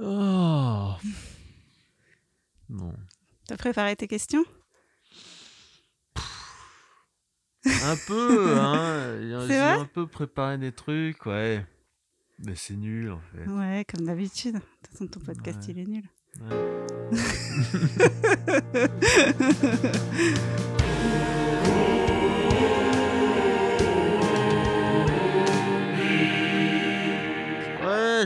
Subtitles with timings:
[0.00, 0.92] Oh.
[2.68, 2.92] Bon.
[3.46, 4.44] T'as préparé tes questions?
[7.66, 9.18] Un peu, hein.
[9.48, 11.66] J'ai un peu préparé des trucs, ouais.
[12.44, 13.46] Mais c'est nul, en fait.
[13.50, 14.54] Ouais, comme d'habitude.
[14.54, 15.74] De toute façon, ton podcast, Ouais.
[15.74, 16.04] il est nul.
[16.40, 16.76] Ouais.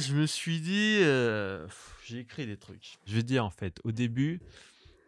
[0.00, 1.66] Je me suis dit, euh,
[2.04, 2.98] j'ai écrit des trucs.
[3.06, 4.40] Je veux dire, en fait, au début,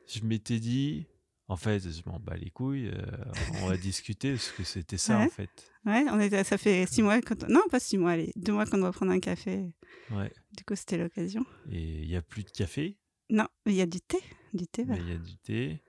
[0.07, 1.07] je m'étais dit,
[1.49, 3.03] en fait, je m'en bats les couilles, euh,
[3.63, 5.25] on va discuter, parce que c'était ça, Ouais.
[5.25, 5.71] en fait.
[5.85, 7.21] Ouais, on était, ça fait six mois.
[7.21, 7.47] Quand...
[7.49, 9.73] Non, pas six mois, allez, deux mois qu'on doit prendre un café.
[10.11, 10.33] Ouais.
[10.57, 11.45] Du coup, c'était l'occasion.
[11.71, 12.99] Et il n'y a plus de café,
[13.31, 14.19] Non, il y a du thé.
[14.55, 14.97] Du thé, vert.
[15.01, 15.83] il y a du thé.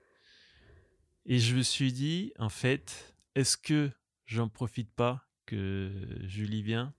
[1.24, 3.90] Et je me suis dit, en fait, est-ce que
[4.26, 5.90] j'en profite pas que
[6.24, 6.94] Julie vient?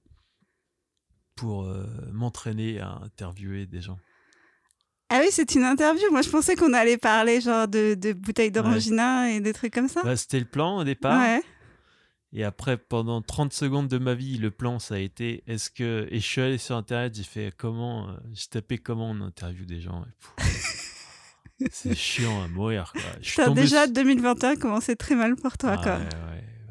[1.37, 3.97] Pour euh, m'entraîner à interviewer des gens
[5.09, 6.03] Ah oui, c'est une interview.
[6.11, 9.87] Moi, je pensais qu'on allait parler genre de, de bouteilles d'orangina et des trucs comme
[9.87, 10.01] ça.
[10.03, 11.19] Bah, C'était le plan au départ.
[11.19, 11.41] ouais.
[12.33, 16.07] Et après, pendant 30 secondes de ma vie, le plan, ça a été est-ce que.
[16.11, 18.09] Et je suis allé sur Internet, j'ai fait comment.
[18.09, 20.03] euh, J'ai tapé comment on interviewe des gens.
[21.71, 23.01] C'est chiant à mourir, quoi.
[23.21, 25.97] Je suis tombé déjà, sur- 2021 commençait très mal pour toi, Ah, quoi.
[25.97, 26.03] ouais,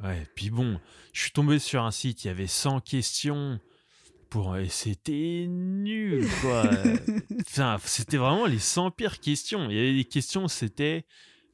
[0.03, 0.27] ouais, ouais.
[0.37, 0.79] Puis bon,
[1.13, 3.59] je suis tombé sur un site, il y avait 100 questions.
[4.37, 4.57] Pour...
[4.59, 6.65] Et c'était nul, quoi.
[7.41, 9.71] enfin, c'était vraiment les 100 pires questions.
[9.71, 11.07] Il y avait des questions, c'était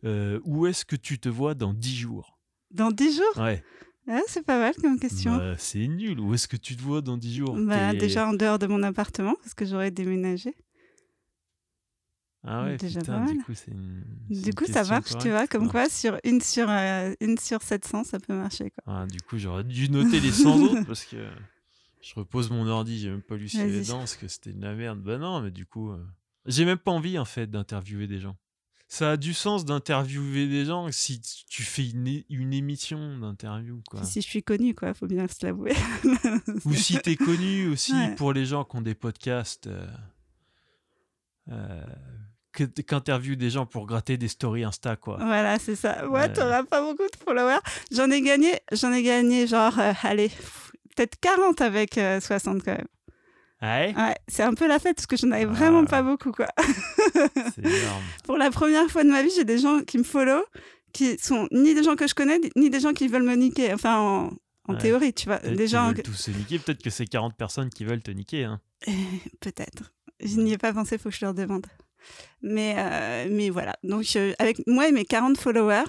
[0.04, 2.40] euh, où est-ce que tu te vois dans 10 jours?
[2.72, 3.36] Dans 10 jours?
[3.44, 3.62] Ouais.
[4.08, 5.36] Ouais, C'est pas mal comme question.
[5.36, 6.18] Bah, c'est nul.
[6.18, 7.56] Où est-ce que tu te vois dans 10 jours?
[7.56, 10.52] Bah, déjà en dehors de mon appartement, parce que j'aurais déménagé.
[12.44, 13.44] Ah ouais, déjà putain, pas du mal.
[13.44, 14.02] coup, une.
[14.28, 15.46] Du coup, ça marche, tu vois.
[15.46, 15.82] Comme quoi.
[15.82, 18.82] quoi, sur une sur, euh, une sur 700, ça peut marcher, quoi.
[18.86, 21.28] Ah, du coup, j'aurais dû noter les 100 autres parce que
[22.02, 23.80] je repose mon ordi, j'ai même pas lu Vas-y.
[23.80, 25.00] dedans parce que c'était de la merde.
[25.00, 26.04] Bah non, mais du coup, euh,
[26.46, 28.36] j'ai même pas envie en fait d'interviewer des gens.
[28.88, 34.04] Ça a du sens d'interviewer des gens si tu fais une, émission d'interview, quoi.
[34.04, 35.72] Si je suis connue, quoi, faut bien se l'avouer.
[36.66, 38.14] Ou si t'es connu aussi Ouais.
[38.16, 39.66] pour les gens qui ont des podcasts.
[39.66, 39.86] Euh,
[41.50, 41.86] euh,
[42.58, 45.16] des gens pour gratter des stories Insta, quoi.
[45.16, 46.06] Voilà, c'est ça.
[46.10, 46.32] Ouais, Ouais.
[46.34, 47.60] t'auras pas beaucoup de followers.
[47.90, 50.30] J'en ai gagné, j'en ai gagné genre, euh, allez,
[50.94, 52.86] peut-être 40 avec euh, 60 quand même.
[53.62, 55.90] Ouais, Ouais, c'est un peu la fête parce que j'en avais vraiment Ah.
[55.90, 56.48] pas beaucoup, quoi.
[57.54, 58.02] c'est énorme.
[58.24, 60.42] Pour la première fois de ma vie, j'ai des gens qui me follow,
[60.92, 63.72] qui sont ni des gens que je connais, ni des gens qui veulent me niquer.
[63.72, 64.30] Enfin, en,
[64.68, 64.78] en Ouais.
[64.80, 65.38] théorie, tu vois.
[65.38, 65.92] Des gens.
[65.92, 66.58] veulent tous se niquer.
[66.58, 68.44] Peut-être que c'est 40 personnes qui veulent te niquer.
[68.44, 68.60] Hein.
[69.40, 69.92] Peut-être.
[70.20, 71.66] Je n'y ai pas pensé, faut que je leur demande.
[72.42, 73.76] Mais, euh, mais voilà.
[73.84, 75.84] Donc, euh, avec moi et mes 40 followers,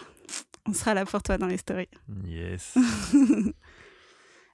[0.68, 1.90] on sera là pour toi dans les stories.
[2.28, 2.76] Yes.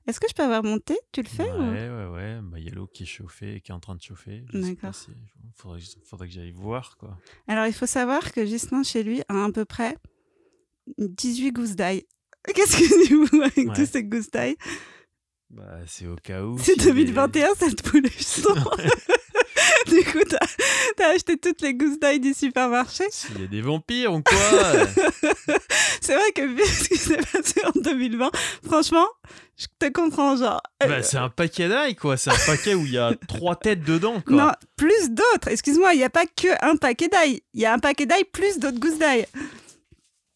[0.10, 0.98] Est-ce que je peux avoir mon thé?
[1.12, 1.62] Tu le fais ouais, ou...
[1.62, 2.40] ouais, ouais.
[2.42, 4.44] Bah, y a l'eau qui est chauffée, qui est en train de chauffer.
[4.54, 4.96] D'accord.
[4.96, 5.12] si-
[5.56, 7.18] Faudrait, faudrait que j'aille voir, quoi.
[7.48, 9.98] Alors, il faut savoir que Gislain, chez lui, a à peu près
[10.98, 12.06] 18 gousses d'ail.
[12.56, 13.76] Qu'est-ce que tu avec Ouais.
[13.76, 14.56] tous ces gousses d'ail?
[15.50, 16.58] Bah, c'est au cas où.
[16.58, 17.82] C'est des- 2021, cette
[18.22, 18.54] sang.
[19.96, 23.04] du coup, t'as as acheté toutes les gousses d'ail du supermarché.
[23.12, 24.38] S'il y a des vampires ou quoi
[26.02, 28.32] C'est vrai que vu ce qui s'est passé en 2020,
[28.66, 29.08] franchement,
[29.58, 30.62] je te comprends, genre.
[30.84, 32.18] euh, bah, C'est un paquet d'ail, quoi.
[32.18, 34.36] C'est un paquet où il y a trois têtes dedans, quoi.
[34.36, 35.50] non, plus d'autres.
[35.50, 37.42] Excuse-moi, il n'y a pas que un paquet d'ail.
[37.54, 39.26] Il y a un paquet d'ail plus d'autres gousses d'ail.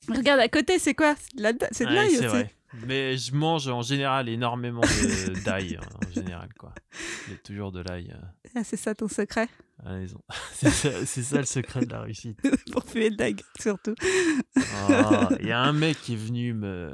[0.10, 1.16] Regarde à côté, c'est quoi?
[1.18, 2.26] C'est de la- l'ail aussi.
[2.28, 2.52] vrai.
[2.88, 4.82] Mais je mange en général énormément
[5.46, 6.74] d'ail, hein, en général, quoi.
[7.28, 9.48] Il y a toujours de l'ail euh, Ah, c'est ça ton secret?
[9.84, 10.22] À la maison.
[10.54, 12.40] C'est ça, le secret de la réussite.
[12.72, 13.96] pour puer de la gueule, surtout.
[14.58, 16.92] Oh, Il y a un mec qui est venu me.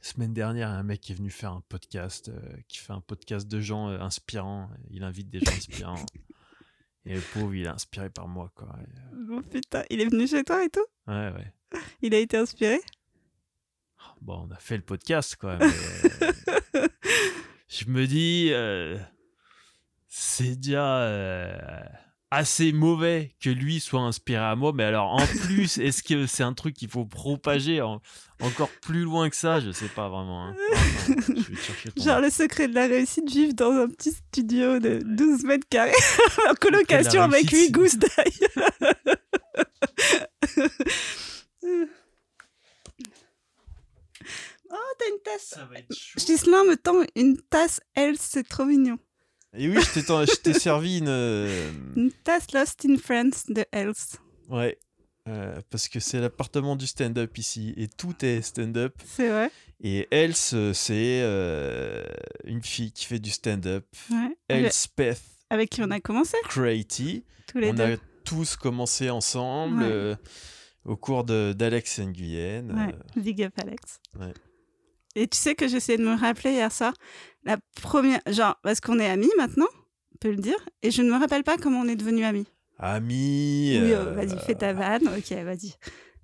[0.00, 3.48] Semaine dernière, un mec qui est venu faire un podcast, euh, qui fait un podcast
[3.48, 4.70] de gens euh, inspirants.
[4.90, 6.06] Il invite des gens inspirants.
[7.04, 8.76] Et le pauvre, il est inspiré par moi, quoi.
[8.80, 10.84] Et, Oh putain, il est venu chez toi et tout?
[11.08, 11.80] Ouais, ouais.
[12.02, 12.80] Il a été inspiré?
[14.20, 15.56] Bon, on a fait le podcast, quoi.
[15.58, 15.66] mais,
[16.76, 16.88] euh,
[17.68, 18.96] je me dis, euh,
[20.08, 21.56] c'est déjà euh,
[22.30, 24.72] assez mauvais que lui soit inspiré à moi.
[24.74, 28.00] Mais alors, en plus, est-ce que c'est un truc qu'il faut propager en-
[28.40, 29.60] encore plus loin que ça?
[29.60, 30.46] Je sais pas vraiment.
[30.48, 30.56] hein.
[31.08, 35.66] Je Genre le secret de la réussite, vivre dans un petit studio de 12 mètres
[35.70, 35.92] carrés
[36.50, 38.32] en colocation avec réussite, 8 gousses d'ail.
[44.70, 45.46] oh, t'as une tasse.
[45.54, 46.18] Ça va être chaud.
[46.24, 48.98] Gislain me tend une tasse, elle, c'est trop mignon.
[49.56, 51.08] Et oui, je t'ai- servi une.
[51.08, 54.16] euh, Une tasse Lost in France de Else.
[54.48, 54.78] Ouais.
[55.26, 58.94] euh, parce que c'est l'appartement du stand-up ici et tout est stand-up.
[59.06, 59.50] C'est vrai
[59.82, 62.04] Et Else, c'est euh,
[62.44, 63.86] une fille qui fait du stand-up.
[64.10, 64.36] Ouais.
[64.48, 67.24] Elspeth avec qui on a commencé Creaty.
[67.46, 67.94] tous les On deux.
[67.94, 69.88] a tous commencé ensemble Ouais.
[69.90, 70.16] euh,
[70.84, 72.70] au cours de- d'Alex Nguyen.
[72.70, 74.00] Ouais, euh, big up Alex.
[74.18, 74.32] Ouais.
[75.18, 76.94] Et tu sais que j'essayais de me rappeler hier soir,
[77.44, 79.66] la première, genre, parce qu'on est amis maintenant,
[80.14, 82.46] on peut le dire, et je ne me rappelle pas comment on est devenus amis.
[82.78, 83.78] amis.
[83.82, 85.74] Oui, euh, euh, vas-y, fais ta vanne, ok, vas-y.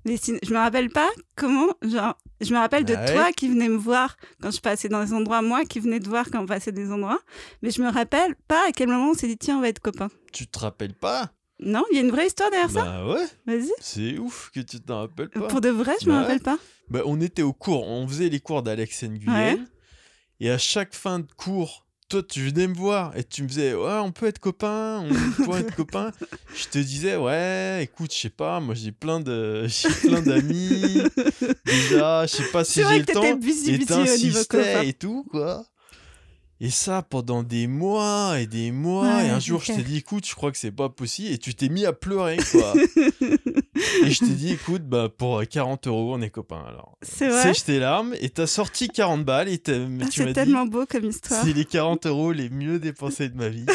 [0.06, 3.32] Mais sin- je me rappelle pas comment, genre, je me rappelle de Ah ouais toi
[3.32, 6.26] qui venais me voir quand je passais dans des endroits, moi qui venais te voir
[6.30, 7.20] quand on passait des endroits,
[7.62, 9.80] mais je me rappelle pas à quel moment on s'est dit, tiens, on va être
[9.80, 10.10] copains.
[10.32, 11.32] Tu te rappelles pas?
[11.60, 13.70] Non, il y a une vraie histoire derrière ça Bah ouais, Vas-y.
[13.80, 15.46] c'est ouf que tu t'en rappelles pas.
[15.48, 16.58] Pour de vrai, je me Bah rappelle pas.
[16.90, 19.54] Bah, on était au cours, on faisait les cours d'Alex Nguyen.
[19.54, 19.58] Ouais.
[20.40, 23.72] Et à chaque fin de cours, toi, tu venais me voir et tu me disais,
[23.72, 26.10] ouais, on peut être copains, on peut être copains.
[26.54, 31.02] Je te disais, ouais, écoute, je sais pas, moi j'ai plein de, j'ai plein d'amis.
[31.64, 33.34] Déjà, je sais pas si C'est vrai j'ai le temps.
[33.36, 34.82] busy Et busy niveau t'insistais copain.
[34.82, 35.64] et tout, quoi.
[36.60, 39.16] Et ça pendant des mois et des mois.
[39.16, 41.32] Ouais, et un jour, je t'ai dit, écoute, je crois que c'est pas possible.
[41.32, 42.72] Et tu t'es mis à pleurer, quoi.
[44.04, 46.64] et je t'ai dit, écoute, bah, pour 40 euros, on est copains.
[46.66, 48.14] Alors, C'est vrai sèche tes larmes.
[48.20, 49.48] Et t'as sorti 40 balles.
[49.48, 51.44] Et Ah, C'est dit, tellement beau comme histoire.
[51.44, 53.66] c'est les 40 euros les mieux dépensés de ma vie.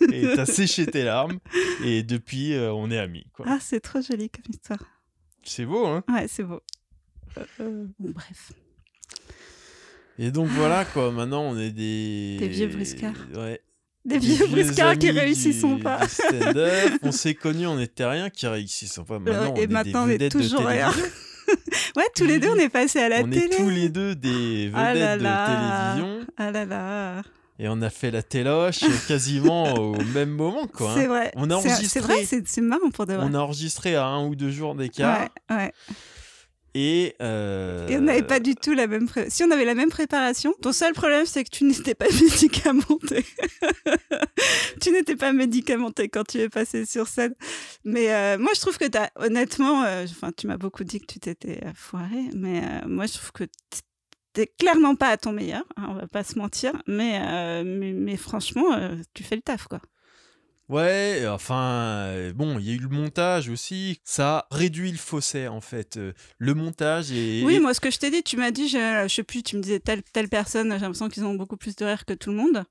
[0.12, 1.38] et t'as séché tes larmes.
[1.82, 3.46] Et depuis, euh, on est amis, quoi.
[3.48, 4.78] Ah, c'est trop joli comme histoire.
[5.42, 6.04] C'est beau, hein.
[6.08, 6.60] Ouais, c'est beau.
[7.38, 8.52] Euh, euh, bref.
[10.18, 11.10] Et donc, voilà, quoi.
[11.12, 12.36] Maintenant, on est des.
[12.38, 13.14] Des vieux briscards.
[13.34, 13.60] Ouais.
[14.04, 16.00] Des vieux briscards qui réussissent du- pas.
[17.02, 19.18] on s'est connus, on était rien, qui réussissent pas.
[19.18, 20.92] Maintenant, et on est maintenant, on est toujours rien.
[21.96, 23.46] Ouais, tous les deux, on est passés à la on télé.
[23.46, 26.26] est tous les deux des vedettes Ah là de télévision.
[26.36, 27.22] Ah là là.
[27.58, 30.92] Et on a fait la téloche quasiment au même moment, quoi.
[30.94, 31.08] C'est hein.
[31.08, 31.32] vrai.
[31.36, 32.00] On a C'est enregistré.
[32.00, 33.24] vrai, c'est marrant pour de vrai.
[33.26, 35.26] On a enregistré à un ou deux jours d'écart.
[35.50, 35.72] Ouais, ouais.
[36.74, 39.74] Et, euh, Et on n'avait pas du tout la même pré- Si on avait la
[39.74, 43.24] même préparation, ton seul problème c'est que tu n'étais pas médicamenté.
[44.80, 47.34] tu n'étais pas médicamenté quand tu es passé sur scène.
[47.84, 51.00] Mais euh, moi je trouve que tu as honnêtement, euh, enfin tu m'as beaucoup dit
[51.00, 53.44] que tu t'étais euh, foiré, mais euh, moi je trouve que
[54.34, 57.92] t'es clairement pas à ton meilleur, hein, on va pas se mentir, mais, euh, mais,
[57.92, 59.80] mais franchement euh, tu fais le taf quoi.
[60.68, 64.00] Ouais, enfin, euh, bon, il y a eu le montage aussi.
[64.04, 65.96] Ça réduit le fossé, en fait.
[65.96, 67.42] Euh, Le montage et.
[67.44, 69.56] Oui, moi, ce que je t'ai dit, tu m'as dit, je, je sais plus, tu
[69.56, 72.30] me disais telle, telle personne, j'ai l'impression qu'ils ont beaucoup plus de rire que tout
[72.30, 72.64] le monde.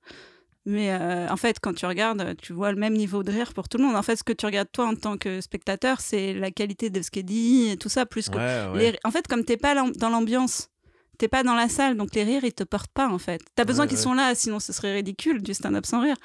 [0.65, 3.69] Mais euh, en fait, quand tu regardes, tu vois le même niveau de rire pour
[3.69, 3.95] tout le monde.
[3.95, 7.01] En fait, ce que tu regardes toi en tant que spectateur, c'est la qualité de
[7.01, 8.37] ce qui est dit et tout ça, plus que.
[8.37, 8.91] Ouais, ouais.
[8.91, 10.69] les- En fait, comme t'es pas dans l'ambiance,
[11.17, 13.41] t'es pas dans la salle, donc les rires, ils te portent pas, en fait.
[13.55, 14.03] T'as besoin Ouais, qu'ils ouais.
[14.03, 16.15] sont là, sinon ce serait ridicule, du stand-up sans rire.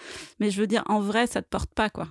[0.40, 2.08] Mais je veux dire, en vrai, ça te porte pas, quoi.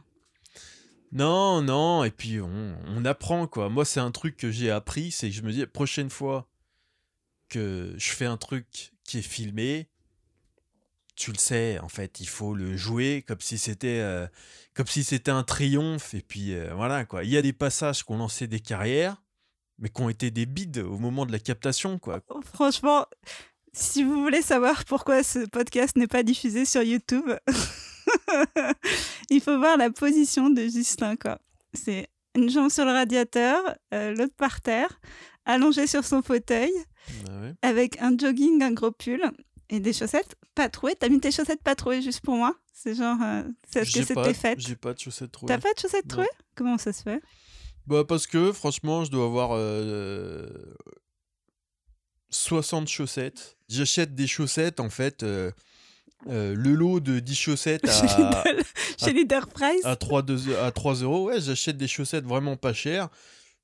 [1.11, 3.67] Non, non, et puis on, on apprend, quoi.
[3.69, 6.47] Moi, c'est un truc que j'ai appris, c'est que je me dis, prochaine fois
[7.49, 9.89] que je fais un truc qui est filmé,
[11.17, 14.25] tu le sais, en fait, il faut le jouer comme si c'était euh,
[14.73, 17.25] comme si c'était un triomphe, et puis euh, voilà, quoi.
[17.25, 19.21] Il y a des passages qui ont lancé des carrières,
[19.81, 22.21] mais qui ont été des bides au moment de la captation, quoi.
[22.29, 23.05] Oh, Franchement,
[23.73, 27.29] si vous voulez savoir pourquoi ce podcast n'est pas diffusé sur YouTube,
[29.29, 31.15] il faut voir la position de Justin.
[31.15, 31.39] quoi.
[31.73, 33.59] C'est une jambe sur le radiateur,
[33.93, 34.99] euh, l'autre par terre,
[35.45, 36.71] allongé sur son fauteuil,
[37.27, 37.53] Ah ouais.
[37.61, 39.21] avec un jogging, un gros pull
[39.69, 40.95] et des chaussettes pas trouées.
[40.97, 42.55] T'as mis tes chaussettes pas trouées juste pour moi?
[42.73, 44.59] C'est genre, euh, c'est ce que c'était fait.
[44.59, 45.47] J'ai pas de chaussettes trouées.
[45.47, 46.29] T'as pas de chaussettes trouées?
[46.55, 47.21] Comment ça se fait?
[47.87, 50.47] Bah parce que franchement, je dois avoir euh,
[52.29, 53.57] 60 chaussettes.
[53.69, 55.23] J'achète des chaussettes en fait.
[55.23, 55.51] euh,
[56.27, 58.43] euh, le lot de 10 chaussettes Chez à,
[58.99, 61.25] chez Leader Price à, 3, deux- à 3 euros.
[61.29, 63.09] Ouais, j'achète des chaussettes vraiment pas chères.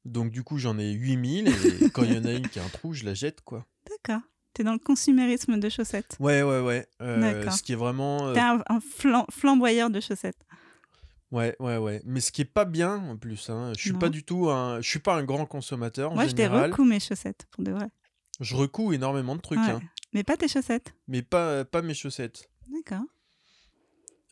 [0.06, 2.64] Donc du coup, j'en ai 8000 et quand il y en a une qui a
[2.64, 3.66] un trou, je la jette quoi.
[3.88, 4.22] D'accord.
[4.54, 6.16] T'es dans le consumérisme de chaussettes.
[6.20, 6.88] Ouais, ouais, ouais.
[7.02, 7.54] Euh, D'accord.
[7.54, 8.30] ce qui est vraiment...
[8.30, 10.44] euh, T'es un, un flam- flamboyeur de chaussettes.
[11.32, 12.02] Ouais, ouais, ouais.
[12.06, 13.50] Mais ce qui est pas bien en plus.
[13.50, 14.00] Hein, je suis Non.
[14.00, 14.82] pas du tout un...
[14.82, 16.72] Je suis pas un grand consommateur en Moi, je t'ai général.
[16.72, 17.88] recouds mes chaussettes, pour de vrai.
[18.40, 19.60] Je recous énormément de trucs.
[19.60, 19.70] Ouais.
[19.72, 19.82] hein,
[20.14, 20.94] Mais pas tes chaussettes.
[21.08, 22.50] mais pas, pas mes chaussettes.
[22.72, 23.04] D'accord.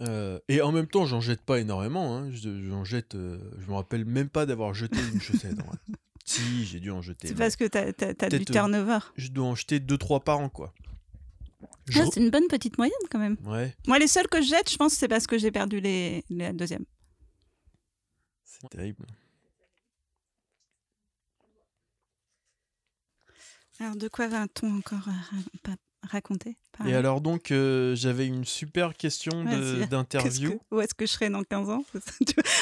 [0.02, 2.16] Euh, et en même temps, j'en jette pas énormément.
[2.18, 2.30] hein.
[2.32, 3.16] Je- J'en jette.
[3.16, 5.58] euh, je me rappelle même pas d'avoir jeté une chaussette.
[6.28, 7.28] Si, j'ai dû en jeter.
[7.28, 8.98] C'est parce que t'as as, du euh, turnover.
[9.16, 10.74] Je dois en jeter 2-3 par an, quoi.
[11.89, 13.38] Je- Ah, c'est une bonne petite moyenne quand même.
[13.46, 16.24] Ouais, Moi, les seuls que je jette, je pense, c'est parce que j'ai perdu les,
[16.30, 16.86] les deuxièmes.
[18.44, 19.06] c'est terrible.
[23.80, 25.72] Alors, de quoi va-t-on encore euh,
[26.10, 29.44] raconter Et alors, donc, euh, j'avais une super question
[29.90, 30.52] d'interview.
[30.70, 31.84] que- Où est-ce que je serai dans 15 ans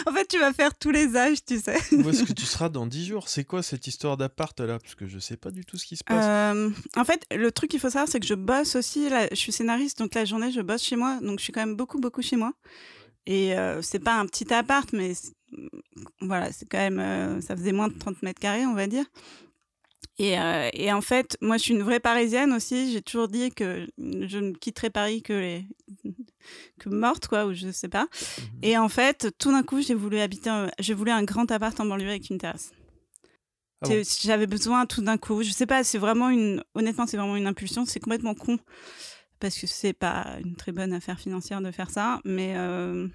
[0.08, 1.78] En fait, tu vas faire tous les âges, tu sais.
[1.96, 4.80] Où est-ce que tu seras dans 10 jours C'est quoi cette histoire d'appart là?
[4.80, 6.26] Parce que je sais pas du tout ce qui se passe.
[6.56, 9.10] Euh, en fait, le truc qu'il faut savoir, c'est que je bosse aussi.
[9.10, 11.20] Là, je suis scénariste, donc la journée, je bosse chez moi.
[11.22, 12.54] Donc, je suis quand même beaucoup, beaucoup chez moi.
[13.26, 15.14] Et euh, c'est pas un petit appart, mais
[16.22, 17.00] voilà, c'est quand même.
[17.00, 19.06] euh, ça faisait moins de 30 mètres carrés, on va dire.
[20.20, 22.92] Et, euh, et en fait, moi, je suis une vraie Parisienne aussi.
[22.94, 25.66] J'ai toujours dit que je ne quitterai Paris que, les...
[26.80, 28.04] que morte, quoi, ou je sais pas.
[28.38, 28.60] Mhm.
[28.62, 30.50] Et en fait, tout d'un coup, j'ai voulu habiter.
[30.52, 32.72] un- J'ai voulu un grand appart en banlieue avec une terrasse.
[33.86, 33.90] Ah
[34.22, 35.44] J'avais besoin tout d'un coup.
[35.44, 36.64] Je sais pas, c'est vraiment une.
[36.76, 37.86] Honnêtement, c'est vraiment une impulsion.
[37.86, 38.58] C'est complètement con.
[39.40, 42.22] Parce que c'est pas une très bonne affaire financière de faire ça.
[42.24, 42.54] Mais.
[42.56, 43.08] euh,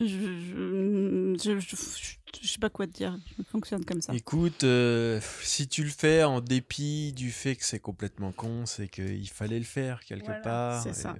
[0.00, 3.18] Je, je, je, je- je sais pas quoi te dire.
[3.38, 4.12] Je fonctionne comme ça.
[4.12, 8.88] Écoute, euh, si tu le fais en dépit du fait que c'est complètement con, c'est
[8.88, 10.82] qu'il fallait le faire quelque Voilà, part.
[10.82, 11.16] c'est et, ça.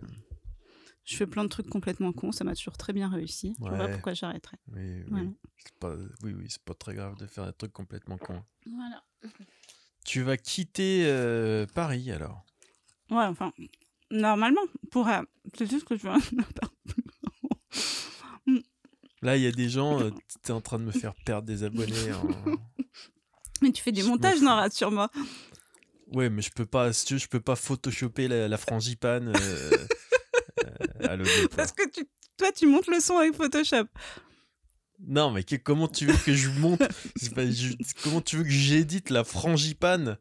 [1.04, 2.32] Je fais plein de trucs complètement cons.
[2.32, 3.54] Ça m'a toujours très bien réussi.
[3.58, 3.92] Je vois pas Ouais.
[3.92, 4.58] pourquoi j'arrêterais.
[4.74, 5.04] oui, oui.
[5.08, 5.28] Voilà.
[5.64, 8.42] C'est pas, oui, oui, c'est pas très grave de faire un truc complètement con.
[8.66, 9.02] Voilà.
[10.04, 12.44] Tu vas quitter euh, Paris alors?
[13.10, 13.52] Ouais, enfin,
[14.10, 15.08] normalement, pour.
[15.08, 15.22] euh,
[15.56, 16.14] c'est juste que je veux.
[19.22, 20.10] Là, il y a des gens, euh,
[20.42, 22.12] t'es en train de me faire perdre des abonnés.
[22.12, 22.28] en-
[23.62, 25.10] Mais tu fais des Je montages, non, rassure-moi.
[26.12, 29.28] Ouais, mais je peux pas, si tu veux, je peux pas photoshopper la, la frangipane
[29.34, 29.86] euh,
[31.00, 31.16] euh, à.
[31.56, 32.06] Parce que tu,
[32.36, 33.86] toi, tu montes le son avec Photoshop.
[35.06, 36.78] Non, mais que- comment tu veux que je monte
[37.34, 40.16] pas- je- Comment tu veux que j'édite la frangipane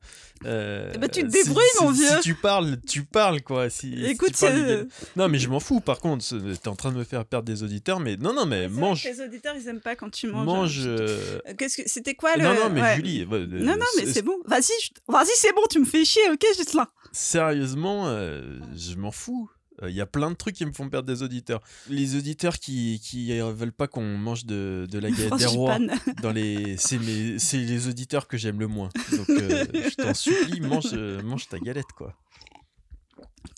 [0.45, 2.19] euh, ben, tu te si- débrouilles, si- mon si vieux.
[2.21, 3.69] tu parles, tu parles, quoi.
[3.69, 4.83] Si, si Écoute, parles euh,
[5.15, 6.25] Non, mais je m'en fous, par contre.
[6.55, 9.05] T'es en train de me faire perdre des auditeurs, mais non, non, mais mange.
[9.05, 10.45] Les auditeurs, ils aiment pas quand tu manges.
[10.45, 10.81] Mange.
[10.85, 12.95] euh, Qu'est-ce que c'était quoi le Non, non, mais ouais.
[12.97, 13.25] Julie.
[13.25, 14.37] Non, non, mais c'est bon.
[14.45, 15.61] Vas-y, je- vas-y, c'est bon.
[15.69, 16.87] Tu me fais chier, ok, Gislain.
[17.13, 19.49] Sérieusement, euh, je m'en fous.
[19.83, 21.61] Il y a plein de trucs qui me font perdre des auditeurs.
[21.89, 25.77] Les auditeurs qui, qui euh, veulent pas qu'on mange de, de la galette des rois
[26.21, 28.89] dans les c'est mes c'est les auditeurs que j'aime le moins.
[29.11, 32.15] Donc euh, je t'en supplie, mange euh, mange ta galette quoi.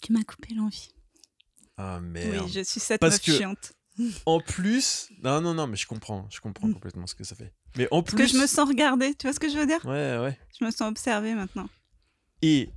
[0.02, 0.90] Tu m'as coupé l'envie.
[1.78, 2.44] Ah merde.
[2.46, 3.74] Oui, je suis cette Parce meuf que- chiante.
[4.28, 6.74] En plus, non non non, mais je comprends, je comprends Mm.
[6.74, 7.52] complètement ce que ça fait.
[7.78, 9.16] Mais en Parce plus que je me sens regardée.
[9.16, 9.84] Tu vois ce que je veux dire?
[9.86, 10.38] Ouais ouais.
[10.60, 11.68] Je me sens observée maintenant.
[12.44, 12.70] Et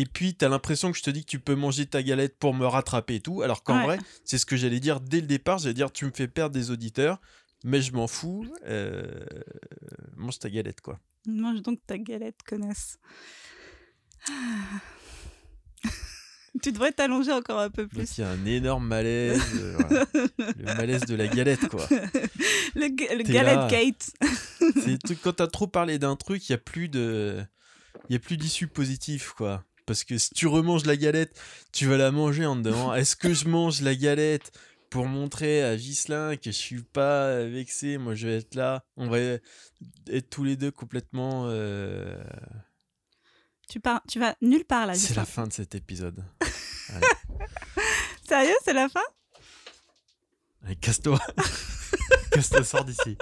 [0.00, 2.54] et puis t'as l'impression que je te dis que tu peux manger ta galette pour
[2.54, 3.84] me rattraper et tout, alors qu'en Ouais.
[3.84, 6.54] vrai, c'est ce que j'allais dire dès le départ, j'allais dire tu me fais perdre
[6.54, 7.20] des auditeurs,
[7.64, 8.46] mais je m'en fous.
[8.66, 9.24] euh,
[10.16, 10.98] mange ta galette quoi.
[11.26, 12.98] Mange donc ta galette, connasse.
[16.62, 18.18] tu devrais t'allonger encore un peu plus.
[18.18, 20.06] il y a un énorme malaise, euh, voilà.
[20.56, 21.86] le malaise de la galette quoi.
[21.90, 24.10] Le, ga- le T'es galette gate.
[24.82, 27.40] C'est quand t'as trop parlé d'un truc, il y a plus de,
[28.08, 29.64] il y a plus d'issue positive, quoi.
[29.88, 31.36] Parce que si tu remanges la galette,
[31.72, 32.94] tu vas la manger en dedans.
[32.94, 34.52] Est-ce que je mange la galette
[34.90, 37.96] pour montrer à Ghislain que je suis pas vexé?
[37.98, 38.84] Moi, je vais être là.
[38.96, 41.44] On va être tous les deux complètement.
[41.48, 42.22] euh,
[43.68, 44.94] Tu, pars, tu vas nulle part là.
[44.94, 46.22] C'est la fin de cet épisode.
[48.28, 49.02] Sérieux, c'est la fin?
[50.64, 51.18] Allez, casse-toi.
[52.30, 53.16] casse-toi, sors d'ici.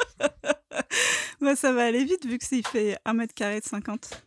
[1.41, 4.26] bah, Ça va aller vite vu que s'il fait 1 mètre carré de 50.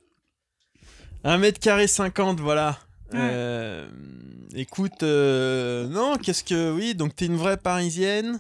[1.24, 2.80] 1 mètre carré 50, voilà.
[3.12, 3.20] Ouais.
[3.22, 3.90] Euh,
[4.54, 6.72] écoute, euh, non, qu'est-ce que.
[6.72, 8.40] Oui, donc t'es une vraie parisienne.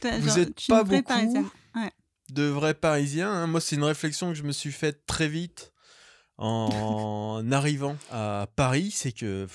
[0.00, 1.46] T'as- Vous genre, êtes une pas vraie beaucoup Parisienne.
[2.30, 3.30] de vrais Parisiens.
[3.30, 3.46] hein.
[3.46, 5.72] Moi, c'est une réflexion que je me suis faite très vite
[6.38, 8.90] en arrivant à Paris.
[8.92, 9.46] C'est que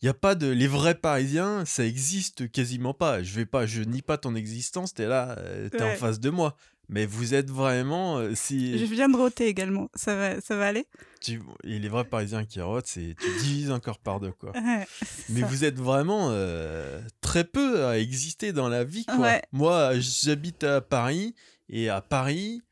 [0.00, 3.22] il y a pas de les vrais Parisiens, ça existe quasiment pas.
[3.22, 4.94] Je vais pas, je nie pas ton existence.
[4.94, 5.96] T'es là, euh, t'es en Ouais.
[5.96, 6.56] face de moi.
[6.90, 9.90] Mais vous êtes vraiment, euh, si Je viens de roter également.
[9.94, 10.86] Ça va, ça va aller?
[11.20, 14.52] Tu, et les vrais Parisiens qui rotent, c'est tu divises encore par deux quoi.
[14.52, 14.86] Ouais,
[15.28, 15.46] Mais ça.
[15.46, 19.04] vous êtes vraiment euh, très peu à exister dans la vie.
[19.04, 19.18] Quoi.
[19.18, 19.42] Ouais.
[19.52, 21.34] Moi, j'habite à Paris
[21.68, 22.62] et à Paris,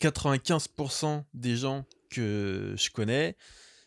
[0.00, 3.36] 95% des gens que je connais,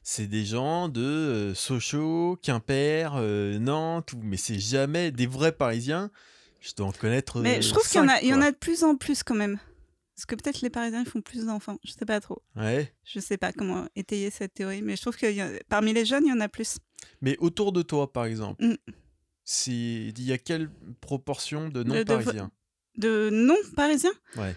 [0.03, 3.15] c'est des gens de euh, Sochaux, Quimper,
[3.59, 6.11] Nantes, ou- mais c'est jamais des vrais Parisiens.
[6.59, 7.39] Je dois en connaître.
[7.39, 9.35] Mais euh, je trouve qu'il y, en a- y en de plus en plus quand
[9.35, 9.59] même.
[10.15, 11.77] Parce que peut-être les Parisiens ils font plus d'enfants.
[11.85, 12.41] Je sais pas trop.
[12.55, 12.91] Ouais.
[13.05, 14.81] Je sais pas comment étayer cette théorie.
[14.81, 16.77] Mais je trouve que a- parmi les jeunes, il y en a plus.
[17.21, 18.75] Mais autour de toi, par exemple, Mm.
[19.43, 20.71] c'est il y a quelle
[21.01, 22.51] proportion de de- non-parisiens
[22.97, 24.55] De non-parisiens Ouais.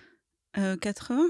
[0.57, 1.27] Euh, 80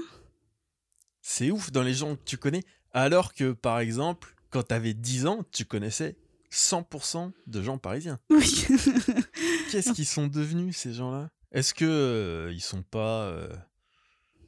[1.21, 2.63] C'est ouf dans les gens que tu connais.
[2.93, 6.15] Alors que, par exemple, quand t'avais 10 ans, tu connaissais
[6.49, 8.19] 100% de gens parisiens.
[8.29, 8.65] Oui.
[9.71, 11.29] Qu'est-ce qu'ils sont devenus, ces gens-là?
[11.51, 13.23] Est-ce que euh, ils sont pas...
[13.23, 13.47] euh,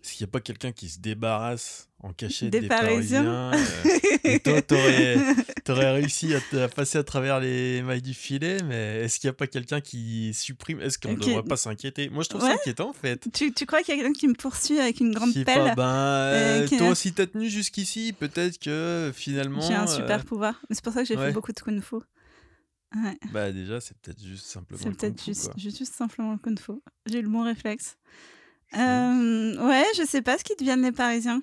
[0.03, 3.51] Est-ce qu'il n'y a pas quelqu'un qui se débarrasse en cachette Des des, Parisiens Parisiens
[3.53, 5.18] euh, Et toi, t'aurais
[5.70, 9.36] aurais réussi à, passer à travers les mailles du filet, mais est-ce qu'il n'y a
[9.36, 10.80] pas quelqu'un qui supprime?
[10.82, 11.25] Est-ce qu'on ne Ok.
[11.25, 12.10] devrait pas s'inquiéter?
[12.10, 12.50] Moi, je trouve Ouais.
[12.50, 13.27] ça inquiétant, en fait.
[13.34, 15.46] tu, tu crois qu'il y a quelqu'un qui me poursuit avec une grande Je sais
[15.46, 15.63] pelle?
[15.63, 19.62] pas, ben, euh, euh, toi aussi t'as tenu jusqu'ici, peut-être que finalement.
[19.62, 20.62] J'ai un euh, super pouvoir.
[20.72, 21.27] C'est pour ça que j'ai ouais.
[21.27, 21.96] fait beaucoup de kung fu.
[22.96, 23.18] Ouais.
[23.32, 26.74] Bah déjà, c'est peut-être juste simplement C'est peut-être juste, juste, juste simplement le kung fu.
[27.08, 27.98] J'ai eu le bon réflexe.
[28.72, 28.80] Ouais.
[28.80, 31.42] Euh, ouais, je sais pas ce qu'ils deviennent les Parisiens.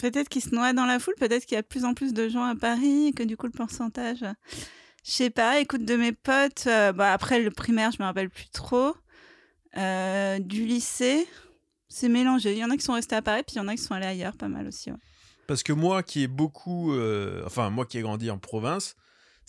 [0.00, 2.12] Peut-être qu'ils se noient dans la foule, peut-être qu'il y a de plus en plus
[2.12, 4.24] de gens à Paris, et que du coup le pourcentage.
[5.04, 8.30] Je sais pas, écoute, de mes potes, euh, bah, après le primaire, je me rappelle
[8.30, 8.94] plus trop.
[9.76, 11.26] Euh, du lycée,
[11.88, 12.52] c'est mélangé.
[12.52, 13.82] Il y en a qui sont restés à Paris, puis il y en a qui
[13.82, 14.90] sont allés ailleurs, pas mal aussi.
[14.90, 14.98] ouais.
[15.46, 16.92] Parce que moi qui ai beaucoup...
[17.44, 18.94] Enfin, moi qui ai grandi en province,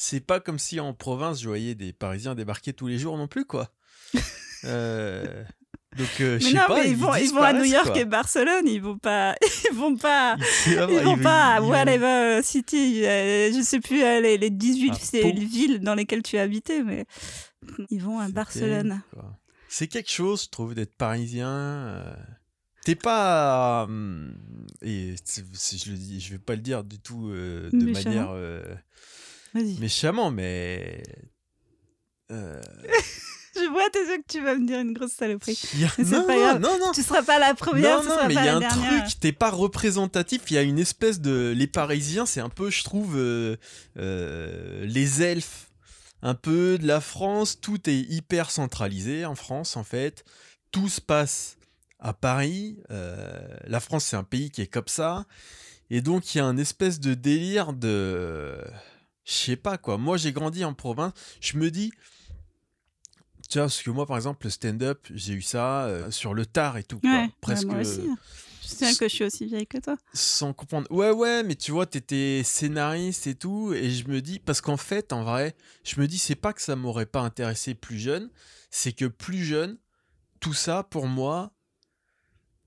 [0.03, 3.27] c'est pas comme si en province, je voyais des Parisiens débarquer tous les jours non
[3.27, 3.71] plus, quoi.
[4.63, 5.43] Euh,
[5.97, 7.97] Donc, euh, je sais pas, mais ils vont, ils vont à New York quoi.
[7.97, 9.35] et Barcelone, ils vont pas,
[9.71, 13.97] ils vont pas, Ils, ah, ils vont pas à whatever city, euh, je sais plus
[14.01, 15.31] les, les 18 À c'est Pau.
[15.33, 17.05] les villes dans lesquelles tu habitais, mais
[17.89, 19.01] ils vont à Barcelone.
[19.67, 22.05] C'est quelque chose, je trouve, d'être parisien.
[22.85, 23.85] T'es pas.
[23.85, 24.35] hum,
[24.83, 28.35] et je le dis, je vais pas le dire du tout de manière
[29.53, 29.77] Vas-y.
[29.79, 31.03] méchamment, mais.
[32.31, 32.61] euh,
[33.53, 35.59] Je vois tes yeux que tu vas me dire une grosse saloperie.
[35.83, 36.61] a- non, pas non, grave.
[36.61, 39.03] non, non, Tu seras pas la première, non, non, mais il y a un dernière.
[39.03, 41.53] truc, t'es pas représentatif, il y a une espèce de...
[41.55, 43.57] Les Parisiens, c'est un peu, je trouve, euh,
[43.97, 45.69] euh, les elfes,
[46.21, 50.23] un peu de la France, tout est hyper centralisé en France, en fait.
[50.71, 51.57] Tout se passe
[51.99, 52.77] à Paris.
[52.89, 55.25] euh, la France, c'est un pays qui est comme ça.
[55.89, 58.57] Et donc, il y a un espèce de délire de...
[59.31, 59.97] Je sais pas, quoi.
[59.97, 61.13] Moi, j'ai grandi en province.
[61.39, 61.93] Je me dis...
[63.49, 66.45] Tu vois, parce que moi, par exemple, le stand-up, j'ai eu ça euh, sur le
[66.45, 67.09] tard et tout, quoi.
[67.11, 68.01] Ouais, Presque ouais, moi aussi.
[68.01, 68.17] hein.
[68.61, 69.97] Je sais que je suis aussi vieille que toi.
[70.13, 70.89] sans comprendre.
[70.91, 74.77] Ouais, ouais, mais tu vois, t'étais scénariste et tout, et je me dis, parce qu'en
[74.77, 78.29] fait, en vrai, je me dis, c'est pas que ça m'aurait pas intéressé plus jeune,
[78.69, 79.77] c'est que plus jeune,
[80.39, 81.51] tout ça, pour moi,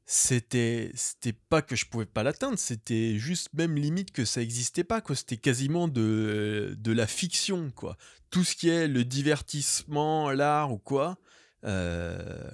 [0.06, 4.84] c'était c'était pas que je pouvais pas l'atteindre, c'était juste même limite que ça existait
[4.84, 5.16] pas, quoi.
[5.16, 7.96] C'était quasiment de, de la fiction, quoi.
[8.30, 11.16] Tout ce qui est le divertissement, l'art ou quoi,
[11.64, 12.50] euh,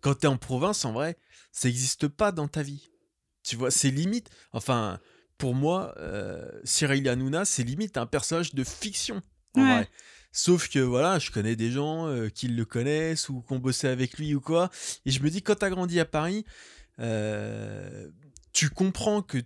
[0.00, 1.16] quand t'es en province, en vrai,
[1.50, 2.90] ça n'existe pas dans ta vie.
[3.42, 4.30] Tu vois, c'est limite.
[4.52, 5.00] Enfin,
[5.38, 9.20] pour moi, euh, Cyril Hanouna, c'est limite un personnage de fiction.
[9.56, 9.74] En Ouais.
[9.74, 9.90] vrai.
[10.32, 13.86] Sauf que voilà, je connais des gens euh, qui le connaissent ou qui ont bossé
[13.86, 14.68] avec lui ou quoi.
[15.06, 16.44] Et je me dis, quand tu as grandi à Paris,
[18.52, 19.38] tu comprends que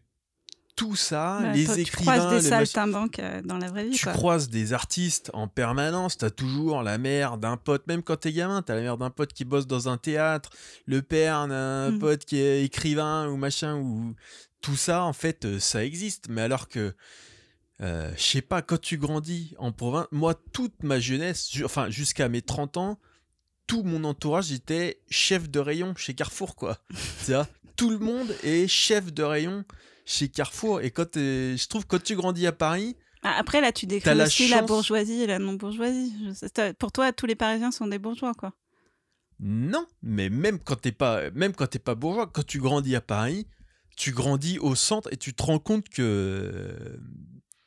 [0.76, 3.96] tout ça, Bah, les toi, tu écrivains, croises des saltimbanques euh, dans la vraie vie,
[3.96, 4.12] tu quoi.
[4.12, 8.62] croises des artistes en permanence, t'as toujours la mère d'un pote, même quand t'es gamin,
[8.62, 10.50] t'as la mère d'un pote qui bosse dans un théâtre,
[10.86, 11.98] le père d'un Mhm.
[11.98, 14.14] pote qui est écrivain ou machin, ou
[14.60, 16.28] tout ça, en fait, euh, ça existe.
[16.28, 16.94] Mais alors que,
[17.80, 22.28] euh, je sais pas, quand tu grandis en province, moi, toute ma jeunesse, enfin, jusqu'à
[22.28, 23.00] mes 30 ans,
[23.68, 26.78] tout mon entourage était chef de rayon chez Carrefour, quoi.
[27.24, 29.64] Tu vois, tout le monde est chef de rayon
[30.04, 30.80] chez Carrefour.
[30.80, 34.24] Et quand je trouve, quand tu grandis à Paris, Ah, Après, là, tu décris la
[34.24, 36.12] aussi la bourgeoisie et la non-bourgeoisie.
[36.32, 38.52] Je Pour toi, tous les Parisiens sont des bourgeois, quoi.
[39.40, 43.00] Non, mais même quand t'es pas, même quand t'es pas bourgeois, quand tu grandis à
[43.00, 43.46] Paris,
[43.96, 46.96] tu grandis au centre et tu te rends compte que euh,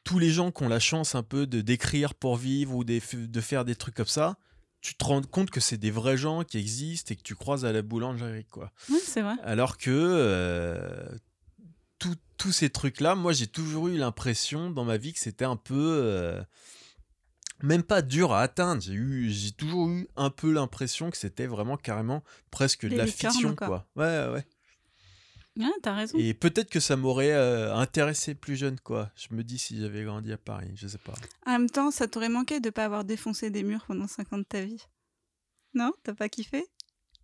[0.04, 3.02] tous les gens qui ont la chance un peu de d'écrire pour vivre ou des-
[3.14, 4.36] de faire des trucs comme ça,
[4.82, 7.66] tu te rends compte que c'est des vrais gens qui existent et que tu croises
[7.66, 8.72] à la boulangerie, quoi.
[8.90, 9.36] Oui, c'est vrai.
[9.44, 11.08] Alors que euh,
[12.00, 15.56] tout- tous ces trucs-là, moi j'ai toujours eu l'impression dans ma vie que c'était un
[15.56, 16.42] peu, euh,
[17.62, 18.82] même pas dur à atteindre.
[18.82, 23.06] J'ai eu, j'ai toujours eu un peu l'impression que c'était vraiment carrément presque de la
[23.06, 23.68] licornes, fiction, quoi.
[23.68, 23.88] quoi.
[24.04, 24.46] Ouais, ouais.
[25.60, 26.18] Ouais, t'as raison.
[26.18, 29.12] Et peut-être que ça m'aurait euh, intéressé plus jeune, quoi.
[29.16, 31.14] Je me dis si j'avais grandi à Paris, je sais pas.
[31.46, 34.38] En même temps, ça t'aurait manqué de pas avoir défoncé des murs pendant 5 ans
[34.38, 34.82] de ta vie.
[35.74, 35.92] Non?
[36.04, 36.66] T'as pas kiffé?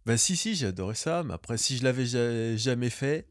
[0.06, 3.28] Bah si, si, j'ai adoré ça, mais après si je l'avais ja- jamais fait.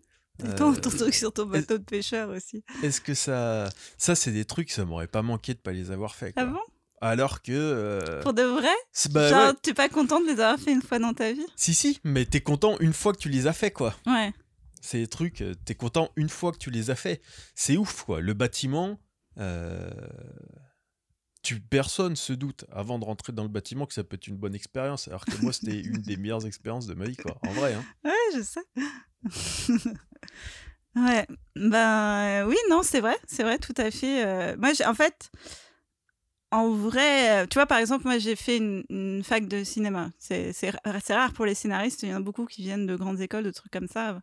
[0.58, 2.62] Ton, euh, ton truc sur ton bateau de pêcheur aussi.
[2.82, 3.70] Est-ce que ça.
[3.96, 6.32] Ça, c'est des trucs, ça m'aurait pas manqué de pas les avoir fait.
[6.34, 6.42] Quoi.
[6.42, 6.60] Ah bon?
[7.00, 7.52] Alors que.
[7.52, 8.74] euh, Pour de vrai?
[8.92, 9.54] c'est- bah, Genre, ouais.
[9.62, 11.46] t'es pas content de les avoir fait une fois dans ta vie?
[11.56, 13.94] Si, si, mais t'es content une fois que tu les as fait, quoi.
[14.06, 14.32] Ouais.
[14.92, 17.20] Des trucs, euh, t'es content une fois que tu les as fait.
[17.54, 18.20] C'est ouf, quoi.
[18.20, 18.98] Le bâtiment.
[19.38, 19.90] euh,
[21.42, 24.36] Tu, personne se doute avant de rentrer dans le bâtiment que ça peut être une
[24.36, 25.06] bonne expérience.
[25.08, 27.38] Alors que moi, c'était une des meilleures expériences de ma vie, quoi.
[27.46, 27.84] En vrai, hein.
[28.04, 28.60] Ouais, je sais.
[30.96, 31.26] ouais.
[31.54, 34.24] Ben euh, oui, non, c'est vrai, c'est vrai, tout à fait.
[34.24, 35.30] euh, moi, en fait,
[36.52, 40.10] en vrai, euh, tu vois, par exemple, moi, j'ai fait une, une fac de cinéma.
[40.18, 42.02] C'est c'est ra- c'est rare pour les scénaristes.
[42.02, 44.20] Il y en a beaucoup qui viennent de grandes écoles, de trucs comme ça.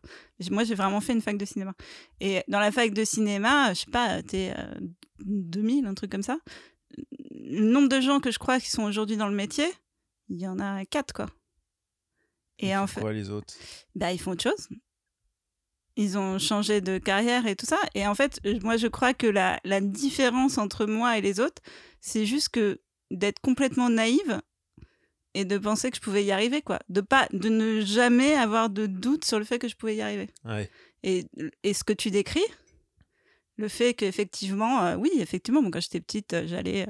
[0.50, 1.74] Moi, j'ai vraiment fait une fac de cinéma.
[2.20, 4.74] Et dans la fac de cinéma, je sais pas, t'es euh,
[5.20, 6.38] 2000, un truc comme ça.
[7.30, 9.66] Le nombre de gens que je crois qui sont aujourd'hui dans le métier,
[10.28, 11.26] il y en a quatre, quoi.
[12.60, 13.54] Ils Et en font fait, Quoi, les autres?
[13.94, 14.68] Bah, ils font autre chose.
[15.96, 17.78] Ils ont changé de carrière et tout ça.
[17.94, 21.38] Et en fait, euh, moi, je crois que la, la différence entre moi et les
[21.40, 21.62] autres,
[22.00, 22.80] c'est juste que
[23.10, 24.40] d'être complètement naïve
[25.34, 26.78] et de penser que je pouvais y arriver, quoi.
[26.88, 30.02] De, pas, de ne jamais avoir de doute sur le fait que je pouvais y
[30.02, 30.28] arriver.
[30.44, 30.68] Ouais.
[31.02, 31.26] Et,
[31.62, 32.44] et ce que tu décris,
[33.56, 36.86] le fait qu'effectivement, euh, oui, effectivement, bon, quand j'étais petite, euh, j'allais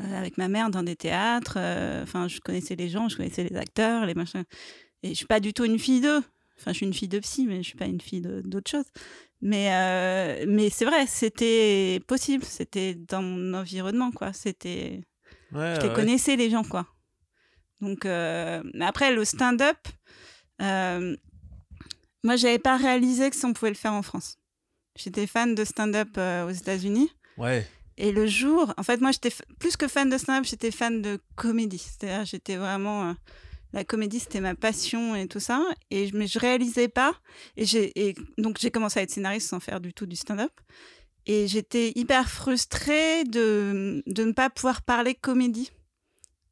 [0.00, 1.54] euh, avec ma mère dans des théâtres.
[1.58, 4.44] euh, Enfin, je connaissais les gens, je connaissais les acteurs, les machins.
[5.02, 6.22] Et je suis pas du tout une fille d'eux.
[6.60, 8.84] Enfin, je suis une fille de psy, mais je suis pas une fille d'autre chose.
[9.40, 12.44] Mais, euh, mais c'est vrai, c'était possible.
[12.44, 14.32] C'était dans mon environnement, quoi.
[14.34, 15.00] C'était
[15.52, 15.94] Ouais, je les ouais.
[15.94, 16.86] connaissais les gens quoi
[17.80, 19.78] donc euh, après le stand-up
[20.62, 21.16] euh,
[22.22, 24.36] moi j'avais pas réalisé que ça on pouvait le faire en France
[24.96, 27.66] j'étais fan de stand-up euh, aux États-Unis Ouais.
[27.96, 31.18] et le jour en fait moi j'étais plus que fan de stand-up j'étais fan de
[31.36, 33.16] comédie c'est-à-dire j'étais vraiment
[33.72, 35.62] la comédie c'était ma passion et tout ça.
[35.90, 37.14] Et je, mais je réalisais pas.
[37.56, 40.52] Et donc j'ai commencé à être scénariste sans faire du tout du stand-up.
[41.26, 45.70] Et j'étais hyper frustrée de, de ne pas pouvoir parler comédie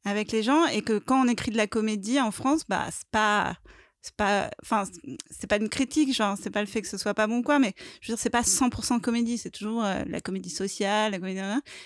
[0.05, 0.65] avec les gens.
[0.67, 3.57] Et que quand on écrit de la comédie en France, bah c'est pas
[4.01, 4.85] c'est pas enfin
[5.29, 7.59] c'est pas une critique genre c'est pas le fait que ce soit pas bon quoi.
[7.59, 9.37] Mais je veux dire c'est pas 100% comédie.
[9.37, 11.41] C'est toujours euh, la comédie sociale la comédie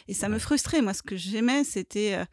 [0.08, 0.82] et ça me frustrait.
[0.82, 2.26] Moi ce que j'aimais c'était euh,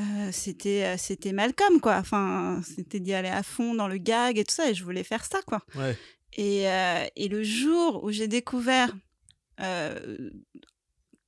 [0.00, 4.38] euh, c'était euh, c'était Malcolm quoi enfin c'était d'y aller à fond dans le gag
[4.38, 5.96] et tout ça et je voulais faire ça quoi Ouais.
[6.34, 8.94] et, euh, et le jour où j'ai découvert
[9.60, 10.30] euh,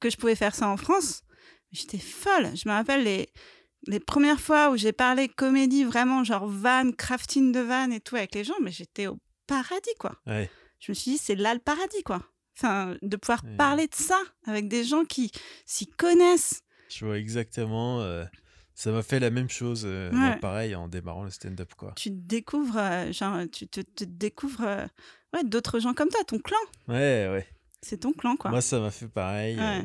[0.01, 1.23] que je pouvais faire ça en France,
[1.71, 2.49] j'étais folle.
[2.57, 3.29] Je me rappelle les,
[3.87, 8.17] les premières fois où j'ai parlé comédie, vraiment genre van, crafting de van et tout
[8.17, 10.17] avec les gens, mais j'étais au paradis, quoi.
[10.27, 10.51] Ouais.
[10.81, 12.23] Je me suis dit, c'est là le paradis, quoi.
[12.57, 13.57] Enfin, de pouvoir Ouais.
[13.57, 15.31] parler de ça avec des gens qui
[15.67, 16.63] s'y connaissent.
[16.89, 18.01] Je vois exactement.
[18.01, 18.25] euh,
[18.75, 19.83] ça m'a fait la même chose.
[19.85, 21.93] euh, moi, pareil, en démarrant le stand-up, quoi.
[21.97, 24.87] Tu découvres, euh, genre, tu te, te découvres euh,
[25.35, 26.57] ouais, d'autres gens comme toi, ton clan.
[26.89, 27.47] Ouais, ouais.
[27.83, 28.51] C'est ton clan, quoi.
[28.51, 29.59] Moi, ça m'a fait pareil.
[29.59, 29.85] Ouais.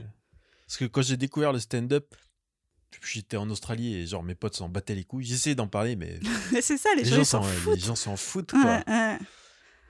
[0.65, 2.13] Parce que quand j'ai découvert le stand-up,
[3.03, 5.25] j'étais en Australie et genre mes potes s'en battaient les couilles.
[5.25, 6.19] J'essayais d'en parler, mais
[6.61, 7.75] c'est ça, les, les, gens, s'en foutent.
[7.75, 8.83] les gens s'en foutent, quoi.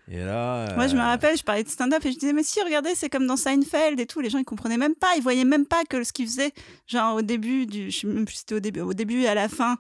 [0.10, 0.74] Et là.
[0.76, 2.96] Moi, je me euh, rappelle, je parlais de stand-up et je disais, mais si, regardez,
[2.96, 4.22] c'est comme dans Seinfeld et tout.
[4.22, 5.15] Les gens, ils comprenaient même pas.
[5.17, 6.54] Ils voyaient même pas que ce qu'ils faisaient,
[6.86, 9.28] genre au début, du, je sais même plus si c'était au début, au début et
[9.28, 9.78] à la fin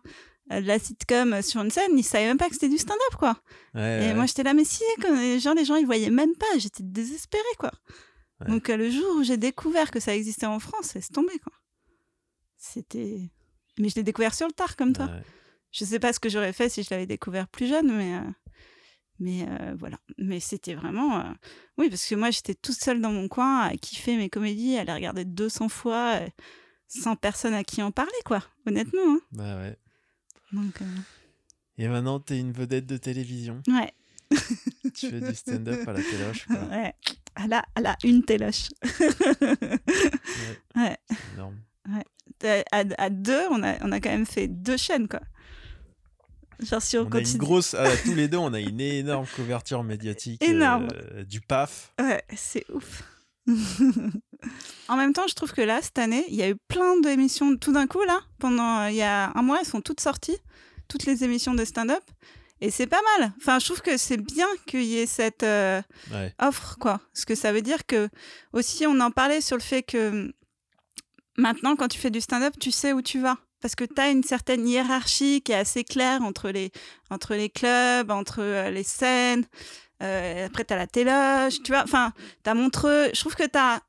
[0.51, 2.77] euh, de la sitcom euh, sur une scène, ils savaient même pas que c'était du
[2.77, 3.37] stand-up, quoi.
[3.73, 4.13] ouais, Et ouais.
[4.15, 6.57] moi, j'étais là, mais si, quand les gens, ils voyaient même pas.
[6.57, 7.71] J'étais désespérée, quoi.
[8.41, 8.47] Ouais.
[8.47, 11.53] Donc, euh, le jour où j'ai découvert que ça existait en France, c'est tombé, quoi.
[12.57, 13.31] C'était.
[13.79, 15.09] Mais je l'ai découvert sur le tard, comme toi.
[15.71, 18.21] Je sais pas ce que j'aurais fait si je l'avais découvert plus jeune, mais, euh,
[19.19, 19.97] mais euh, voilà.
[20.17, 21.19] Mais c'était vraiment.
[21.19, 21.31] euh,
[21.77, 24.83] Oui, parce que moi, j'étais toute seule dans mon coin à kiffer mes comédies, à
[24.83, 26.27] les regarder 200 fois, euh,
[26.87, 28.43] sans personne à qui en parler, quoi.
[28.65, 28.99] Honnêtement.
[29.15, 29.19] hein.
[29.31, 29.77] Bah ouais.
[30.53, 30.79] Donc,
[31.77, 33.61] Et maintenant, t'es une vedette de télévision.
[33.67, 33.91] ouais.
[34.93, 36.57] Tu fais du stand-up à la téloche, quoi.
[36.71, 36.93] ouais.
[37.35, 38.69] À la, à la une téloche.
[40.75, 40.97] ouais.
[41.35, 41.57] Énorme.
[42.43, 45.21] À, à- à deux, on a, on a quand même fait deux chaînes, quoi.
[46.59, 47.73] Genre, si on, On a une grosse.
[47.75, 50.43] ah, tous les deux, on a une énorme couverture médiatique.
[50.43, 50.87] Énorme.
[51.13, 51.93] euh, du PAF.
[51.99, 53.03] Ouais, c'est ouf.
[54.87, 57.55] en même temps, je trouve que là, cette année, il y a eu plein d'émissions
[57.57, 58.19] tout d'un coup, là.
[58.39, 60.37] Pendant euh, il y a un mois, elles sont toutes sorties,
[60.87, 62.03] toutes les émissions de stand-up.
[62.59, 63.33] Et c'est pas mal.
[63.37, 66.33] Enfin, je trouve que c'est bien qu'il y ait cette euh, Ouais.
[66.39, 66.99] offre, quoi.
[67.13, 68.09] Parce que ça veut dire que,
[68.53, 70.33] aussi, on en parlait sur le fait que
[71.37, 73.37] maintenant, quand tu fais du stand-up, tu sais où tu vas.
[73.61, 76.71] Parce que tu as une certaine hiérarchie qui est assez claire entre les,
[77.09, 79.45] entre les clubs, entre euh, les scènes.
[80.03, 81.83] Euh, après, tu as la téloge, tu vois.
[81.83, 83.09] Enfin, tu as Montreux.
[83.13, 83.81] Je trouve que tu as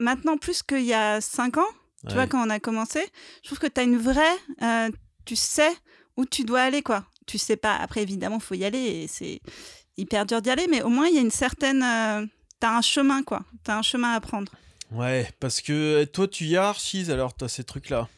[0.00, 1.66] maintenant plus qu'il y a cinq ans,
[2.02, 2.14] tu Ouais.
[2.14, 3.00] vois, quand on a commencé,
[3.42, 4.36] je trouve que tu as une vraie.
[4.62, 4.90] euh,
[5.24, 5.72] tu sais
[6.16, 7.04] où tu dois aller, quoi.
[7.28, 7.76] Tu sais pas.
[7.76, 9.40] Après, évidemment, faut y aller et c'est
[9.96, 11.82] hyper dur d'y aller, mais au moins, il y a une certaine.
[11.84, 12.26] euh,
[12.58, 13.44] T'as un chemin, quoi.
[13.64, 14.50] T'as un chemin à prendre.
[14.92, 18.08] Ouais, parce que toi, tu hiérarchises alors, toi, ces trucs-là.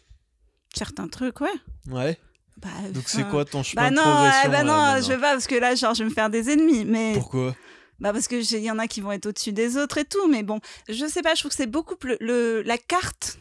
[0.74, 1.48] Certains trucs, ouais.
[1.90, 2.18] Ouais.
[2.58, 5.18] Bah, Donc, c'est quoi ton chemin Bah de non, progression ouais, bah non, je vais
[5.18, 6.84] pas parce que là, genre, je vais me faire des ennemis.
[6.84, 7.54] Mais Pourquoi?
[8.00, 10.04] Bah parce que j'ai- il y en a qui vont être au-dessus des autres et
[10.04, 10.26] tout.
[10.28, 11.34] Mais bon, je sais pas.
[11.34, 13.38] Je trouve que c'est beaucoup plus le la carte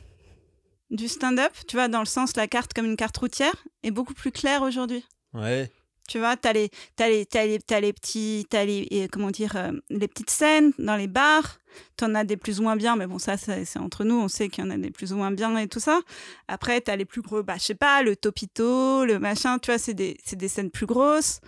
[0.91, 1.52] du stand-up.
[1.67, 4.62] Tu vois, dans le sens la carte comme une carte routière est beaucoup plus claire
[4.62, 5.06] aujourd'hui.
[5.34, 5.72] Ouais.
[6.07, 9.55] Tu vois, t'as les, t'as les, t'as les, t'as les petits, t'as les, comment dire,
[9.55, 11.57] euh, les petites scènes dans les bars.
[11.97, 14.15] T'en as des plus ou moins bien, mais bon, ça, c'est entre nous.
[14.15, 16.01] On sait qu'il y en a des plus ou moins bien et tout ça.
[16.47, 19.79] Après, t'as les plus gros, bah, je sais pas, le topito, le machin, tu vois,
[19.79, 21.39] c'est des, c'est des scènes plus grosses.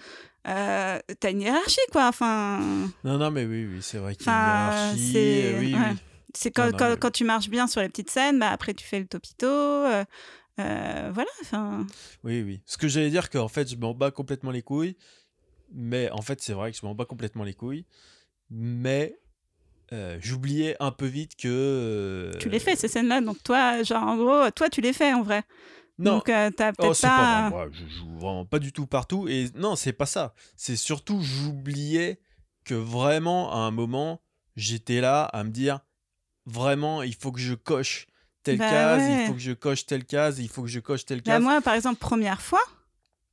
[0.47, 2.07] Euh, t'as une hiérarchie, quoi.
[2.07, 2.59] Enfin,
[3.03, 4.39] Non, non, mais oui, oui, c'est vrai qu'il y a une
[4.95, 5.11] hiérarchie.
[5.13, 5.79] c'est- Oui, ouais.
[5.91, 6.51] oui.
[6.55, 8.73] quand, Non, non, quand, mais- quand tu marches bien sur les petites scènes, bah, après,
[8.73, 9.45] tu fais le topito.
[9.47, 10.03] euh,
[10.59, 11.85] euh, voilà, enfin.
[12.23, 12.61] Oui, oui.
[12.65, 14.95] Ce que j'allais dire, qu'en fait, je m'en bats complètement les couilles.
[15.71, 17.85] Mais en fait, c'est vrai que je m'en bats complètement les couilles.
[18.49, 19.17] Mais
[19.93, 21.47] euh, j'oubliais un peu vite que.
[21.47, 23.21] euh, Tu les fais, ces scènes-là.
[23.21, 25.43] Donc, toi, genre, en gros, toi, tu les fais, en vrai.
[25.97, 26.15] Non.
[26.17, 27.17] Donc, euh, t'as Oh, peut-être c'est pas.
[27.17, 27.49] pas vrai.
[27.49, 29.27] Moi, je joue vraiment pas du tout partout.
[29.27, 30.33] Et non, c'est pas ça.
[30.55, 32.19] C'est surtout, j'oubliais
[32.63, 34.21] que vraiment, à un moment,
[34.55, 35.79] j'étais là à me dire
[36.45, 38.07] vraiment, il faut que je coche
[38.45, 39.21] telle Bah case, ouais.
[39.23, 41.43] il faut que je coche telle case, il faut que je coche telle Bah, case.
[41.43, 42.61] moi, par exemple, première fois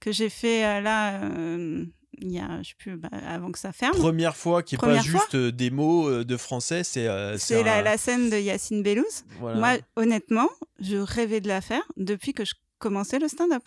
[0.00, 1.84] que j'ai fait euh, là, euh,
[2.20, 4.78] il y a, je sais plus, bah, avant que ça ferme, Première fois qui est
[4.78, 5.20] pas Première fois.
[5.20, 7.06] juste euh, des mots de français, c'est.
[7.38, 9.24] c'est la, un- la scène de Yacine Bellouz.
[9.38, 9.58] voilà.
[9.60, 10.48] Moi, honnêtement,
[10.80, 13.62] je rêvais de la faire depuis que je commençais le stand-up.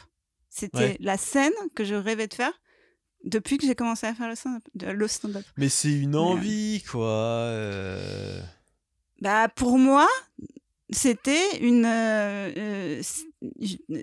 [0.49, 0.97] C'était Ouais.
[0.99, 2.51] la scène que je rêvais de faire
[3.23, 4.63] depuis que j'ai commencé à faire le stand-up.
[5.07, 5.43] stand-up.
[5.57, 7.49] Mais c'est une envie, quoi.
[9.21, 10.07] Bah, pour moi,
[10.89, 11.85] c'était une.
[11.85, 13.01] euh, euh,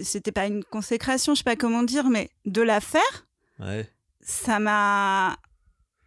[0.02, 3.26] c'était pas une consécration, je sais pas comment dire, mais de la faire,
[3.58, 3.88] Ouais.
[4.20, 5.36] ça m'a.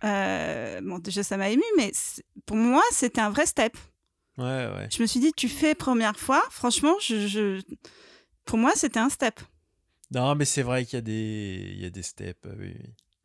[0.04, 1.92] euh, bon, déjà, ça m'a ému, mais
[2.46, 3.76] pour moi, c'était un vrai step.
[4.38, 4.88] Ouais, ouais.
[4.92, 7.62] Je me suis dit, tu fais première fois, franchement, je, je-
[8.44, 9.40] pour moi, c'était un step.
[10.12, 12.40] Non, mais c'est vrai qu'il y a des, il y a des steps.
[12.46, 12.76] Oui, oui.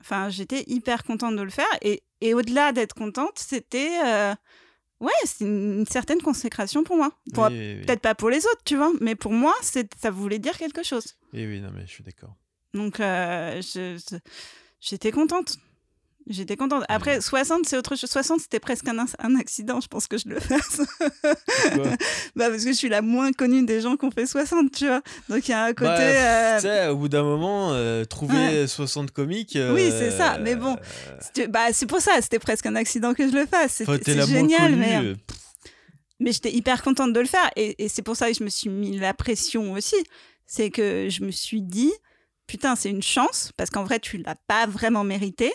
[0.01, 1.67] Enfin, j'étais hyper contente de le faire.
[1.83, 3.99] Et, et au-delà d'être contente, c'était.
[4.07, 4.35] euh,
[5.01, 7.13] ouais, c'est une, certaine consécration pour moi.
[7.35, 7.87] Pour- Oui, oui, oui.
[7.87, 11.17] Peut-être pas pour les autres, tu vois, mais pour moi, ça voulait dire quelque chose.
[11.33, 12.35] Oui, oui, non, mais je suis d'accord.
[12.75, 13.61] Donc, euh,
[14.81, 15.59] j'étais contente.
[16.31, 16.85] J'étais contente.
[16.88, 18.09] Après, 60, c'est autre chose.
[18.09, 20.81] 60, c'était presque un, un accident, je pense que je le fasse.
[21.73, 21.90] Pourquoi?
[22.37, 24.87] Bah, parce que je suis la moins connue des gens qui ont fait 60, tu
[24.87, 25.03] vois.
[25.29, 25.88] Donc, il y a un côté.
[25.88, 29.59] Bah, euh, Tu sais, au bout d'un moment, euh, trouver 60 comiques.
[29.75, 33.12] Oui, c'est ça, mais bon, euh, c'est- bah, c'est pour ça, c'était presque un accident
[33.12, 33.83] que je le fasse.
[34.05, 34.97] c'est génial, mais.
[35.05, 35.14] euh,
[36.21, 38.51] Mais j'étais hyper contente de le faire et, et c'est pour ça que je me
[38.51, 39.97] suis mis la pression aussi.
[40.47, 41.93] C'est que je me suis dit,
[42.47, 45.51] putain, c'est une chance parce qu'en vrai, tu l'as pas vraiment mérité.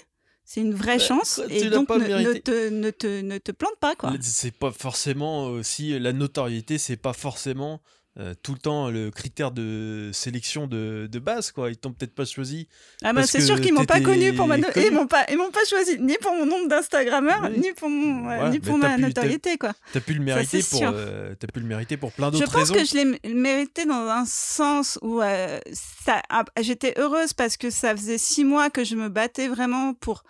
[0.46, 2.42] C'est une vraie Ouais, chance et donc pas ne, ne mérité.
[2.42, 4.20] te, ne, te, ne te plante pas, quoi.
[4.22, 7.82] C'est pas forcément aussi la notoriété, c'est pas forcément
[8.17, 11.69] euh, tout le temps le critère de sélection de, de base quoi.
[11.69, 12.67] Ils t'ont peut-être pas choisi.
[13.04, 14.86] Ah parce c'est sûr qu'ils m'ont pas connu pour ma no- connu.
[14.88, 17.60] ils m'ont pas ils m'ont pas choisi ni pour mon nombre d'instagrammeurs Oui.
[17.60, 19.73] ni pour mon Voilà, ni pour ma pu- notoriété quoi.
[19.91, 20.91] T'as pu le mériter pour, sûr.
[20.95, 22.73] euh, t'as pu le mériter pour plein Je d'autres pense raisons.
[22.73, 27.69] que je l'ai mérité dans un sens où euh, ça, ah, j'étais heureuse parce que
[27.69, 30.23] ça faisait six mois que je me battais vraiment pour.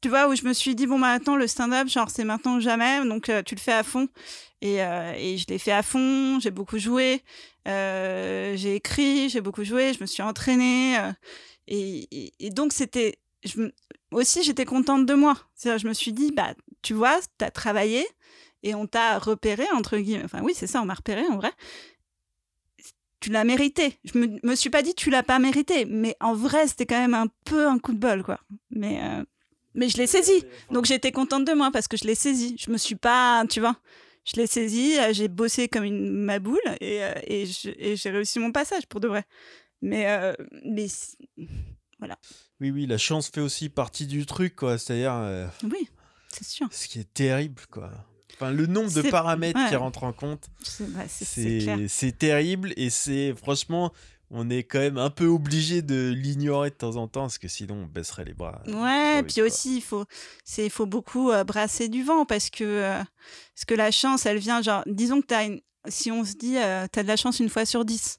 [0.00, 2.56] Tu- vois, où je me suis dit, bon, bah, maintenant, le stand-up, genre, c'est maintenant
[2.56, 4.08] ou jamais, donc tu le fais à fond.
[4.62, 7.22] Et, euh, et je l'ai fait à fond, j'ai beaucoup joué,
[7.66, 10.98] euh, j'ai écrit, j'ai beaucoup joué, je me suis entraînée.
[10.98, 11.12] euh,
[11.66, 13.18] et, et- et donc, c'était.
[14.10, 15.36] Aussi, j'étais contente de moi.
[15.64, 18.06] Je me suis dit, bah, tu vois, tu as travaillé
[18.62, 20.24] et on t'a repéré, entre guillemets.
[20.24, 21.52] Enfin, oui, c'est ça, on m'a repéré en vrai.
[23.20, 23.98] Tu l'as mérité.
[24.04, 25.84] Je me, me suis pas dit, tu l'as pas mérité.
[25.84, 28.40] Mais en vrai, c'était quand même un peu un coup de bol, quoi.
[28.70, 28.98] Mais,
[29.74, 30.42] mais je l'ai saisi.
[30.70, 32.56] Donc, j'étais contente de moi parce que je l'ai saisi.
[32.58, 33.76] Je me suis pas, tu vois,
[34.24, 38.52] je l'ai saisi, euh, j'ai bossé comme une maboule et, euh, et j'ai réussi mon
[38.52, 39.24] passage pour de vrai.
[39.82, 41.16] Mais, euh, mais c-
[42.60, 44.78] Oui, oui, la chance fait aussi partie du truc quoi.
[44.78, 45.88] C'est-à-dire euh, oui,
[46.32, 46.68] c'est sûr.
[46.70, 47.90] ce qui est terrible quoi.
[48.34, 50.48] Enfin, le nombre de paramètres qui rentrent en compte,
[50.80, 53.92] bah, c'est terrible et c'est franchement,
[54.30, 57.48] on est quand même un peu obligé de l'ignorer de temps en temps parce que
[57.48, 58.62] sinon on baisserait les bras.
[58.68, 60.04] euh, Ouais, puis aussi, il faut,
[60.44, 62.98] c'est, faut beaucoup euh, brasser du vent parce que, euh,
[63.54, 66.56] parce que la chance, elle vient, genre, disons que t'as une, si on se dit,
[66.58, 68.18] euh, t'as de la chance une fois sur dix.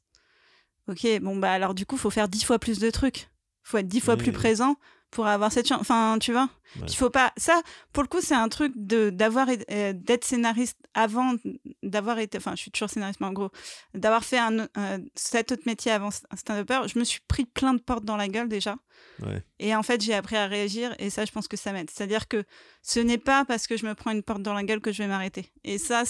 [0.88, 3.30] Ok, bon, bah alors du coup, faut faire dix fois plus de trucs.
[3.64, 4.76] faut être dix fois plus présent
[5.12, 5.82] pour avoir cette chance.
[5.82, 6.86] Enfin, tu vois, Ouais.
[6.88, 7.34] il faut pas.
[7.36, 11.36] Ça, pour le coup, c'est un truc de d'avoir euh, d'être scénariste avant
[11.84, 12.38] d'avoir été.
[12.38, 13.52] Enfin, je suis toujours scénariste, mais en gros,
[13.94, 17.82] d'avoir fait un, euh, cet autre métier avant stand-upper, je me suis pris plein de
[17.82, 18.78] portes dans la gueule déjà.
[19.22, 19.44] Ouais.
[19.60, 21.90] Et en fait, j'ai appris à réagir et ça, je pense que ça m'aide.
[21.90, 22.44] C'est-à-dire que
[22.82, 25.00] ce n'est pas parce que je me prends une porte dans la gueule que je
[25.04, 25.52] vais m'arrêter.
[25.66, 26.04] Et ça,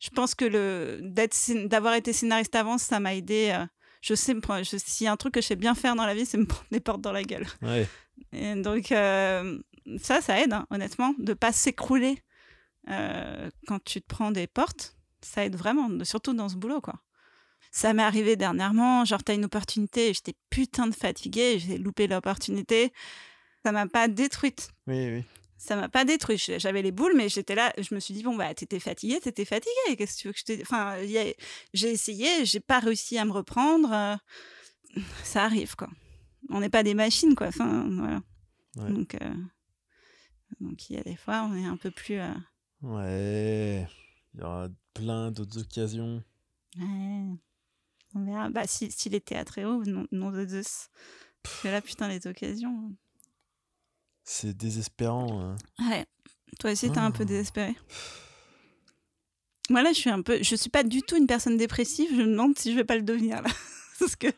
[0.00, 1.00] je pense que le
[1.68, 3.52] d'avoir été scénariste avant, ça m'a aidé.
[3.54, 3.66] euh,
[4.00, 4.34] je sais,
[4.78, 6.44] s'il y a un truc que je sais bien faire dans la vie, c'est me
[6.46, 7.46] prendre des portes dans la gueule.
[7.62, 7.86] Ouais.
[8.32, 9.58] Et donc, euh,
[10.00, 12.22] ça, ça aide, hein, honnêtement, de pas s'écrouler
[12.88, 14.96] euh, quand tu te prends des portes.
[15.22, 16.94] Ça aide vraiment, surtout dans ce boulot, quoi.
[17.70, 22.92] Ça m'est arrivé dernièrement, genre, t'as une opportunité, j'étais putain de fatiguée, j'ai loupé l'opportunité.
[23.64, 24.68] Ça m'a pas détruite.
[24.86, 25.24] Oui, oui.
[25.56, 26.40] Ça m'a pas détruite.
[26.58, 29.46] J'avais les boules, mais j'étais là, je me suis dit, bon, bah, t'étais fatiguée, t'étais
[29.46, 29.96] fatiguée.
[29.96, 31.34] Qu'est-ce que tu veux que je te dise Enfin, a-
[31.72, 33.90] j'ai essayé, j'ai pas réussi à me reprendre.
[33.92, 34.16] euh,
[35.24, 35.88] Ça arrive, quoi.
[36.50, 37.48] On n'est pas des machines, quoi.
[37.48, 38.22] Enfin, voilà.
[38.76, 38.92] Ouais.
[38.92, 39.34] Donc, euh,
[40.60, 42.18] donc, il y a des fois, on est un peu plus.
[42.20, 42.32] euh,
[42.82, 43.86] Ouais.
[44.34, 46.22] Il y aura plein d'autres occasions.
[46.78, 47.36] ouais,
[48.14, 48.48] on verra.
[48.50, 50.88] Bah, si, si les théâtres est haut, non, non de Zeus.
[51.42, 52.94] Parce que là, putain, les occasions.
[54.24, 55.40] C'est désespérant.
[55.40, 55.56] hein.
[55.78, 56.06] Ouais.
[56.58, 57.26] Toi aussi, t'es un peu Oh.
[57.26, 57.74] désespéré.
[59.70, 62.08] Moi là, je suis un peu, je suis pas du tout une personne dépressive.
[62.10, 63.50] Je me demande si je vais pas le devenir là,
[63.98, 64.28] parce que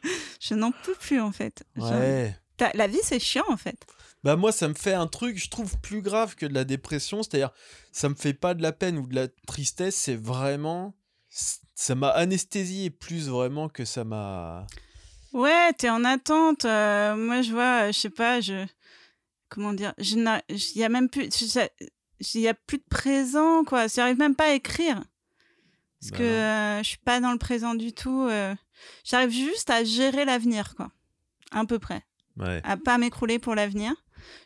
[0.40, 1.64] je n'en peux plus en fait.
[1.77, 2.37] Ouais.
[2.75, 3.85] La vie c'est chiant en fait.
[4.25, 7.23] Bah moi, ça me fait un truc, je trouve, plus grave que de la dépression.
[7.23, 7.51] C'est-à-dire,
[7.92, 10.95] ça me fait pas de la peine ou de la tristesse, c'est vraiment...
[11.29, 14.66] Ça m'a anesthésié plus vraiment que ça m'a...
[15.33, 16.64] Ouais, t'es en attente.
[16.64, 18.66] euh, moi, je vois, je sais pas, je.
[19.49, 21.29] Comment dire Je Il y a même plus.
[22.35, 23.87] Il y a plus de présent, quoi.
[23.87, 25.05] J'arrive même pas à écrire.
[26.01, 28.27] Parce Bah que euh, je suis pas dans le présent du tout.
[28.29, 28.55] euh,
[29.05, 30.91] J'arrive juste à gérer l'avenir, quoi.
[31.53, 32.03] À peu près.
[32.37, 32.61] Ouais.
[32.65, 33.93] À pas m'écrouler pour l'avenir.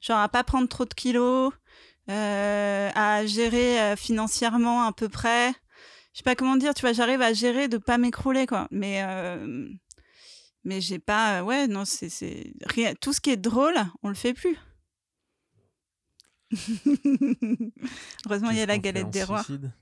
[0.01, 1.53] Genre à pas prendre trop de kilos.
[2.09, 5.53] euh, à gérer euh, financièrement à peu près.
[6.13, 8.67] Je sais pas comment dire, tu vois, j'arrive à gérer de pas m'écrouler, quoi.
[8.71, 9.03] Mais.
[9.05, 9.69] euh,
[10.65, 11.43] mais j'ai pas.
[11.43, 12.53] ouais, non, c'est.
[12.67, 12.95] Rien...
[13.01, 14.57] Tout ce qui est drôle, on le fait plus.
[18.27, 19.43] Heureusement, il y a la galette des rois.
[19.45, 19.73] suicide?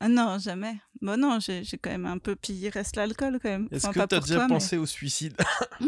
[0.00, 0.76] Ah non, jamais.
[1.00, 2.36] Bon, non, j'ai quand même un peu.
[2.36, 3.68] Puis il reste l'alcool quand même.
[3.70, 5.34] Est-ce Enfin, que tu as déjà toi, mais- pensé au suicide?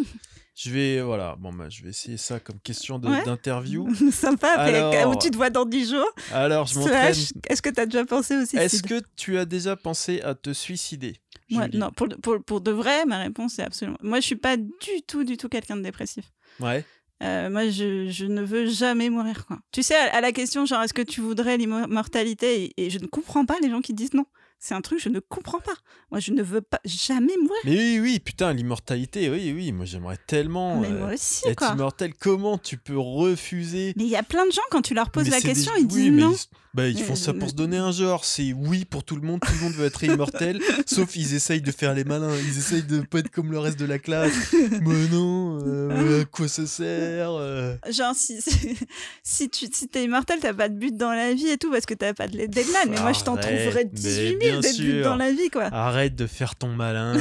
[0.56, 1.00] Je vais...
[1.00, 3.24] Voilà, bon, bah, je vais essayer ça comme question de- Ouais.
[3.24, 3.88] d'interview.
[4.12, 6.10] Sympa, Alors- où tu te vois dans 10 jours?
[6.32, 7.14] Alors, je m'entraîne.
[7.48, 8.58] Est-ce que tu as déjà pensé au suicide?
[8.58, 11.16] Est-ce que tu as déjà pensé à te suicider
[11.50, 13.96] Moi, non, pour, de- pour, pour de vrai, ma réponse est absolument.
[14.02, 14.68] Moi, je suis pas du
[15.06, 16.24] tout, du tout quelqu'un de dépressif.
[16.58, 16.84] Ouais.
[17.22, 19.44] Euh, moi, je, je ne veux jamais mourir.
[19.46, 19.58] Quoi.
[19.72, 22.98] Tu sais, à, à la question, genre, est-ce que tu voudrais l'immortalité et, et je
[22.98, 24.24] ne comprends pas les gens qui disent non.
[24.62, 25.72] C'est un truc, je ne comprends pas.
[26.10, 27.60] Moi, je ne veux pas jamais mourir.
[27.64, 31.56] Mais oui, oui, putain, l'immortalité, oui, oui, moi j'aimerais tellement Mais euh, moi aussi, être
[31.56, 31.68] quoi.
[31.72, 32.12] immortel.
[32.12, 35.24] Comment tu peux refuser Mais il y a plein de gens, quand tu leur poses
[35.24, 36.32] Mais la des- question, ils oui, disent non.
[36.69, 38.24] Ils, bah, ils font ça pour mais- se donner un genre.
[38.24, 41.62] C'est oui pour tout le monde, tout le monde veut être immortel, sauf ils essayent
[41.62, 42.36] de faire les malins.
[42.36, 44.52] Ils essayent de pas être comme le reste de la classe.
[44.52, 48.78] mais non, euh, à quoi ça sert euh Genre, si, si,
[49.22, 51.86] si tu si es immortel, t'as pas de but dans la vie et tout, parce
[51.86, 52.88] que t'as pas de deadline.
[52.88, 55.64] Mais moi, je t'en trouverais mais 18 bien 000 des buts dans la vie, quoi.
[55.72, 57.14] Arrête de faire ton malin.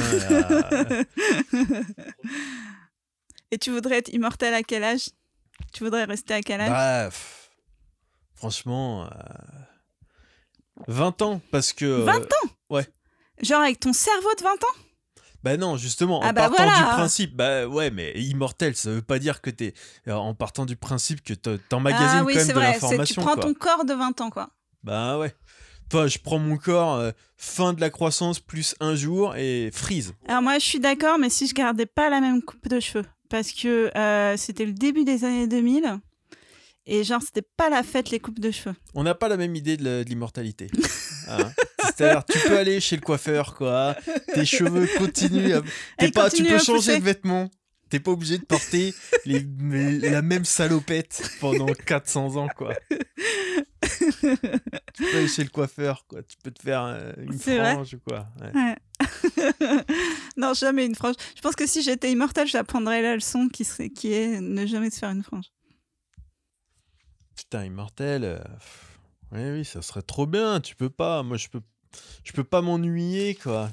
[3.50, 5.10] Et tu voudrais être immortel à quel âge?
[5.72, 6.70] Tu voudrais rester à quel âge?
[6.70, 7.39] Bah, pff,
[8.40, 9.08] franchement, euh,
[10.88, 11.84] 20 ans, parce que.
[11.84, 12.80] euh, 20 ans?
[13.42, 14.76] Genre avec ton cerveau de 20 ans?
[15.42, 16.76] Bah non, justement, en Ah bah partant voilà.
[16.78, 19.72] du principe, bah ouais, mais immortel, ça veut pas dire que t'es.
[20.08, 22.72] euh, En partant du principe que t'emmagasines Ah oui, quand même c'est de vrai.
[22.74, 23.22] c'est- Tu l'information.
[23.22, 23.42] prends quoi.
[23.44, 24.50] ton corps de 20 ans, quoi.
[24.82, 25.34] Bah ouais.
[25.92, 30.12] Enfin, je prends mon corps, euh, fin de la croissance plus un jour et freeze.
[30.28, 33.06] Alors moi, je suis d'accord, mais si je gardais pas la même coupe de cheveux,
[33.30, 35.98] parce que euh, c'était le début des années 2000,
[36.90, 38.74] et genre, c'était pas la fête, les coupes de cheveux.
[38.94, 40.66] On n'a pas la même idée de l'immortalité.
[41.28, 41.52] Hein.
[41.78, 43.94] C'est-à-dire, tu peux aller chez le coiffeur, quoi.
[44.34, 45.52] Tes cheveux continuent.
[45.52, 45.62] À...
[45.96, 47.48] T'es pas, tu peux changer de vêtements.
[47.88, 48.92] T'es pas obligé de porter
[49.26, 49.46] les,
[50.00, 52.74] la même salopette pendant 400 ans, quoi.
[52.90, 52.98] tu
[54.98, 56.24] peux aller chez le coiffeur, quoi.
[56.24, 58.26] Tu peux te faire euh, une frange, ou quoi.
[58.40, 58.60] Ouais.
[58.60, 59.76] Ouais.
[60.36, 61.14] non, jamais une frange.
[61.36, 64.90] Je pense que si j'étais immortelle, j'apprendrais la leçon qui, serait, qui est ne jamais
[64.90, 65.52] se faire une frange.
[67.40, 68.24] Putain, immortel.
[68.24, 68.38] euh,
[69.32, 70.60] Oui, oui, ça serait trop bien.
[70.60, 71.22] Tu peux pas.
[71.22, 71.60] Moi, je peux.
[72.22, 73.70] Je peux pas m'ennuyer, quoi.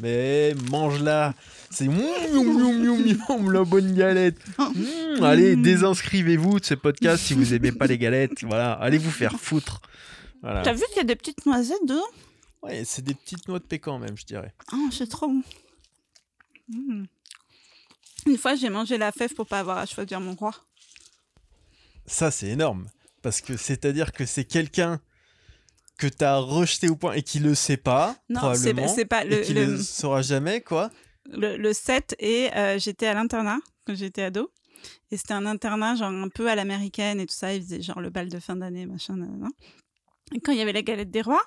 [0.00, 1.34] Mais mange-la.
[1.70, 4.38] C'est la bonne galette.
[4.58, 8.42] Mmh, allez, désinscrivez-vous de ce podcast si vous aimez pas les galettes.
[8.42, 9.80] Voilà, allez vous faire foutre.
[10.42, 10.62] Voilà.
[10.62, 12.02] T'as vu qu'il y a des petites noisettes dedans?
[12.62, 14.52] Ouais, c'est des petites noix de pécan même, je dirais.
[14.72, 15.42] Oh, c'est trop bon.
[16.68, 17.04] Mm.
[18.26, 20.52] Une fois, j'ai mangé la fève pour pas avoir à choisir mon roi.
[22.10, 22.88] Ça, c'est énorme.
[23.22, 25.00] Parce que c'est-à-dire que c'est quelqu'un
[25.98, 28.88] que t'as rejeté au point et qui le sait pas, Non, c'est probablement.
[28.94, 30.90] c'est pas et le, qui le, le saura jamais, quoi.
[31.30, 34.50] le, le 7 et euh, j'étais à l'internat quand j'étais ado.
[35.10, 37.52] Et c'était un internat genre un peu à l'américaine et tout ça.
[37.52, 39.16] Ils faisaient genre le bal de fin d'année, machin.
[40.34, 41.42] Et quand il y avait la galette des rois,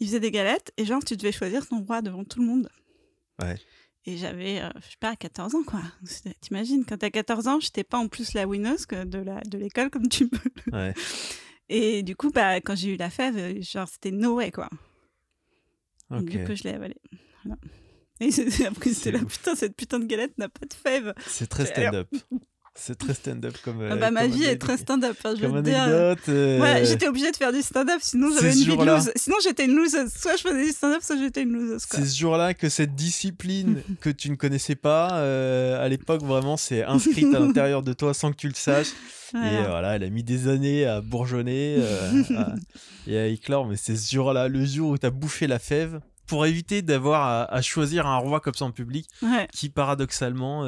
[0.00, 2.68] ils faisaient des galettes et genre tu devais choisir ton roi devant tout le monde.
[3.40, 3.56] Ouais.
[4.08, 5.80] Et j'avais, euh, je sais pas, 14 ans quoi.
[6.40, 9.58] T'imagines, quand t'as 14 ans, j'étais pas en plus la winneuse que de la de
[9.58, 10.50] l'école comme tu peux.
[10.72, 10.94] Ouais.
[11.68, 14.70] Et du coup, bah, quand j'ai eu la fève, euh, genre c'était no way quoi.
[16.12, 16.24] Et Ok.
[16.26, 17.00] Du coup, je l'ai avalée.
[17.44, 17.58] Voilà.
[18.20, 18.28] Et
[18.66, 21.12] après, C'est c'était là, putain, cette putain de galette n'a pas de fève.
[21.26, 22.08] C'est très stand-up.
[22.78, 23.80] C'est très stand-up comme.
[23.80, 25.16] Ah euh, bah, ma comme vie est très stand-up.
[25.24, 26.18] hein, Comme anecdote.
[26.28, 29.10] euh, Ouais, j'étais obligée de faire du stand-up, sinon j'avais une vie de loose.
[29.16, 30.12] Sinon j'étais une loseuse.
[30.14, 31.82] Soit je faisais du stand-up, soit j'étais une loseuse.
[31.90, 36.56] C'est ce jour-là que cette discipline que tu ne connaissais pas, euh, à l'époque, vraiment,
[36.58, 38.88] c'est inscrite à l'intérieur de toi sans que tu le saches.
[38.88, 39.48] Et Voilà.
[39.64, 42.54] euh, voilà, elle a mis des années à bourgeonner euh, à-
[43.08, 43.66] et à éclore.
[43.66, 47.22] Mais c'est ce jour-là, le jour où tu as bouffé la fève, pour éviter d'avoir
[47.22, 49.46] à, à choisir un roi comme ça en public, Ouais.
[49.52, 50.64] qui paradoxalement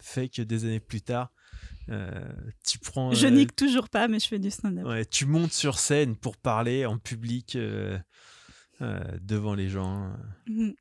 [0.00, 1.30] fait que des années plus tard,
[2.64, 3.12] tu prends.
[3.12, 4.86] Je euh, nique toujours pas, mais je fais du stand-up.
[4.86, 7.98] Ouais, tu montes sur scène pour parler en public euh,
[8.80, 10.16] euh, devant les gens, euh,
[10.48, 10.74] Mhm,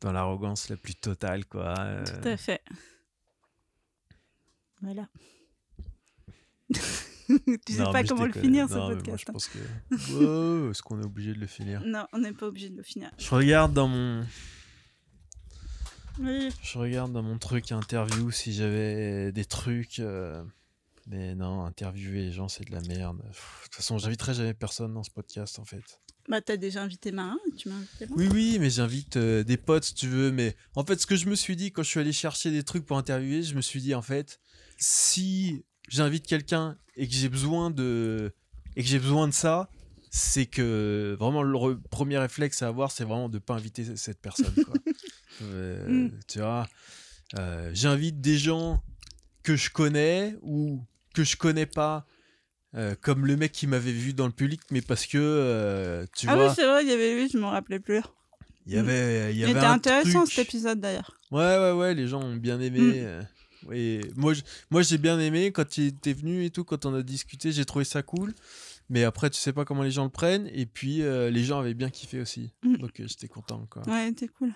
[0.00, 1.74] dans l'arrogance la plus totale, quoi.
[1.78, 2.04] euh.
[2.04, 2.60] Tout à fait.
[4.82, 5.08] Voilà.
[6.74, 9.06] tu sais Non, pas comment le finir, ce Non, podcast.
[9.06, 9.18] Moi, hein.
[9.18, 9.58] je pense que.
[10.12, 11.82] Wow, Est-ce qu'on est obligé de le finir?
[11.86, 13.10] Non, on n'est pas obligé de le finir.
[13.18, 14.24] Je regarde dans mon.
[16.20, 16.48] Oui.
[16.62, 19.98] Je regarde dans mon truc interview si j'avais des trucs.
[19.98, 20.42] euh,
[21.06, 23.20] Mais non, interviewer les gens, c'est de la merde.
[23.26, 26.00] Pff, De toute façon, j'inviterai jamais personne dans ce podcast, en fait.
[26.28, 28.16] Bah, t'as déjà invité Marin, tu m'as invité moi.
[28.18, 30.30] Oui, oui, mais j'invite euh, des potes si tu veux.
[30.32, 32.62] Mais en fait, ce que je me suis dit quand je suis allé chercher des
[32.62, 34.40] trucs pour interviewer, je me suis dit, en fait,
[34.78, 38.32] si j'invite quelqu'un et que j'ai besoin de.
[38.76, 39.68] et que j'ai besoin de ça,
[40.10, 44.20] c'est que vraiment le re- premier réflexe à avoir, c'est vraiment de pas inviter cette
[44.22, 44.54] personne.
[44.64, 44.74] quoi.
[45.42, 46.10] Euh, Mm.
[46.28, 46.66] Tu vois,
[47.38, 48.82] euh, j'invite des gens
[49.42, 50.82] que je connais ou
[51.14, 52.06] que je connais pas.
[52.76, 56.34] euh, comme le mec qui m'avait vu dans le public, mais parce que tu Ah
[56.34, 58.00] vois, oui, c'est vrai, il y avait lui, je m'en rappelais plus.
[58.66, 60.32] il y avait, il y avait était un intéressant truc.
[60.34, 61.16] cet épisode d'ailleurs.
[61.30, 63.06] Ouais, ouais, ouais, les gens ont bien aimé.
[63.68, 63.72] Mm.
[63.72, 64.32] et moi,
[64.70, 67.64] moi j'ai bien aimé quand il était venu et tout, quand on a discuté, j'ai
[67.64, 68.34] trouvé ça cool.
[68.90, 70.48] Mais après, tu sais pas comment les gens le prennent.
[70.52, 72.52] Et puis, euh, les gens avaient bien kiffé aussi.
[72.64, 72.76] Mm.
[72.78, 73.82] Donc, euh, j'étais content, quoi.
[73.88, 74.52] Ouais, c'était cool.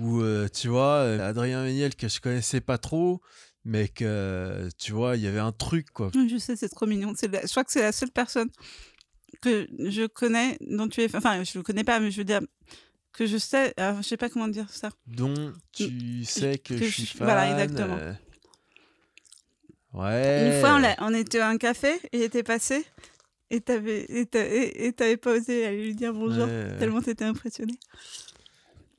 [0.00, 3.20] Ou, euh, tu vois, euh, Adrien Méniel, que je connaissais pas trop,
[3.64, 6.10] mais que, tu vois, il y avait un truc, quoi.
[6.30, 7.12] Je sais, c'est trop mignon.
[7.30, 8.48] La- Je crois que c'est la seule personne
[9.40, 11.16] que je connais dont tu es.
[11.16, 12.40] Enfin, je le connais pas, mais je veux dire
[13.12, 13.74] que je sais.
[13.76, 14.90] alors, je sais pas comment dire ça.
[15.06, 17.26] dont tu sais que, que je suis fan.
[17.26, 17.96] voilà, exactement.
[17.98, 18.12] euh,
[19.94, 20.46] Ouais.
[20.54, 22.84] Une fois, on, était à un café il était passé
[23.50, 26.78] et t'avais et et- et pas osé aller lui dire bonjour Ouais.
[26.78, 27.74] tellement t'étais impressionné.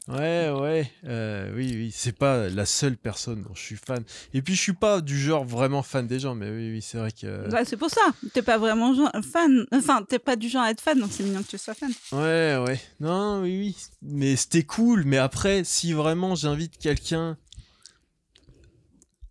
[0.10, 4.04] Ouais, ouais, euh, oui, oui, c'est pas la seule personne dont je suis fan.
[4.34, 6.98] Et puis, je suis pas du genre vraiment fan des gens, mais oui, oui, c'est
[6.98, 7.50] vrai que.
[7.50, 8.02] Ouais, c'est pour ça.
[8.34, 9.66] T'es pas vraiment genre- fan.
[9.72, 11.92] Enfin, t'es pas du genre à être fan, donc c'est mignon que tu sois fan.
[12.12, 12.82] Ouais, ouais.
[13.00, 13.78] Non, oui, oui.
[14.02, 15.06] Mais c'était cool.
[15.06, 17.38] Mais après, si vraiment j'invite quelqu'un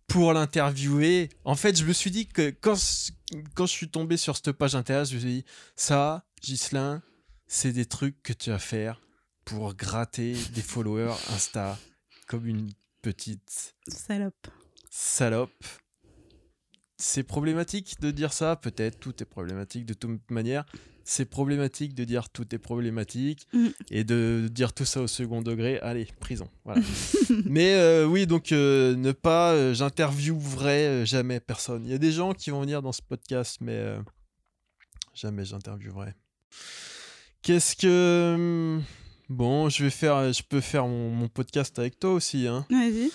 [0.07, 2.75] pour l'interviewer, en fait, je me suis dit que quand,
[3.53, 5.45] quand je suis tombé sur cette page Internet, je me suis dit,
[5.75, 7.03] ça, Ghislain,
[7.45, 8.99] c'est des trucs que tu vas faire
[9.45, 11.77] pour gratter des followers Insta
[12.27, 12.69] comme une
[13.01, 14.47] petite Salope.
[14.89, 15.63] salope.
[16.97, 20.63] C'est problématique de dire ça, peut-être, tout est problématique de toute manière.
[21.03, 23.67] C'est problématique de dire tout est problématique Mm.
[23.89, 25.77] et de dire tout ça au second degré.
[25.79, 26.49] Allez, prison.
[26.63, 26.81] Voilà.
[27.45, 31.83] Mais euh, oui, donc euh, ne pas, euh, j'interviewerai jamais personne.
[31.85, 33.97] Il y a des gens qui vont venir dans ce podcast, mais
[35.13, 36.13] jamais j'interviewerai.
[37.41, 38.79] Qu'est-ce que.
[39.29, 42.65] Bon, je vais faire, je peux faire mon, mon podcast avec toi aussi, hein.
[42.69, 43.09] Vas-y.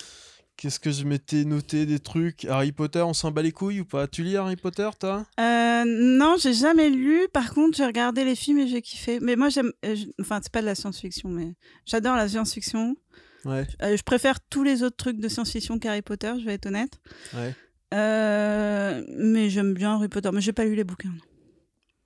[0.57, 2.43] Qu'est-ce que je m'étais noté des trucs?
[2.45, 4.07] Harry Potter, on s'en bat les couilles ou pas?
[4.07, 5.25] Tu lis Harry Potter, toi?
[5.39, 7.27] Euh, non, j'ai jamais lu.
[7.31, 9.19] Par contre, j'ai regardé les films et j'ai kiffé.
[9.21, 9.71] Mais moi, j'aime.
[9.85, 11.53] euh, je- Enfin, c'est pas de la science-fiction, mais
[11.85, 12.97] j'adore la science-fiction.
[13.45, 16.65] Ouais, Euh, je préfère tous les autres trucs de science-fiction qu'Harry Potter, je vais être
[16.65, 16.99] honnête.
[17.35, 17.55] ouais.
[17.93, 20.29] Euh, mais j'aime bien Harry Potter.
[20.33, 21.13] Mais j'ai pas lu les bouquins.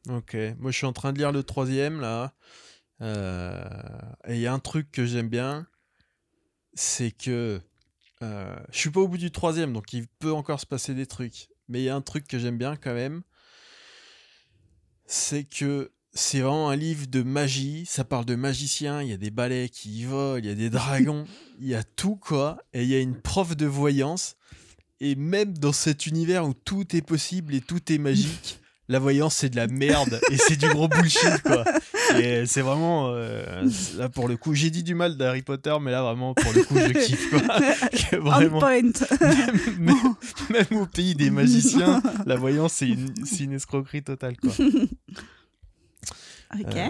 [0.09, 0.35] Ok.
[0.59, 2.33] Moi, je suis en train de lire le troisième, là.
[3.01, 3.63] Euh,
[4.27, 5.67] Et il y a un truc que j'aime bien,
[6.73, 7.59] c'est que
[8.21, 11.05] euh, je suis pas au bout du troisième, donc il peut encore se passer des
[11.05, 11.49] trucs.
[11.67, 13.23] Mais il y a un truc que j'aime bien quand même,
[15.05, 17.85] c'est que c'est vraiment un livre de magie.
[17.87, 20.55] Ça parle de magiciens, il y a des balais qui y volent, il y a
[20.55, 21.25] des dragons,
[21.59, 22.59] il y a tout quoi.
[22.73, 24.35] Et il y a une prof de voyance.
[24.99, 29.35] Et même dans cet univers où tout est possible et tout est magique, la voyance
[29.35, 31.65] c'est de la merde et c'est du gros bullshit quoi.
[32.45, 36.01] C'est vraiment euh, là pour le coup, j'ai dit du mal d'Harry Potter, mais là
[36.03, 37.29] vraiment pour le coup je kiffe
[38.09, 38.19] quoi.
[38.19, 38.81] Vraiment, point.
[38.81, 40.15] même, même-
[40.49, 44.51] même au pays des magiciens, la voyance c'est une, escroquerie totale quoi.
[46.59, 46.75] ok.
[46.75, 46.89] Euh,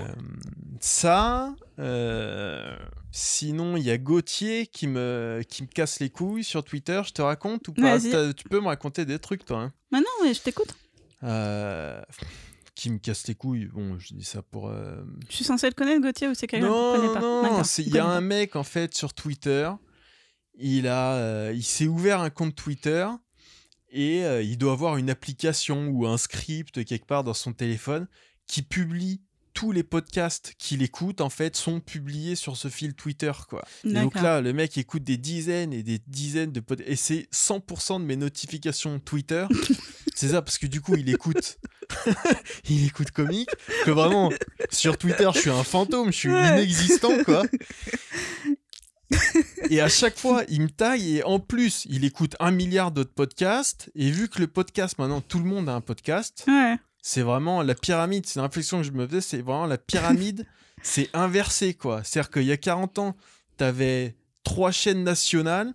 [0.80, 2.76] ça, euh,
[3.12, 7.14] sinon il y a Gauthier qui me, qui me casse les couilles sur Twitter, je
[7.14, 8.00] te raconte ou pas?
[8.00, 9.72] Tu peux me raconter des trucs toi hein?
[9.92, 10.76] Maintenant, oui, je t'écoute.
[11.24, 12.02] Euh,
[12.76, 13.66] qui me casse les couilles.
[13.66, 14.70] Bon, je dis ça pour.
[14.70, 17.42] euh, Je suis censée le connaître, Gauthier, ou c'est quelqu'un que Non, tu connais non,
[17.44, 17.62] pas non.
[17.64, 19.70] Tu Il y a un mec en fait sur Twitter.
[20.56, 23.08] Il a, euh, il s'est ouvert un compte Twitter
[23.92, 28.08] et euh, il doit avoir une application ou un script quelque part dans son téléphone
[28.48, 29.22] qui publie
[29.56, 33.64] tous les podcasts qu'il écoute en fait sont publiés sur ce fil Twitter quoi.
[33.84, 36.90] Et donc là, le mec écoute des dizaines et des dizaines de podcasts.
[36.90, 39.46] Et c'est 100% de mes notifications Twitter.
[40.16, 41.58] c'est ça, parce que du coup, il écoute.
[42.70, 43.50] il écoute comique.
[43.86, 44.32] Que vraiment,
[44.72, 47.44] sur Twitter, je suis un fantôme, je suis inexistant, quoi.
[49.70, 53.14] Et à chaque fois, il me taille et en plus, il écoute un milliard d'autres
[53.14, 53.92] podcasts.
[53.96, 56.78] Et vu que le podcast, maintenant, tout le monde a un podcast, Ouais.
[57.02, 58.26] c'est vraiment la pyramide.
[58.26, 60.48] C'est une réflexion que je me faisais, c'est vraiment la pyramide
[60.84, 62.04] c'est inversé, quoi.
[62.04, 63.16] C'est-à-dire qu'il y a 40 ans,
[63.58, 65.74] t'avais trois chaînes nationales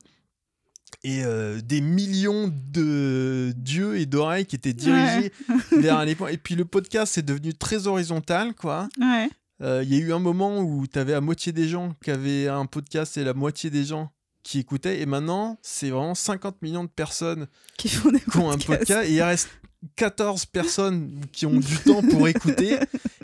[1.05, 5.32] et euh, des millions de d'yeux et d'oreilles qui étaient dirigés
[5.72, 6.28] vers un point.
[6.28, 8.89] Et puis le podcast, c'est devenu très horizontal, quoi.
[9.01, 9.28] Ouais.
[9.62, 12.11] Euh, Il y a eu un moment où tu avais la moitié des gens qui
[12.11, 14.11] avaient un podcast et la moitié des gens
[14.45, 15.01] qui écoutaient.
[15.01, 18.78] Et maintenant, c'est vraiment 50 millions de personnes Qui font des qui ont un podcasts.
[18.78, 19.49] podcast et il reste
[19.97, 22.79] 14 personnes qui ont du temps pour écouter.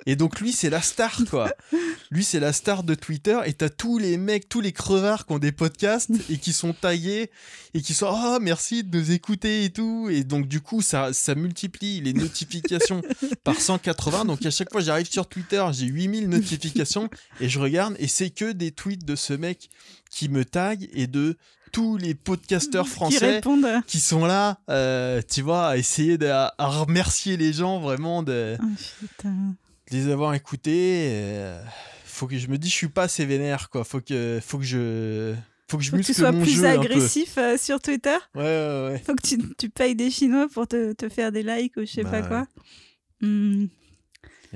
[0.07, 1.53] Et donc lui, c'est la star, quoi.
[2.11, 3.39] Lui, c'est la star de Twitter.
[3.47, 6.73] Et t'as tous les mecs, tous les crevards qui ont des podcasts et qui sont
[6.73, 7.31] tagués
[7.73, 10.09] et qui sont oh merci de nous écouter et tout.
[10.11, 13.03] Et donc du coup, ça, ça multiplie les notifications
[13.43, 14.27] par 180.
[14.27, 17.09] Donc à chaque fois, j'arrive sur Twitter, j'ai 8000 notifications
[17.41, 19.71] et je regarde et c'est que des tweets de ce mec
[20.11, 21.37] qui me tag et de
[21.75, 23.67] tous les podcasteurs Qui français répondent.
[23.87, 28.57] qui sont là, euh, tu vois, à essayer de à remercier les gens vraiment de,
[28.63, 28.67] Oh,
[29.25, 31.09] de les avoir écoutés.
[31.11, 31.61] euh,
[32.05, 33.83] faut que je me dis, je suis pas assez vénère, quoi.
[33.85, 35.35] Faut que, faut que je,
[35.69, 38.17] faut que je Faut que tu sois plus agressif euh, sur Twitter.
[38.37, 39.03] Ouais, ouais, ouais.
[39.05, 41.87] Faut que tu, tu payes des Chinois pour te, te faire des likes ou je
[41.87, 42.29] sais Bah pas ouais.
[42.29, 42.47] quoi.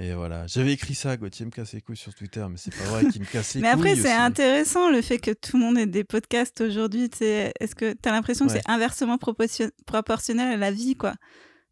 [0.01, 2.85] Et voilà, j'avais écrit ça, Gauthier me casse les couilles sur Twitter, mais c'est pas
[2.85, 5.65] vrai qu'il me casse les Mais après, couilles c'est intéressant le fait que tout le
[5.65, 7.11] monde ait des podcasts aujourd'hui.
[7.21, 11.15] Est-ce que tu as l'impression que c'est inversement proportion- proportionnel à la vie, quoi?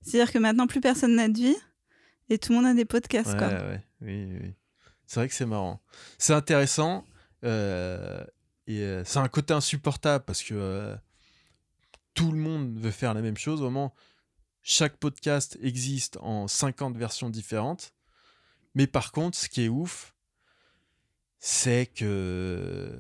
[0.03, 1.57] C'est-à-dire que maintenant, plus personne n'a de vie
[2.29, 3.49] et tout le monde a des podcasts, Ouais, quoi.
[3.49, 4.55] ouais, oui, oui.
[5.07, 5.81] C'est vrai que c'est marrant.
[6.19, 7.05] C'est intéressant
[7.45, 8.25] euh,
[8.67, 10.97] et euh, c'est un côté insupportable parce que euh,
[12.15, 13.61] tout le monde veut faire la même chose.
[13.61, 13.95] Au moment,
[14.63, 17.93] chaque podcast existe en 50 versions différentes.
[18.77, 20.15] Mais par contre, ce qui est ouf,
[21.41, 22.93] c'est que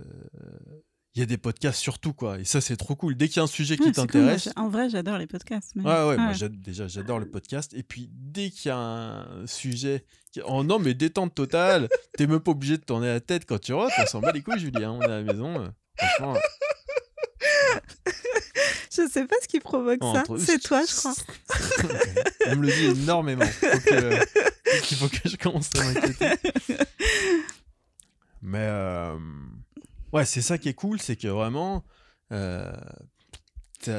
[1.14, 2.38] il y a des podcasts sur tout quoi.
[2.38, 3.14] Et ça, c'est trop cool.
[3.16, 5.72] Dès qu'il y a un sujet qui t'intéresse, en vrai, j'adore les podcasts.
[5.74, 6.48] mais- Ouais, ouais, moi Ouais.
[6.50, 7.72] déjà j'adore le podcast.
[7.74, 10.04] Et puis dès qu'il y a un sujet.
[10.32, 13.58] qui- Oh non, mais détente totale, t'es même pas obligé de tourner la tête quand
[13.60, 15.60] tu rotes, on s'en bat les couilles, Julien, on est à la maison.
[15.62, 16.36] euh, franchement,
[18.94, 20.06] Je sais pas ce qui provoque ça.
[20.20, 21.14] entre- C'est toi, je crois.
[22.48, 23.44] on me le dit énormément.
[23.46, 24.20] Faut que-
[24.90, 26.30] Il faut que je commence à m'inquiéter.
[28.42, 29.16] Mais euh,
[30.12, 31.84] ouais, c'est ça qui est cool, c'est que vraiment.
[32.32, 32.72] euh,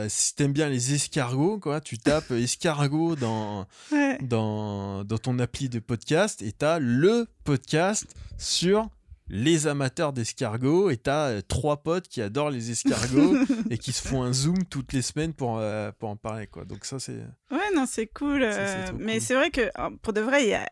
[0.10, 4.18] si t'aimes bien les escargots, quoi, tu tapes escargot dans, Ouais.
[4.22, 8.06] dans, dans ton appli de podcast et t'as le podcast
[8.38, 8.90] sur
[9.30, 13.36] les amateurs d'escargots et t'as euh, trois potes qui adorent les escargots
[13.70, 16.66] et qui se font un zoom toutes les semaines pour, euh, pour en parler quoi.
[16.66, 17.20] Donc ça c'est
[17.52, 18.42] Ouais, non, c'est cool.
[18.42, 19.22] Ça, euh, mais cool.
[19.22, 20.68] c'est vrai que euh, pour de vrai, il y a.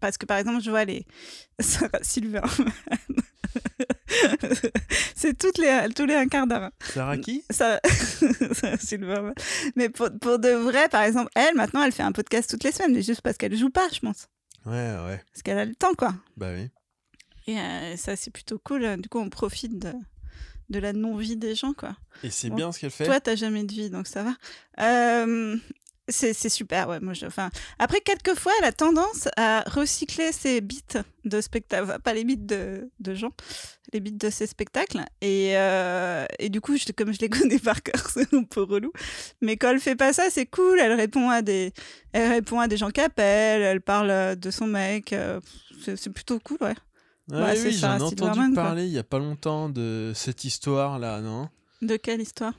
[0.00, 1.06] Parce que par exemple, je vois les.
[2.02, 2.50] Silverman.
[5.14, 6.62] c'est toutes les, tous les un quart d'heure.
[6.62, 6.70] hein.
[6.80, 7.44] Sarah qui?
[7.50, 7.80] Ça,
[8.80, 9.34] Silverman.
[9.76, 12.72] Mais pour, pour de vrai, par exemple, elle, maintenant, elle fait un podcast toutes les
[12.72, 14.28] semaines, mais juste parce qu'elle joue pas, je pense.
[14.66, 16.14] Ouais ouais Parce qu'elle a le temps, quoi.
[16.36, 16.70] bah oui.
[17.46, 18.96] Et euh, ça, c'est plutôt cool.
[18.98, 19.92] Du coup, on profite de,
[20.70, 21.96] de la non-vie des gens, quoi.
[22.22, 23.04] Et c'est Bon, bien ce qu'elle fait.
[23.04, 24.34] Toi, t'as jamais de vie, donc ça va.
[24.80, 25.56] Euh,
[26.08, 27.00] c'est c'est super, ouais.
[27.00, 32.12] Moi, je, enfin, après, quelquefois, elle a tendance à recycler ses beats de spectacle, pas
[32.14, 33.30] les beats de, de gens,
[33.92, 35.04] les beats de ses spectacles.
[35.20, 38.62] Et, euh, et du coup, je, comme je les connais par cœur, c'est un peu
[38.62, 38.92] relou.
[39.40, 40.78] Mais quand elle fait pas ça, c'est cool.
[40.80, 41.72] Elle répond à des,
[42.12, 43.62] elle répond à des gens qui appellent.
[43.62, 45.14] Elle parle de son mec.
[45.84, 46.74] c'est c'est plutôt cool, ouais.
[47.32, 50.98] Ah Ouais, oui, j'en ai entendu parler il y a pas longtemps de cette histoire
[50.98, 51.48] là, non?
[51.80, 52.52] De quelle histoire?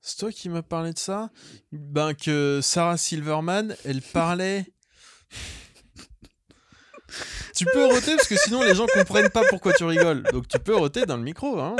[0.00, 1.30] C'est toi qui m'as parlé de ça?
[1.72, 4.64] Ben que Sarah Silverman, elle parlait.
[7.54, 10.22] tu peux roter parce que sinon les gens comprennent pas pourquoi tu rigoles.
[10.32, 11.60] Donc tu peux roter dans le micro.
[11.60, 11.76] Hein.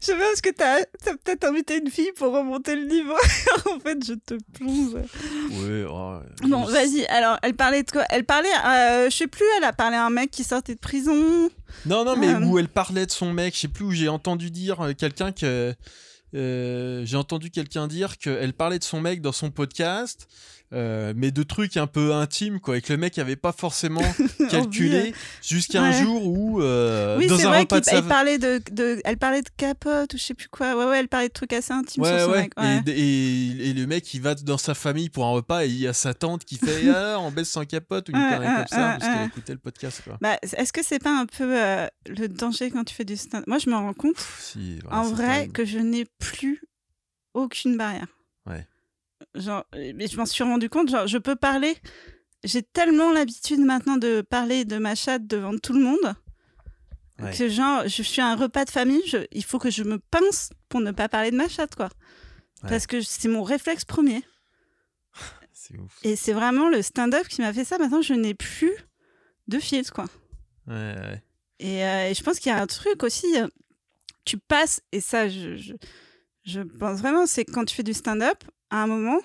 [0.00, 3.14] Je sais pas parce que t'as as, peut-être invité une fille pour remonter le niveau.
[3.74, 5.02] en fait, je te plonge.
[5.50, 5.84] Oui.
[5.88, 7.06] oh, Bon, vas-y.
[7.06, 8.04] Alors, elle parlait de quoi?
[8.10, 10.80] Elle parlait, euh, je sais plus, elle a parlé à un mec qui sortait de
[10.80, 11.48] prison.
[11.86, 12.40] Non, non, mais Euh.
[12.44, 15.32] où elle parlait de son mec, je sais plus où j'ai entendu dire euh, quelqu'un
[15.32, 15.74] que.
[16.34, 20.28] euh, j'ai entendu quelqu'un dire qu'elle parlait de son mec dans son podcast,
[20.74, 24.02] euh, mais de trucs un peu intimes, quoi, et que le mec avait pas forcément
[24.50, 28.02] calculé jusqu'à un jour où, euh, oui, dans un vrai repas de sa...
[28.02, 30.76] parlait de, de, elle parlait de capote ou je sais plus quoi.
[30.76, 32.42] Ouais, ouais, elle parlait de trucs assez intimes sur Ouais, ouais.
[32.42, 32.52] mec.
[32.88, 35.78] Et, et, et le mec, il va dans sa famille pour un repas et il
[35.78, 38.66] y a sa tante qui fait Ah, on baisse sans capote ou une connerie comme
[38.66, 40.02] ça parce qu'elle écoutait le podcast.
[40.04, 40.18] Quoi.
[40.20, 43.44] Bah, est-ce que c'est pas un peu euh, le danger quand tu fais du stand
[43.46, 46.62] Moi, je me rends compte, Pff, si, voilà, en vrai, que je n'ai plus
[47.34, 48.06] aucune barrière.
[48.46, 48.66] Ouais.
[49.34, 51.76] Genre, euh, mais je m'en suis rendu compte, genre, je peux parler.
[52.44, 56.14] J'ai tellement l'habitude maintenant de parler de ma chatte devant tout le monde
[57.20, 57.32] Ouais.
[57.36, 59.98] que, genre, je suis à un repas de famille, je- il faut que je me
[59.98, 61.88] pince pour ne pas parler de ma chatte, quoi.
[62.62, 62.68] Ouais.
[62.68, 64.22] Parce que c'est mon réflexe premier.
[65.52, 65.98] c'est ouf.
[66.02, 67.78] Et c'est vraiment le stand-up qui m'a fait ça.
[67.78, 68.72] Maintenant, je n'ai plus
[69.48, 70.06] de filtre, quoi.
[70.66, 71.22] Ouais, ouais.
[71.60, 73.38] Et, euh, et je pense qu'il y a un truc aussi.
[73.38, 73.46] euh,
[74.24, 75.74] Tu passes, et ça, je, je,
[76.44, 78.42] je pense vraiment, c'est quand tu fais du stand-up,
[78.74, 79.20] à un moment,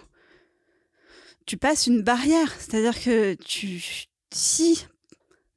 [1.45, 2.53] tu passes une barrière.
[2.59, 3.81] C'est-à-dire que tu.
[4.31, 4.85] Si.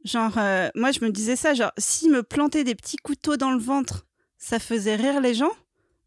[0.05, 3.53] Genre, euh, moi, je me disais ça, genre, si me planter des petits couteaux dans
[3.53, 4.07] le ventre,
[4.39, 5.53] ça faisait rire les gens,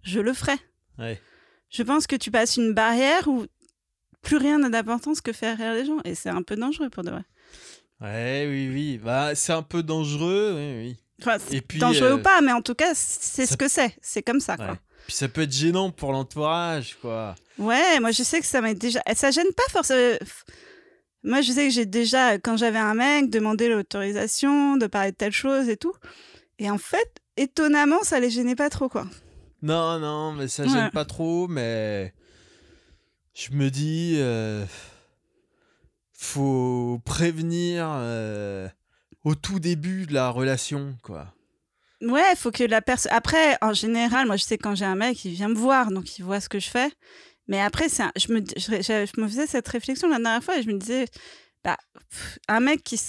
[0.03, 0.57] je le ferais.
[0.99, 1.21] Ouais.
[1.69, 3.45] Je pense que tu passes une barrière où
[4.21, 5.99] plus rien n'a d'importance que faire rire les gens.
[6.03, 7.23] Et c'est un peu dangereux pour de vrai.
[8.01, 8.97] Ouais, oui, oui.
[9.01, 10.97] Bah, c'est un peu dangereux, oui, oui.
[11.21, 13.69] Enfin, Et puis, dangereux euh, ou pas, mais en tout cas, c'est ça- ce que
[13.69, 13.95] c'est.
[14.01, 14.77] C'est comme ça, quoi.
[15.05, 17.35] Puis ça peut être gênant pour l'entourage, quoi.
[17.57, 19.01] Ouais, moi je sais que ça m'a déjà.
[19.15, 20.17] Ça gêne pas forcément.
[21.23, 25.15] Moi je sais que j'ai déjà, quand j'avais un mec, demandé l'autorisation de parler de
[25.17, 25.93] telle chose et tout.
[26.59, 29.05] Et en fait, étonnamment, ça les gênait pas trop, quoi.
[29.61, 30.69] Non, non, mais ça Ouais.
[30.69, 32.13] gêne pas trop, mais
[33.33, 34.63] je me dis, euh,
[36.13, 38.67] faut prévenir euh,
[39.23, 41.33] au tout début de la relation, quoi.
[42.01, 43.11] Ouais, faut que la personne.
[43.13, 45.91] Après, en général, moi je sais que quand j'ai un mec, il vient me voir,
[45.91, 46.91] donc il voit ce que je fais.
[47.47, 48.39] Mais après, un- je, me...
[48.57, 49.21] je...
[49.21, 51.05] me faisais cette réflexion la dernière fois et je me disais,
[51.63, 51.77] bah,
[52.47, 52.99] un mec qui,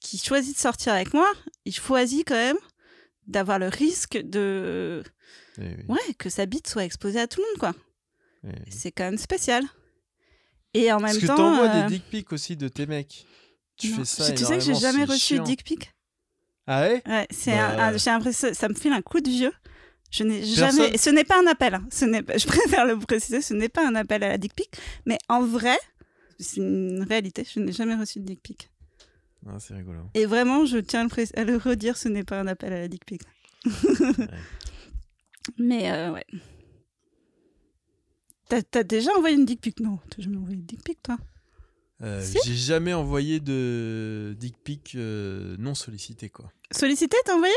[0.00, 1.30] qui choisit de sortir avec moi,
[1.64, 2.56] il choisit quand même
[3.26, 5.02] d'avoir le risque de.
[5.58, 7.74] Oui, oui, Ouais, que sa bite soit exposée à tout le monde, quoi.
[8.42, 8.72] oui, oui.
[8.72, 9.62] C'est quand même spécial.
[10.76, 11.36] Et en Parce même que temps.
[11.36, 13.26] t'envoies euh, des dick pics aussi de tes mecs.
[13.76, 13.98] Tu non.
[13.98, 15.93] fais ça Tu sais que j'ai jamais reçu de dick pic
[16.66, 17.02] Ah ouais?
[17.06, 19.52] Ouais, c'est Bah, un- un- j'ai l'impression ça me file un coup de vieux.
[20.10, 20.96] Je n'ai Personne- jamais.
[20.98, 21.74] Ce n'est pas un appel.
[21.74, 21.84] hein.
[21.90, 23.42] Ce n'est pas- Je préfère le préciser.
[23.42, 24.70] Ce n'est pas un appel à la dick pic.
[25.06, 25.76] Mais en vrai,
[26.38, 27.44] c'est une réalité.
[27.52, 28.70] Je n'ai jamais reçu de dick pic.
[29.46, 30.00] Ah, C'est rigolo.
[30.14, 31.96] Et vraiment, je tiens à le, pré- à le redire.
[31.98, 33.20] Ce n'est pas un appel à la dick pic.
[35.58, 36.24] Mais euh, ouais.
[38.48, 39.80] T'as t'as déjà envoyé une dick pic?
[39.80, 41.18] Non, t'as jamais envoyé une dick pic, toi?
[42.02, 46.50] Euh, Si J'ai jamais envoyé de dick pic euh, non sollicité, quoi.
[46.72, 47.54] Sollicité, t'as envoyé?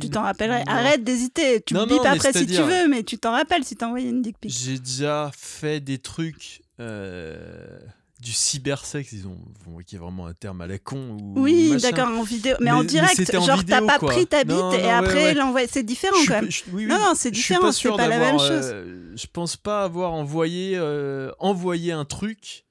[0.00, 0.64] Tu t'en rappellerais.
[0.64, 0.72] non.
[0.72, 1.62] Arrête d'hésiter.
[1.62, 4.08] Tu Non, me non, après si tu veux, mais tu t'en rappelles si t'as envoyé
[4.08, 4.50] une dick pic.
[4.50, 7.78] J'ai déjà fait des trucs euh,
[8.20, 9.38] du cybersex, ils ont
[9.86, 11.16] qui est vraiment un terme à la con.
[11.20, 12.54] Ou Oui, d'accord, en vidéo.
[12.60, 14.10] Mais, Mais- en direct, en genre t'as pas quoi.
[14.12, 15.34] pris ta bite Non, et non, après ouais.
[15.34, 15.66] l'envoyer.
[15.70, 16.50] C'est différent quand même.
[16.50, 17.00] je- oui, Non, oui.
[17.02, 18.70] non, c'est différent, c'est pas la même chose.
[18.72, 22.64] euh, je pense pas avoir envoyé, euh, envoyé un truc.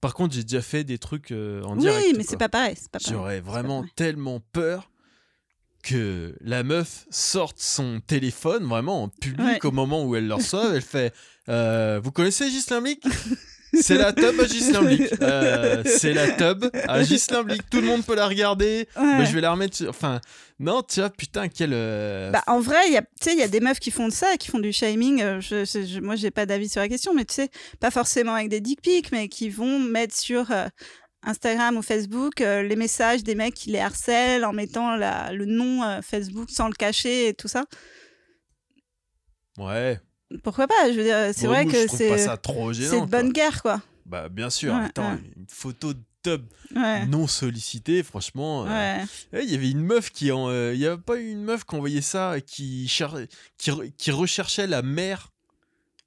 [0.00, 2.14] Par contre, j'ai déjà fait des trucs euh, en Oui, direct.
[2.16, 2.76] mais c'est pas pareil.
[2.90, 3.06] Pareil.
[3.10, 4.90] J'aurais vraiment tellement peur
[5.82, 9.66] que la meuf sorte son téléphone vraiment en public Ouais.
[9.66, 10.74] au moment où elle le reçoit.
[10.74, 11.14] elle fait
[11.48, 12.82] euh, Vous connaissez Ghislain
[13.74, 15.02] C'est la tub à Ghislain Blic.
[15.22, 17.68] Euh, c'est la tub à Ghislain Blic.
[17.70, 18.88] Tout le monde peut la regarder.
[18.96, 19.18] Ouais.
[19.18, 19.76] Mais je vais la remettre.
[19.76, 20.20] sur- Enfin,
[20.58, 21.70] non, tu vois, putain, quel.
[21.72, 23.90] euh, Bah, en vrai, il y a, tu sais, il y a des meufs qui
[23.90, 25.20] font de ça, qui font du shaming.
[25.22, 27.48] euh, Je, je, moi, j'ai pas d'avis sur la question, mais tu sais,
[27.80, 30.66] pas forcément avec des dick pics, mais qui vont mettre sur euh,
[31.22, 36.00] Instagram ou Facebook les messages des mecs qui les harcèlent en mettant la, le nom
[36.00, 37.64] Facebook sans le cacher et tout ça.
[39.58, 39.98] Ouais.
[40.42, 43.80] Pourquoi pas Je veux dire, c'est vrai que c'est de bonne guerre, quoi.
[44.06, 44.74] Bah, bien sûr.
[44.74, 45.20] Ouais, Attends, ouais.
[45.36, 46.42] une photo de tub
[46.74, 47.06] Ouais.
[47.06, 48.66] non sollicitée, franchement.
[48.66, 48.98] euh.
[49.32, 51.42] Eh, Il y avait une meuf qui en, euh, il y avait pas eu une
[51.44, 53.14] meuf qui envoyait ça qui cher-
[53.56, 55.30] qui, re- qui recherchait la mère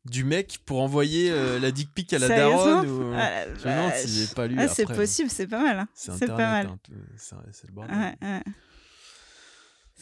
[0.05, 3.13] du mec pour envoyer euh, la dick pic à la daronne ou...
[3.15, 4.95] Ah, je me demande si j'ai pas lu ah, c'est après.
[4.95, 5.79] possible, c'est pas mal.
[5.79, 5.87] hein.
[5.93, 6.65] c'est pas mal.
[6.67, 6.77] hein,
[7.51, 8.17] c'est le bordel.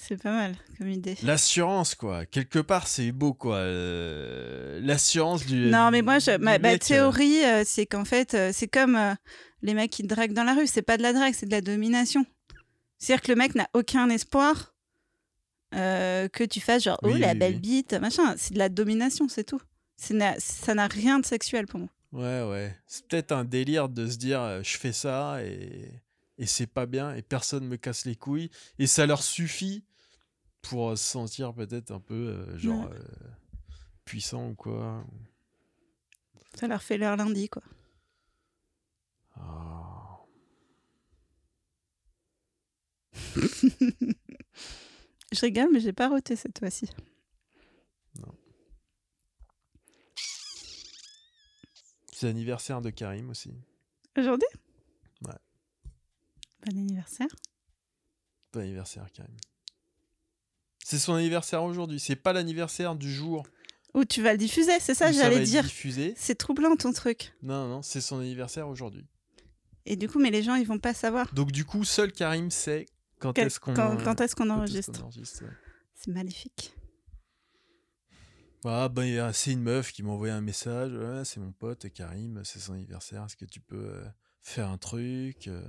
[0.02, 1.18] C'est pas mal comme idée.
[1.24, 6.58] l'assurance quoi quelque part c'est beau quoi euh, l'assurance du Non, mais moi, je, ma,
[6.58, 8.98] mec, euh, théorie, euh, c'est qu'en fait, euh, c'est comme
[9.62, 10.68] les mecs qui draguent dans la rue.
[10.68, 12.26] C'est pas de la drague, c'est de la domination.
[12.98, 14.74] C'est-à-dire que le mec n'a aucun espoir
[15.72, 17.60] que tu fasses genre, oh, la oui, belle oui.
[17.60, 18.36] bite, machin.
[18.38, 19.62] C'est de la domination, c'est tout.
[19.98, 21.90] Ça n'a rien de sexuel pour moi.
[22.14, 25.92] ouais ouais c'est peut-être un délire de se dire je fais ça et
[26.40, 29.84] et c'est pas bien et personne me casse les couilles et ça leur suffit
[30.62, 32.96] pour se sentir peut-être un peu euh, genre Ouais.
[32.98, 33.30] euh,
[34.06, 35.04] puissant ou quoi
[36.56, 37.64] Ça leur fait leur lundi, quoi.
[39.36, 40.20] Ah.
[45.32, 46.90] Je rigole, mais j'ai pas roté cette fois-ci.
[52.12, 53.54] c'est l'anniversaire de Karim aussi
[54.18, 54.48] Aujourd'hui?
[55.26, 55.34] Ouais.
[56.66, 57.28] Bon anniversaire.
[58.52, 59.36] bon anniversaire Karim
[60.90, 63.44] c'est son anniversaire aujourd'hui c'est pas l'anniversaire du jour
[63.94, 65.64] Ou tu vas le diffuser, c'est ça, où j'allais dire.
[66.16, 67.34] C'est troublant ton truc.
[67.44, 69.06] non non c'est son anniversaire aujourd'hui
[69.86, 72.50] Et du coup, mais les gens, ils vont pas savoir Donc du coup, seul Karim
[72.52, 72.86] sait
[73.20, 74.94] quand quel- est-ce qu'on quand, quand est-ce qu'on enregistre.
[75.00, 75.52] qu'on enregistre, ouais.
[75.94, 76.74] C'est maléfique.
[78.66, 80.92] Ah, bah, c'est une meuf qui m'a envoyé un message.
[80.94, 83.24] Ouais, c'est mon pote Karim, c'est son anniversaire.
[83.26, 84.06] Est-ce que tu peux euh,
[84.42, 85.62] faire un truc euh?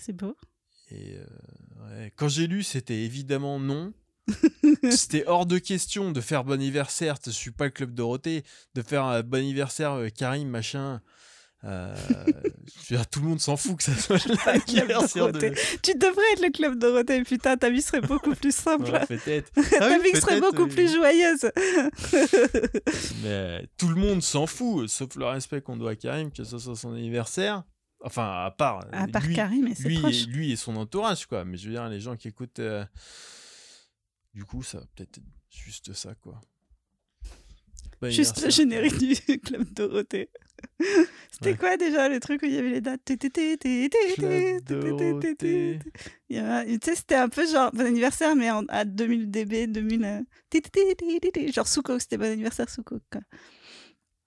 [0.00, 0.36] C'est beau.
[0.90, 1.24] Et euh,
[1.84, 2.12] ouais.
[2.16, 3.92] quand j'ai lu, c'était évidemment non.
[4.90, 7.16] c'était hors de question de faire bon anniversaire.
[7.24, 8.44] Je suis pas le club Dorothée.
[8.74, 11.00] De faire un bon anniversaire, Karim, machin.
[11.64, 11.94] Euh,
[13.10, 15.52] tout le monde s'en fout que ça soit l'anniversaire de...
[15.82, 18.90] Tu devrais être le club Dorothée, putain, ta vie serait beaucoup plus simple.
[19.08, 19.52] peut-être.
[19.52, 21.50] ta ah vie serait beaucoup plus joyeuse.
[23.22, 26.58] Mais tout le monde s'en fout, sauf le respect qu'on doit à Karim, que ce
[26.58, 27.64] soit son anniversaire.
[28.02, 30.22] Enfin, à part, à part lui, Karim et ses lui, proches.
[30.22, 31.44] Et, lui et son entourage, quoi.
[31.44, 32.60] Mais je veux dire, les gens qui écoutent...
[32.60, 32.84] Euh,
[34.34, 36.40] du coup, ça va peut-être être juste ça, quoi.
[38.02, 40.30] Juste le générique du club Dorothée.
[41.30, 43.58] C'était quoi déjà le truc où il y avait les dates Tu sais,
[46.96, 50.24] c'était un peu genre bon anniversaire, mais à 2000 dB, 2000.
[51.52, 53.00] Genre Souko, c'était bon anniversaire Souko.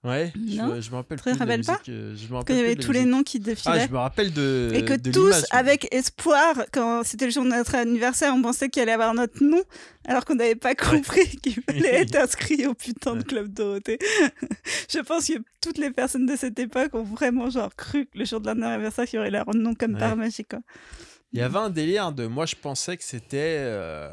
[0.04, 1.18] Ouais, je, je, me rappelle.
[1.18, 3.40] Tu te rappelles pas euh, je me Quand il y avait tous les noms qui
[3.40, 3.80] défilaient.
[3.80, 4.70] Ah, je me rappelle de.
[4.74, 8.68] Et que de tous, avec espoir, quand c'était le jour de notre anniversaire, on pensait
[8.68, 9.62] qu'il allait avoir notre nom,
[10.06, 13.98] alors qu'on n'avait pas compris qu'il fallait être inscrit au putain de Club Dorothée.
[14.90, 18.26] je pense que toutes les personnes de cette époque ont vraiment genre cru que le
[18.26, 20.60] jour de leur anniversaire, qu'il y aurait leur nom comme par magie, quoi.
[21.32, 22.26] Il y avait un délire de.
[22.26, 23.56] Moi, je pensais que c'était.
[23.58, 24.12] Euh,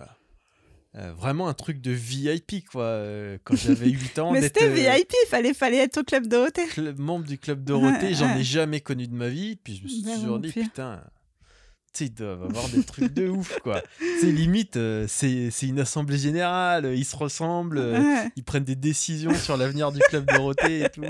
[0.98, 5.14] euh, vraiment un truc de VIP quoi euh, quand j'avais 8 ans mais c'était VIP
[5.24, 6.68] il fallait fallait être au club Dorothée.
[6.98, 10.04] Membre du club Dorothée j'en ai jamais connu de ma vie puis je me suis
[10.04, 11.02] ben toujours dit putain
[11.94, 13.82] tu sais ils doivent avoir des trucs de ouf quoi.
[14.20, 17.82] C'est limite euh, c'est une assemblée générale ils se ressemblent
[18.36, 21.04] ils prennent des décisions sur l'avenir du club Dorothée et tout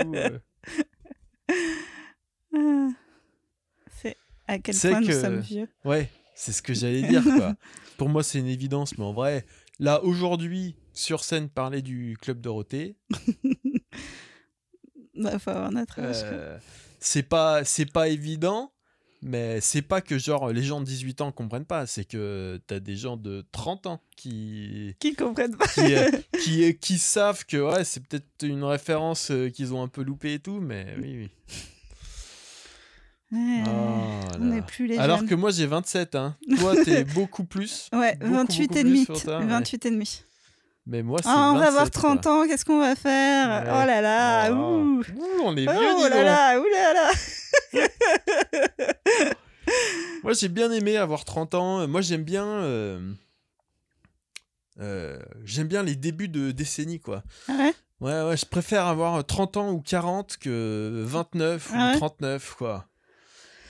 [4.00, 4.16] c'est
[4.46, 5.68] à quel point nous sommes vieux.
[5.84, 7.54] ouais c'est ce que j'allais dire quoi.
[7.96, 9.44] Pour moi c'est une évidence mais en vrai
[9.82, 12.94] Là, aujourd'hui, sur scène, parler du Club Dorothée.
[15.16, 16.56] bah, faut avoir notre euh,
[17.00, 18.72] c'est pas, c'est pas évident,
[19.22, 22.78] mais c'est pas que genre les gens de 18 ans comprennent pas, c'est que t'as
[22.78, 24.94] des gens de 30 ans qui.
[25.00, 25.66] Qui comprennent pas.
[25.66, 26.10] qui, euh,
[26.44, 30.34] qui, qui, savent que ouais, c'est peut-être une référence euh, qu'ils ont un peu loupé
[30.34, 31.30] et tout, mais oui, oui.
[33.32, 33.38] Oh
[34.38, 36.36] on n'est plus les Alors que moi j'ai 27, hein.
[36.58, 37.88] Toi t'es beaucoup plus.
[37.94, 39.06] Ouais, 28 et demi.
[39.06, 40.22] 28 et demi.
[40.86, 41.28] Mais moi c'est.
[41.28, 43.62] Oh, on va avoir 30 ans, qu'est-ce qu'on va faire?
[43.66, 45.02] Oh là là, oh ouh.
[45.44, 47.10] on est vieux, Oh là là, ouh là là.
[50.24, 51.88] moi j'ai bien aimé avoir 30 ans.
[51.88, 52.44] Moi j'aime bien.
[52.44, 53.12] Euh,
[54.80, 57.22] euh, j'aime bien les débuts de décennie quoi.
[57.48, 57.74] Ah ouais?
[58.00, 62.88] Ouais, ouais, je préfère avoir 30 ans ou 40 que 29 ou 39 ah quoi.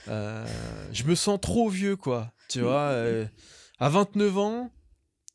[0.07, 0.45] Euh,
[0.91, 2.31] je me sens trop vieux, quoi.
[2.49, 3.25] Tu vois, euh,
[3.79, 4.71] à 29 ans,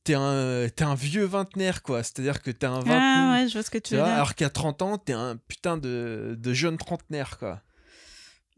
[0.05, 2.03] t'es un, es un vieux vingtenaire, quoi.
[2.03, 4.13] C'est-à-dire que t'es un 20 ah, ouais, je vois ce que tu, veux dire.
[4.13, 7.63] Alors qu'à 30 ans, t'es un putain de, de jeune trentenaire, quoi.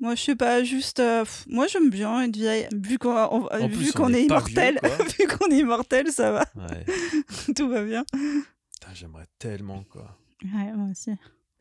[0.01, 0.99] Moi, je sais pas, juste.
[0.99, 2.67] Euh, moi, j'aime bien être vieille.
[2.73, 4.81] Vu qu'on vu qu'on est, immortel,
[5.19, 6.45] vu qu'on est immortel, ça va.
[6.57, 6.87] Ouais.
[7.55, 8.05] Tout va bien.
[8.95, 10.17] J'aimerais tellement, quoi.
[10.43, 11.13] Ouais, moi aussi.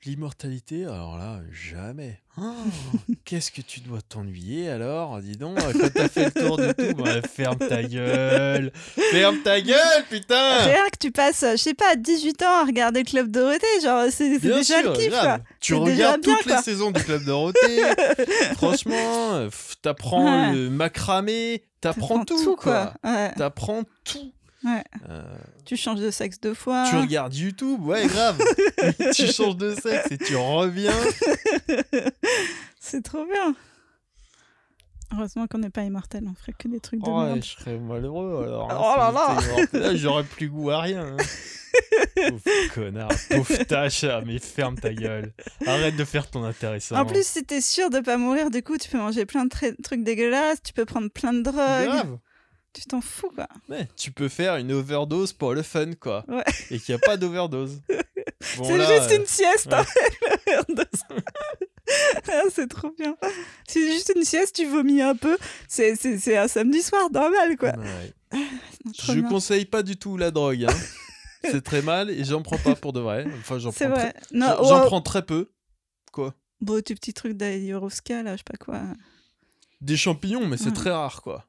[0.06, 2.22] L'immortalité, alors là, jamais.
[2.38, 2.54] Oh,
[3.26, 5.20] qu'est-ce que tu dois t'ennuyer alors?
[5.20, 8.72] Dis donc, quand t'as fait le tour de tout, bah, ferme ta gueule.
[9.12, 10.64] Ferme ta gueule, putain!
[10.64, 14.40] C'est que tu passes, je sais pas, 18 ans à regarder Club Dorothée, genre c'est
[14.40, 15.40] déjà le kiff, quoi.
[15.60, 17.84] Tu regardes toutes les saisons du Club Dorothée,
[18.56, 19.50] franchement,
[19.82, 22.94] t'apprends le macramé, t'apprends tout, tout, quoi.
[23.36, 24.32] T'apprends tout.
[24.64, 24.84] Ouais.
[25.10, 25.24] Euh,
[25.66, 26.86] tu changes de sexe deux fois.
[26.90, 28.40] Tu regardes YouTube, ouais, grave.
[29.16, 30.94] tu changes de sexe et tu reviens.
[32.80, 33.56] C'est trop bien.
[35.16, 37.44] Heureusement qu'on n'est pas immortel, on ferait que des trucs de oh, merde.
[37.44, 38.72] je serais malheureux alors.
[38.72, 41.16] Hein, oh là là Là, j'aurais plus goût à rien.
[41.18, 41.18] Hein.
[42.30, 45.34] pauvre connard, pauvre tâche, ah, mais ferme ta gueule.
[45.66, 46.98] Arrête de faire ton intéressant.
[46.98, 49.82] En plus, si t'es sûr de pas mourir, du coup, tu peux manger plein de
[49.82, 51.86] trucs dégueulasses, tu peux prendre plein de drogues.
[51.86, 52.18] Grave.
[52.74, 53.48] Tu t'en fous, quoi.
[53.68, 56.24] Ouais, tu peux faire une overdose pour le fun, quoi.
[56.28, 56.44] Ouais.
[56.70, 57.82] Et qu'il n'y a pas d'overdose.
[58.40, 59.86] c'est juste une sieste, hein,
[60.48, 60.86] l'overdose.
[62.32, 63.16] Ah, c'est trop bien.
[63.68, 65.40] C'est juste une sieste, tu vomis un peu.
[65.68, 67.72] C'est, c'est, un samedi soir normal, quoi.
[67.72, 68.14] Ouais.
[68.32, 68.38] Ah,
[68.94, 70.66] Je conseille pas du tout la drogue.
[70.66, 70.76] Hein.
[71.50, 73.26] c'est très mal et j'en prends pas pour de vrai.
[73.40, 74.14] Enfin, j'en prends, vrai.
[74.14, 74.30] Très...
[74.38, 75.50] j'en, prends très peu.
[76.12, 78.82] Quoi Bon, tes petits trucs d'ayahuasca, là, je sais pas quoi.
[79.82, 81.49] Des champignons, mais c'est très rare, quoi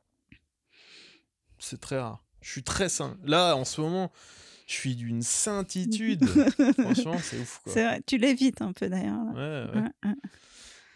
[1.61, 2.25] c'est très rare.
[2.41, 3.19] Je suis très sain.
[3.25, 4.11] Là, en ce moment,
[4.67, 6.25] je suis d'une saintitude.
[6.79, 7.61] Franchement, c'est ouf.
[7.67, 9.25] C'est vrai, tu l'évites un peu d'ailleurs.
[9.35, 10.15] Ouais, ouais.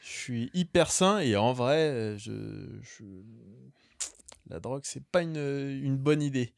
[0.00, 2.32] Je suis hyper sain et en vrai, je,
[4.48, 6.54] la drogue, c'est pas une, une bonne idée.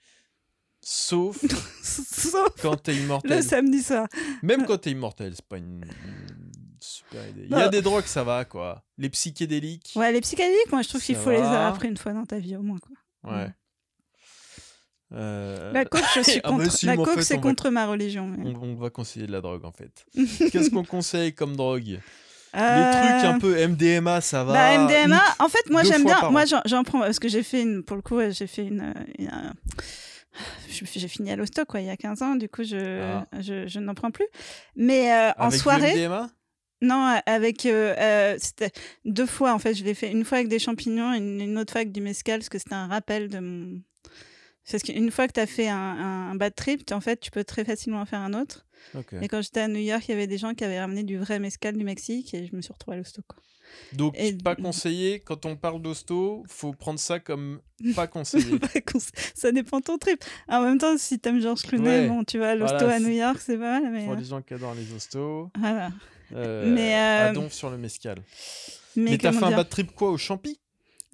[0.81, 1.45] Sauf
[1.83, 3.43] Sauf quand t'es le immortel.
[3.43, 4.07] samedi soir.
[4.43, 5.85] Même quand t'es immortel, c'est pas une,
[6.81, 7.47] super idée.
[7.51, 8.85] Il y a des drogues, ça va, quoi.
[8.99, 9.93] Les psychédéliques.
[9.97, 12.39] Ouais, les psychédéliques, moi je trouve qu'il faut les avoir après une fois dans ta
[12.39, 12.79] vie au moins.
[12.79, 13.33] Quoi.
[13.33, 13.53] Ouais.
[15.15, 16.71] Euh, La coke, je suis Ah, contre.
[16.73, 18.27] si, la en coke, fait, c'est va- contre ma religion.
[18.27, 20.05] mais- on, on va conseiller de la drogue, en fait.
[20.53, 22.01] Qu'est-ce qu'on conseille comme drogue?
[22.55, 24.53] Les Euh, trucs un peu MDMA, ça va.
[24.55, 26.31] Bah, MDMA, Une- en fait, moi j'aime bien.
[26.31, 27.83] Moi j'en- prends parce que j'ai fait une.
[27.83, 28.95] Pour le coup, j'ai fait une.
[30.69, 33.27] J'ai fini à l'hosto quoi, il y a 15 ans, du coup je, Ah.
[33.41, 34.27] je, je n'en prends plus.
[34.75, 36.31] Mais euh, en Avec du soirée, MDMA
[36.83, 37.65] non, avec.
[37.65, 38.71] euh, euh, c'était
[39.07, 41.57] deux fois en fait, je l'ai fait une fois avec des champignons et une, une
[41.59, 43.81] autre fois avec du mescal parce que c'était un rappel de mon.
[44.71, 47.31] Parce qu'une fois que tu as fait un, un, un bad trip, en fait, tu
[47.31, 48.67] peux très facilement en faire un autre.
[48.95, 49.15] Ok.
[49.23, 51.17] Et quand j'étais à New York, il y avait des gens qui avaient ramené du
[51.19, 53.23] vrai mescal du Mexique et je me suis retrouvée à l'hosto.
[53.93, 57.61] Donc, Et- pas conseillé, quand on parle d'hosto, faut prendre ça comme
[57.97, 58.59] pas conseillé.
[58.59, 58.69] Pas
[59.35, 60.25] ça dépend de ton trip.
[60.49, 62.09] En même temps, si t'aimes Georges Clooney, Ouais.
[62.09, 63.93] bon, tu vas à l'hosto Voilà, à New York, c'est pas mal.
[63.93, 65.49] Mais, Pour euh, les gens qui adorent les hostos.
[65.59, 65.91] voilà.
[66.35, 68.19] Euh, Mais, euh, à donf sur le mescal.
[68.97, 70.59] Mais, Mais, t'as fait un bad trip quoi au champi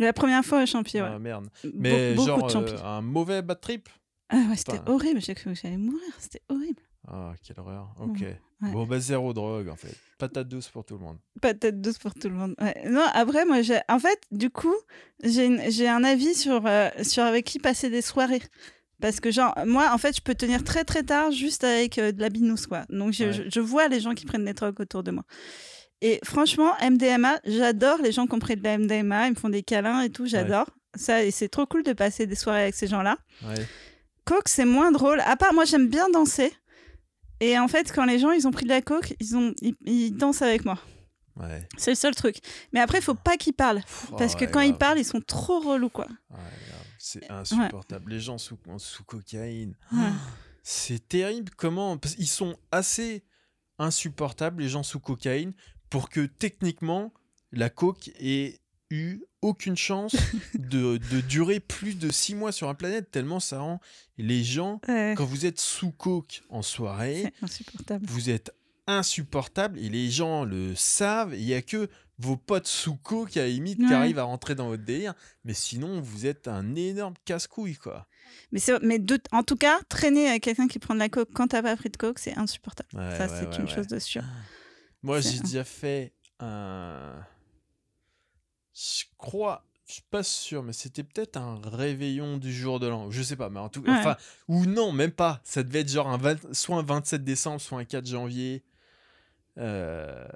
[0.02, 1.10] La première fois au champion, ouais.
[1.14, 1.48] Ah merde.
[1.74, 3.88] Mais genre euh, un mauvais bad trip?
[4.28, 5.20] Ah ouais, c'était enfin- horrible.
[5.20, 6.00] J'ai cru que j'allais mourir.
[6.18, 6.80] C'était horrible.
[7.08, 7.94] Ah, quelle horreur.
[8.00, 8.20] Ok.
[8.20, 8.38] ouais.
[8.72, 9.94] Bon, bah zéro drogue en fait.
[10.18, 11.18] Patate douce pour tout le monde.
[11.40, 12.54] Patate douce pour tout le monde.
[12.60, 12.88] Ouais.
[12.88, 13.80] Non, après, moi, j'ai.
[13.88, 14.74] En fait, du coup,
[15.24, 18.42] j'ai un avis sur, euh, sur avec qui passer des soirées.
[19.00, 22.12] Parce que, genre, moi, en fait, je peux tenir très très tard juste avec euh,
[22.12, 22.84] de la binousse, quoi.
[22.88, 23.32] Donc, je, Ouais.
[23.32, 25.24] je, je vois les gens qui prennent des drogues autour de moi.
[26.04, 29.48] Et franchement, MDMA, j'adore les gens qui ont pris de la MDMA, ils me font
[29.48, 30.68] des câlins et tout, j'adore.
[30.96, 33.16] Ça, et c'est trop cool de passer des soirées avec ces gens-là.
[33.44, 33.66] Ouais.
[34.24, 35.20] Coke, c'est moins drôle.
[35.20, 36.52] À part, moi, j'aime bien danser.
[37.40, 39.74] Et en fait, quand les gens, ils ont pris de la coke, ils, ont, ils,
[39.86, 40.78] ils dansent avec moi.
[41.36, 41.66] Ouais.
[41.78, 42.36] C'est le seul truc.
[42.72, 43.80] Mais après, il faut pas qu'ils parlent.
[44.18, 46.08] Parce Oh, que quand ils parlent, ils sont trop relous, quoi.
[46.98, 48.10] C'est insupportable.
[48.12, 49.74] Les gens sous, sous cocaïne.
[50.62, 51.96] C'est terrible comment.
[51.96, 53.24] Parce qu'ils sont assez
[53.78, 55.52] insupportables, les gens sous cocaïne,
[55.92, 57.12] pour que techniquement,
[57.52, 58.58] la coke ait
[58.90, 60.14] eu aucune chance
[60.54, 63.80] de, de durer plus de six mois sur la planète, tellement ça rend
[64.18, 64.80] les gens.
[64.88, 67.32] Ouais, Quand vous êtes sous coke en soirée,
[68.02, 68.52] vous êtes
[68.86, 71.34] insupportable et les gens le savent.
[71.36, 71.88] Il n'y a que
[72.18, 75.14] vos potes sous coke à limite qui arrivent à rentrer dans votre délire.
[75.44, 78.06] Mais sinon, vous êtes un énorme casse-couille, quoi.
[78.52, 81.48] Mais, mais de- en tout cas, traîner avec quelqu'un qui prend de la coke quand
[81.48, 82.88] t'as pas pris de coke, c'est insupportable.
[82.94, 84.22] Ouais, Ça, c'est une chose de sûr.
[85.02, 87.24] Moi, j'ai déjà fait un.
[88.74, 93.10] Je crois, je suis pas sûr, mais c'était peut-être un réveillon du jour de l'an.
[93.10, 93.92] Je sais pas, mais en tout cas.
[93.92, 93.98] Ouais.
[93.98, 94.16] Enfin,
[94.48, 95.40] ou non, même pas.
[95.44, 98.64] Ça devait être genre un 20 soit un 27 décembre, soit un 4 janvier.
[99.58, 100.26] Euh,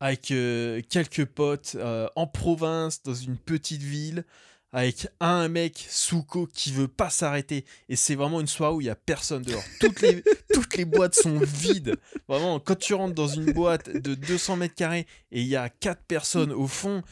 [0.00, 4.24] Avec euh, quelques potes euh, en province, dans une petite ville.
[4.72, 7.64] Avec un mec sous coke qui veut pas s'arrêter.
[7.88, 9.64] Et c'est vraiment une soirée où il y a personne dehors.
[9.80, 10.22] Toutes les,
[10.54, 11.96] toutes les boîtes sont vides.
[12.28, 15.70] Vraiment, quand tu rentres dans une boîte de 200 mètres carrés et il y a
[15.70, 17.02] quatre personnes au fond,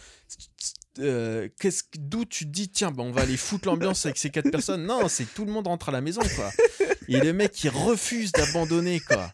[0.99, 4.31] euh, qu'est-ce d'où tu te dis, tiens, bah, on va aller foutre l'ambiance avec ces
[4.31, 6.51] quatre personnes Non, c'est tout le monde rentre à la maison, quoi.
[7.09, 9.33] Et le mec, il refuse d'abandonner, quoi.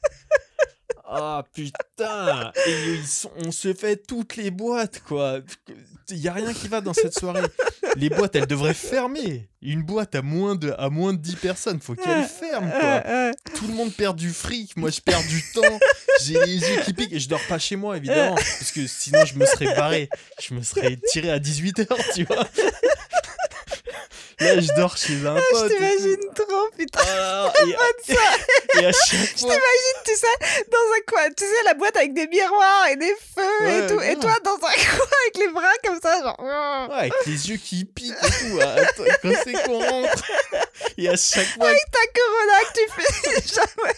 [1.15, 5.41] Ah putain Et ils sont- on se fait toutes les boîtes, quoi.
[6.09, 7.43] Il y a rien qui va dans cette soirée.
[7.97, 9.49] Les boîtes, elles devraient fermer.
[9.61, 13.01] Une boîte à moins de, à moins de 10 personnes, faut qu'elle ferme, quoi Euh,
[13.07, 15.79] euh, tout le monde perd du fric, moi je perds du temps,
[16.25, 19.25] j'ai les yeux qui piquent et je dors pas chez moi évidemment, parce que sinon
[19.25, 20.09] je me serais barré,
[20.41, 22.45] je me serais tiré à 18h, tu vois.
[24.43, 25.71] Là je dors chez un je pote.
[25.71, 25.77] et tout.
[25.77, 27.01] t'imagine trop, putain.
[27.07, 27.71] Ah, et,
[28.83, 29.55] et à chaque fois,
[30.05, 30.27] Tu sais,
[30.71, 33.87] dans un coin, tu sais, la boîte avec des miroirs et des feux Ouais, et
[33.87, 34.01] tout.
[34.01, 36.39] Et toi, dans un coin avec les bras comme ça, genre.
[36.41, 40.25] ouais, avec les yeux qui piquent et tout, ah, attends, quand c'est qu'on rentre,
[40.99, 43.95] et à chaque fois, Ta corona que tu fais jamais.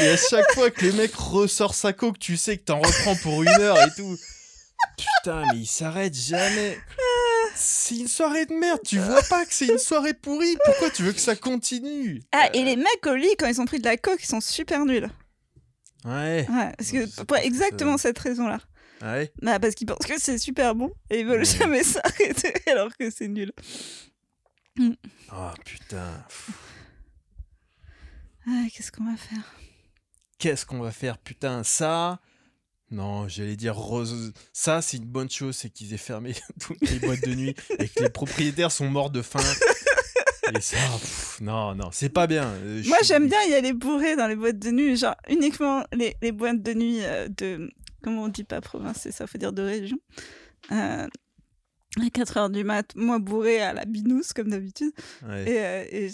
[0.00, 3.16] et à chaque fois que le mec ressort sa coke, tu sais que t'en reprends
[3.16, 4.16] pour une heure et tout.
[4.96, 6.78] Putain, mais il s'arrête jamais.
[7.56, 11.02] C'est une soirée de merde, tu vois pas que c'est une soirée pourrie, pourquoi tu
[11.02, 13.84] veux que ça continue Ah, et les mecs au lit, quand ils ont pris de
[13.84, 15.08] la coke, ils sont super nuls.
[16.04, 18.58] Ouais, Ouais, parce que pour exactement cette raison-là.
[19.02, 19.32] ouais.
[19.40, 21.44] Bah, parce qu'ils pensent que c'est super bon et ils veulent Ouais.
[21.44, 23.52] jamais s'arrêter alors que c'est nul.
[24.80, 26.24] Oh putain,
[28.46, 29.54] Ah, qu'est-ce qu'on va faire?
[30.38, 31.16] Qu'est-ce qu'on va faire?
[31.18, 32.20] Putain, ça...
[32.94, 34.32] Non, j'allais dire rose.
[34.52, 37.88] Ça, c'est une bonne chose, c'est qu'ils aient fermé toutes les boîtes de nuit et
[37.88, 39.40] que les propriétaires sont morts de faim.
[40.56, 42.44] Et ça, pff, non, non, c'est pas bien.
[42.44, 45.84] Euh, Moi, suis- j'aime bien y aller bourré dans les boîtes de nuit, genre uniquement
[45.92, 47.70] les, les boîtes de nuit euh, de.
[48.02, 49.96] Comment on dit pas province, c'est ça, faut dire de région.
[50.70, 51.06] Euh,
[51.96, 54.92] À 4h du mat, moi bourré à la binousse comme d'habitude.
[55.26, 55.48] Ouais.
[55.48, 56.10] Et, euh, et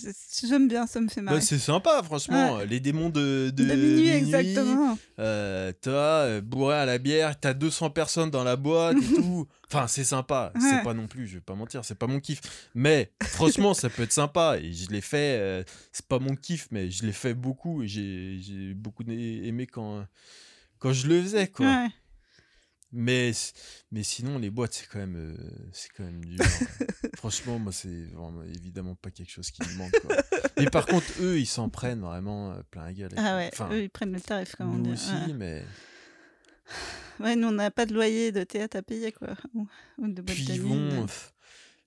[0.47, 1.39] j'aime bien, ça me fait marrer.
[1.39, 2.59] Bah, c'est sympa, franchement.
[2.69, 4.99] Les démons de, de, de minuit, exactement.
[5.19, 5.93] Euh, toi,
[6.27, 9.47] euh, bourré à la bière, t'as 200 personnes dans la boîte et tout.
[9.73, 10.51] Enfin, c'est sympa.
[10.57, 10.61] Ouais.
[10.69, 12.41] C'est pas non plus, je vais pas mentir, c'est pas mon kiff.
[12.75, 14.59] Mais franchement, ça peut être sympa.
[14.61, 15.63] Et je l'ai fait, euh,
[15.93, 17.81] c'est pas mon kiff, mais je l'ai fait beaucoup.
[17.85, 20.05] Et j'ai beaucoup aimé quand,
[20.81, 21.87] quand je le faisais, quoi.
[22.93, 23.31] Mais,
[23.93, 25.37] mais sinon, les boîtes, c'est quand même, euh,
[25.73, 26.45] c'est quand même dur.
[27.17, 29.93] Franchement, moi, c'est vraiment évidemment pas quelque chose qui me manque.
[30.01, 30.17] Quoi.
[30.57, 33.13] Mais par contre, eux, ils s'en prennent vraiment euh, plein la gueule.
[33.17, 35.33] Ah ouais, Enfin, eux, ils prennent le tarif, comme on nous aussi, Ouais.
[35.35, 35.65] mais.
[37.21, 39.35] Ouais, nous, on n'a pas de loyer de théâtre à payer, quoi.
[39.55, 39.69] Ou,
[39.99, 40.61] ou de boîte Puis de nuit.
[40.97, 41.07] bon,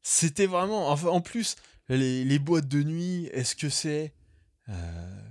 [0.03, 0.89] c'était vraiment.
[0.91, 1.55] Enfin, en plus,
[1.89, 4.13] les, les boîtes de nuit, est-ce que c'est
[4.69, 5.21] euh,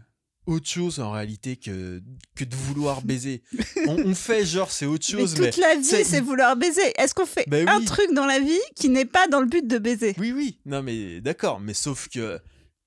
[0.47, 2.03] autre chose en réalité que,
[2.35, 3.43] que de vouloir baiser
[3.87, 5.53] on, on fait genre c'est autre Mais chose, toute mais.
[5.61, 6.93] la vie, c'est- vouloir baiser.
[6.99, 9.67] Est-ce qu'on fait Ben un truc dans la vie qui n'est pas dans le but
[9.67, 10.15] de baiser?
[10.19, 12.41] Oui, oui, non, mais d'accord, mais sauf que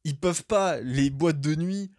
[0.04, 1.92] ils peuvent pas, les boîtes de nuit,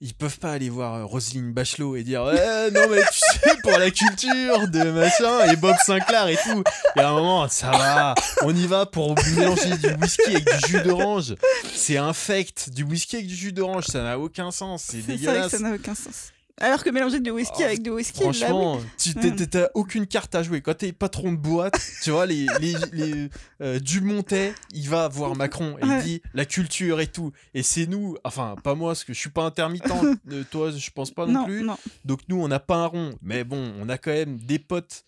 [0.00, 3.56] ils peuvent pas aller voir euh, Roselyne Bachelot et dire Ouais, non, mais tu sais,
[3.62, 6.62] pour la culture de machin, et Bob Sinclair et tout.
[6.96, 10.68] Et à un moment, ça va, on y va pour mélanger du whisky avec du
[10.68, 11.34] jus d'orange.
[11.74, 15.14] C'est infect, du whisky avec du jus d'orange, ça n'a aucun sens, c'est C'est vrai
[15.14, 15.50] que dégueulasse.
[15.52, 16.32] ça n'a aucun sens.
[16.60, 18.34] Alors que mélanger du whisky Oh, avec du whisky, là, oui.
[18.38, 19.30] Franchement, tu Ouais.
[19.36, 20.60] t'es- t'as aucune carte à jouer.
[20.60, 23.28] Quand t'es patron de boîte, tu vois, les, les, les,
[23.62, 25.98] euh, Dumontet, il va voir Macron et Ouais.
[26.00, 27.32] il dit la culture et tout.
[27.54, 29.84] Et c'est nous, enfin, pas moi, parce que je suis pas intermittent,
[30.32, 31.62] euh, toi, je pense pas non, non, plus.
[31.62, 31.76] non.
[32.04, 33.10] Donc nous, on n'a pas un rond.
[33.22, 35.04] Mais bon, on a quand même des potes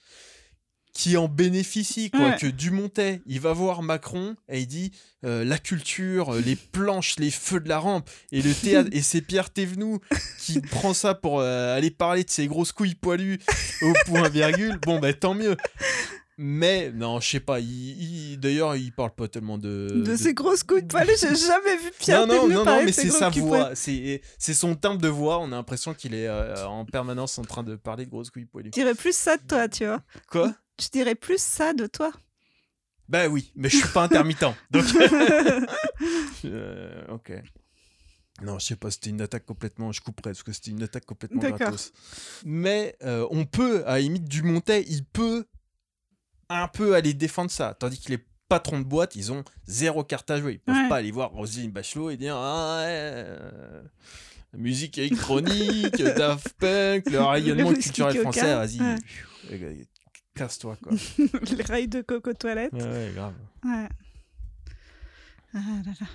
[0.92, 2.30] qui en bénéficient, quoi.
[2.30, 2.36] Ouais.
[2.36, 4.92] Que Dumontet, il va voir Macron et il dit
[5.24, 8.90] euh, la culture, euh, les planches, les feux de la rampe et le théâtre.
[8.92, 10.00] et c'est Pierre Thévenoud
[10.38, 13.38] qui prend ça pour euh, aller parler de ses grosses couilles poilues
[13.82, 14.78] au point virgule.
[14.84, 15.56] Bon, bah tant mieux.
[16.42, 17.60] Mais non, je sais pas.
[17.60, 20.02] Il, il- D'ailleurs, il parle pas tellement de.
[20.06, 22.86] De ces grosses couilles de poilu, j'ai jamais vu Pierre non, non, non, non, mais
[22.86, 23.74] de ses c'est sa de voix.
[23.74, 25.38] C'est c'est son timbre de voix.
[25.40, 28.46] On a l'impression qu'il est euh, en permanence en train de parler de grosses couilles
[28.46, 28.70] poilues.
[28.74, 30.00] Je dirais plus ça de toi, tu vois.
[30.30, 30.54] Quoi?
[30.80, 32.12] Je dirais plus ça de toi.
[33.08, 34.44] Bah oui, mais je suis pas intermittent.
[34.70, 34.84] Donc.
[36.44, 37.32] Euh, ok.
[38.42, 39.92] Non, je sais pas, c'était une attaque complètement.
[39.92, 41.92] Je couperais parce que c'était une attaque complètement gratos.
[42.44, 45.44] Mais euh, on peut, à la limite, du Montet, il peut
[46.48, 47.74] un peu aller défendre ça.
[47.78, 50.54] Tandis que les patrons de boîte, ils ont zéro carte à jouer.
[50.54, 50.88] Ils peuvent Ouais.
[50.88, 53.82] pas aller voir Roselyne Bachelot et dire Ah euh,
[54.54, 59.86] musique électronique, Daft Punk, le rayonnement culturel français, vas-y, Ouais.
[60.34, 60.92] Casse-toi quoi.
[61.56, 62.72] Les rails de coco toilette.
[62.72, 63.34] ouais, ouais, grave.
[63.64, 63.88] Ouais.
[65.54, 66.06] Ah là là.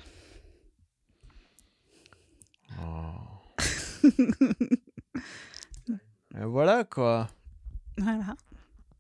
[2.81, 3.13] Oh.
[6.37, 7.29] Et voilà quoi.
[7.97, 8.35] Voilà.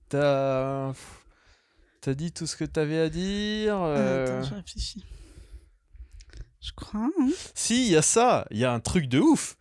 [0.09, 0.93] T'as
[2.01, 3.75] t'as dit tout ce que t'avais à dire.
[3.81, 5.05] Euh, euh, Attends, je réfléchis.
[6.61, 7.09] Je crois.
[7.19, 7.29] hein.
[7.53, 8.47] Si, il y a ça.
[8.51, 9.57] Il y a un truc de ouf.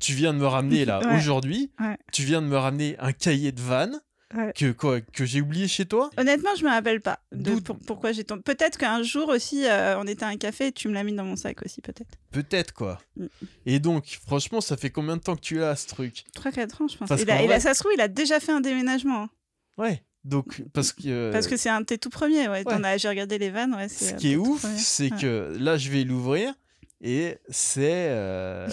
[0.00, 1.16] Tu viens de me ramener là Ouais.
[1.16, 1.72] aujourd'hui.
[1.80, 1.96] Ouais.
[2.12, 4.00] Tu viens de me ramener un cahier de vannes
[4.36, 4.52] Ouais.
[4.54, 6.10] que quoi que j'ai oublié chez toi?
[6.18, 8.42] Honnêtement, je me rappelle pas de pour- pourquoi j'ai tombé.
[8.42, 11.14] Peut-être qu'un jour aussi, euh, on était à un café et tu me l'as mis
[11.14, 12.10] dans mon sac aussi, peut-être.
[12.30, 12.98] Peut-être quoi.
[13.16, 13.26] Mm.
[13.64, 16.24] Et donc, franchement, ça fait combien de temps que tu l'as ce truc?
[16.34, 17.08] 3-4 ans, je pense.
[17.08, 19.22] Parce a- vrai- ça se trouve, il a déjà fait un déménagement.
[19.22, 19.30] hein.
[19.78, 20.02] Ouais.
[20.24, 22.48] Donc parce que euh, Parce que c'est un de tes tout premiers.
[22.48, 22.62] Ouais.
[22.66, 22.98] ouais.
[22.98, 23.74] J'ai regardé les vannes.
[23.74, 25.18] Ouais, Ce un qui est ouf, c'est Ouais.
[25.20, 26.52] que là, je vais l'ouvrir
[27.00, 28.66] et c'est euh,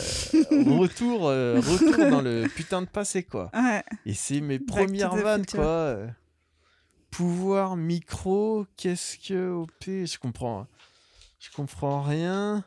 [0.51, 3.51] retour, euh, retour dans le putain de passé, quoi.
[3.53, 3.83] Ouais.
[4.05, 5.59] Et c'est mes premières vannes, future.
[5.59, 5.97] quoi.
[7.11, 10.67] Pouvoir, micro, qu'est-ce que OP Je comprends.
[11.39, 12.63] Je comprends rien.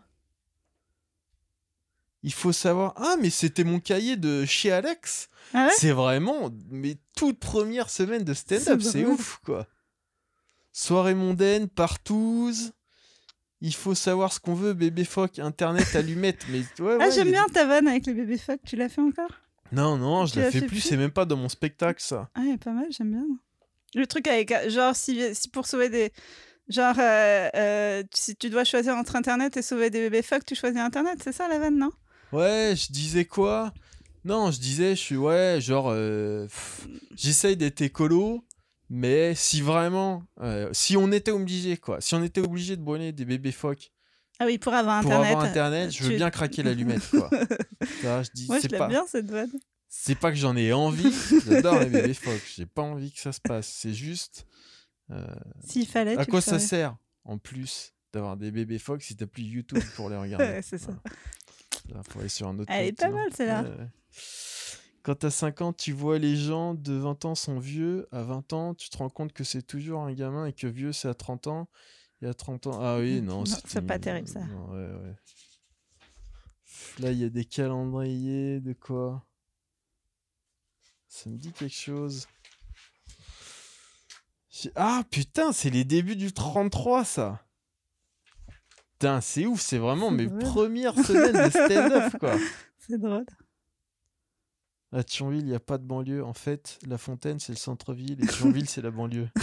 [2.23, 2.95] Il faut savoir.
[2.97, 5.29] Ah, mais c'était mon cahier de chez Alex.
[5.55, 5.73] Ah ouais?
[5.77, 8.81] C'est vraiment mes toutes premières semaines de stand-up.
[8.81, 9.67] C'est ouf, quoi.
[10.73, 12.73] Soirée mondaine, partouze.
[13.61, 16.45] Il faut savoir ce qu'on veut, bébé phoque, internet, allumette.
[16.51, 18.61] Mais ouais, Ah, ouais, j'aime bien ta vanne avec les bébés phoques.
[18.65, 19.31] Tu l'as fait encore?
[19.73, 20.69] Non, non, je Tu la fais plus.
[20.69, 20.81] plus?
[20.81, 22.29] C'est même pas dans mon spectacle, ça.
[22.35, 23.27] Ah, il est pas mal, j'aime bien.
[23.95, 26.13] Le truc avec, euh, genre, si, si pour sauver des.
[26.69, 30.55] Genre, euh, euh, si tu dois choisir entre Internet et sauver des bébés phoques, tu
[30.55, 31.91] choisis Internet, c'est ça la vanne, non?
[32.33, 33.73] Ouais, je disais quoi?
[34.25, 36.47] Non, je disais, je suis, ouais, genre, euh,
[37.17, 38.45] j'essaye d'être écolo,
[38.91, 43.13] mais si vraiment, euh, si on était obligé, quoi, si on était obligé de bonner
[43.13, 43.93] des bébés phoques
[44.39, 45.31] Ah oui, pour avoir pour Internet.
[45.33, 47.31] avoir Internet, je veux tu- bien craquer l'allumette, quoi.
[48.03, 49.51] Ça, je dis, Moi, je l'aime pas, bien cette vanne.
[49.89, 51.13] c'est pas que j'en ai envie,
[51.47, 54.47] j'adore les bébés phoques, j'ai pas envie que ça se passe, c'est juste,
[55.11, 55.25] euh,
[55.67, 56.17] S'il fallait.
[56.17, 59.83] à tu quoi ça sert, en plus, d'avoir des bébés phoques si t'as plus YouTube
[59.97, 60.87] pour les regarder Ouais, c'est ça.
[60.87, 61.01] Voilà.
[61.95, 63.65] Là, faut aller sur un autre Elle est pas mal, celle-là.
[65.09, 68.07] Quand t'as 5 ans, tu vois les gens de 20 ans sont vieux.
[68.13, 70.93] À 20 ans, tu te rends compte que c'est toujours un gamin et que vieux,
[70.93, 71.71] c'est à 30 ans.
[72.21, 72.79] Et à 30 ans.
[72.79, 73.39] Ah oui, non.
[73.39, 74.45] Non, c'est pas terrible, ça.
[74.45, 75.17] Non, ouais, ouais.
[76.99, 79.27] Là, il y a des calendriers de quoi?
[81.09, 82.27] Ça me dit quelque chose.
[84.75, 87.43] Ah putain, c'est les débuts du 33, ça.
[88.99, 90.43] Putain, c'est ouf, c'est vraiment mes drôle.
[90.43, 92.37] premières semaines de stand-up, quoi.
[92.79, 93.25] C'est drôle.
[94.91, 96.25] À Thionville, il n'y a pas de banlieue.
[96.25, 99.29] En fait, La Fontaine, c'est le centre-ville et Thionville, c'est la banlieue.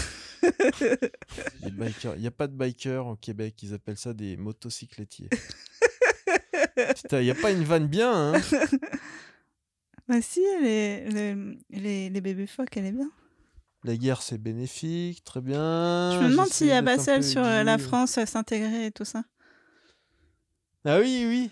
[1.63, 3.61] Il n'y a pas de bikers au Québec.
[3.63, 5.29] Ils appellent ça des motocyclettiers.
[6.95, 8.41] Putain, il n'y a pas une vanne bien, hein
[10.07, 11.35] Bah si, les, les,
[11.69, 13.09] les, les bébés phoques, elle est bien.
[13.83, 16.11] La guerre, c'est bénéfique, très bien.
[16.11, 17.77] Je me demande s'il y a peu sur euh, la.
[17.77, 19.23] France euh, s'intégrer et tout ça.
[20.83, 21.51] Ah oui, oui.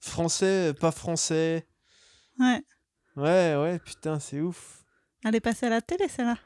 [0.00, 1.66] Français, pas français.
[2.38, 2.62] Ouais.
[3.16, 4.84] Ouais, ouais, putain, c'est ouf.
[5.24, 6.38] Elle est passée à la télé, celle-là.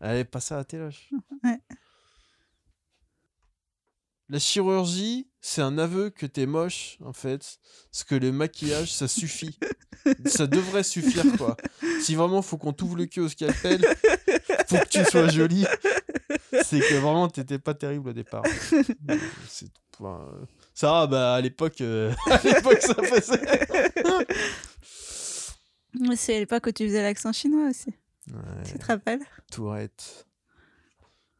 [0.00, 0.88] Allez, passe à la.
[1.44, 1.60] Ouais.
[4.30, 7.58] La chirurgie, c'est un aveu que t'es moche, en fait.
[7.90, 9.58] Parce que le maquillage, ça suffit.
[10.26, 11.56] ça devrait suffire, quoi.
[12.02, 13.80] Si vraiment faut qu'on t'ouvre le cul au scalpel,
[14.68, 15.64] faut que tu sois jolie.
[16.62, 18.42] C'est que vraiment, t'étais pas terrible au départ.
[19.48, 23.40] C'est enfin, euh, ça, bah, à l'époque, euh, à l'époque, ça passait.
[26.16, 27.90] C'est à l'époque où tu faisais l'accent chinois aussi.
[28.30, 29.22] Ouais, Tu te rappelles?
[29.50, 30.26] Tourette.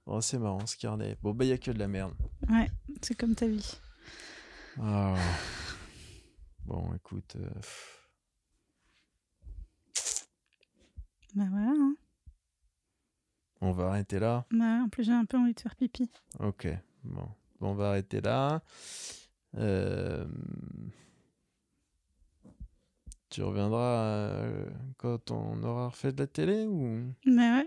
[0.07, 1.17] Oh, c'est marrant, ce carnet.
[1.23, 2.15] Bon, bah, y a que de la merde.
[2.49, 2.71] Ouais,
[3.03, 3.75] c'est comme ta vie.
[4.81, 5.15] Ah.
[6.65, 7.37] Bon, écoute.
[7.37, 7.51] euh,
[11.35, 11.71] Bah voilà.
[11.71, 11.95] hein.
[13.61, 14.47] on va arrêter là.
[14.51, 16.11] Bah, en plus, j'ai un peu envie de faire pipi.
[16.41, 16.69] Ok.
[17.05, 17.29] Bon,
[17.61, 18.63] Bon, on va arrêter là.
[19.57, 20.27] Euh,
[23.31, 24.65] Tu reviendras euh,
[24.97, 27.13] quand on aura refait de la télé ou?
[27.27, 27.67] Mais ouais,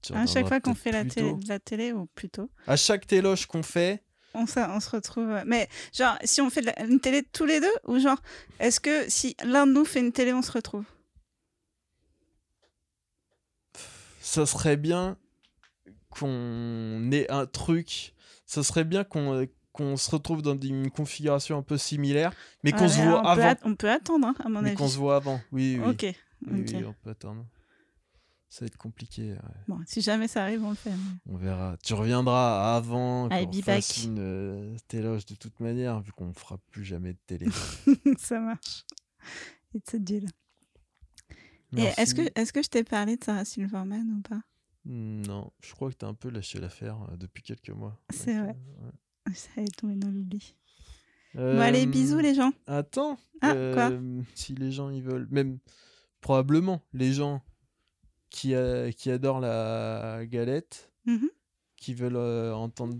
[0.00, 3.06] tu à chaque fois qu'on fait la télé, de la télé, ou plutôt, À chaque
[3.06, 4.02] téloche qu'on fait,
[4.32, 5.42] on, se- on se retrouve.
[5.44, 8.20] Mais genre, si on fait la- une télé tous les deux, ou genre,
[8.58, 10.84] est-ce que si l'un de nous fait une télé, on se retrouve?
[14.20, 15.16] Ça serait bien
[16.10, 18.14] qu'on ait un truc.
[18.46, 22.32] Ça serait bien qu'on euh, qu'on se retrouve dans une configuration un peu similaire,
[22.64, 23.42] mais qu'on Ouais, se voit on peut avant.
[23.50, 24.76] at- on peut attendre, hein, à mon Mais avis.
[24.76, 25.40] qu'on se voit avant.
[25.52, 25.88] Oui, oui.
[25.90, 26.02] Ok.
[26.46, 26.68] Oui, ok.
[26.74, 27.46] oui, on peut attendre.
[28.48, 29.32] Ça va être compliqué.
[29.34, 29.38] ouais.
[29.68, 30.90] Bon, si jamais ça arrive, on le fait.
[31.28, 31.76] On verra.
[31.84, 36.84] Tu reviendras avant qu'on fasse une euh, téloge de toute manière, vu qu'on fera plus
[36.84, 37.46] jamais de télé.
[38.18, 38.84] ça marche.
[39.72, 40.24] It's a deal.
[41.76, 42.00] Et Merci.
[42.00, 44.40] est-ce que, est que je t'ai parlé de Sarah Silverman ou pas?
[44.84, 47.96] Non, je crois que t'as un peu lâché l'affaire euh, depuis quelques mois.
[48.12, 48.56] C'est vrai.
[48.80, 48.92] euh, ouais.
[49.34, 50.54] Ça est tombé dans l'oubli.
[51.34, 52.52] Bon, allez, Euh, bisous les gens.
[52.66, 53.18] Attends.
[53.40, 55.58] Ah, quoi euh, Si les gens ils veulent, même
[56.20, 57.42] probablement les gens
[58.30, 58.54] qui,
[58.96, 61.28] qui adorent la galette, Mhm.
[61.76, 62.98] qui veulent euh, entendre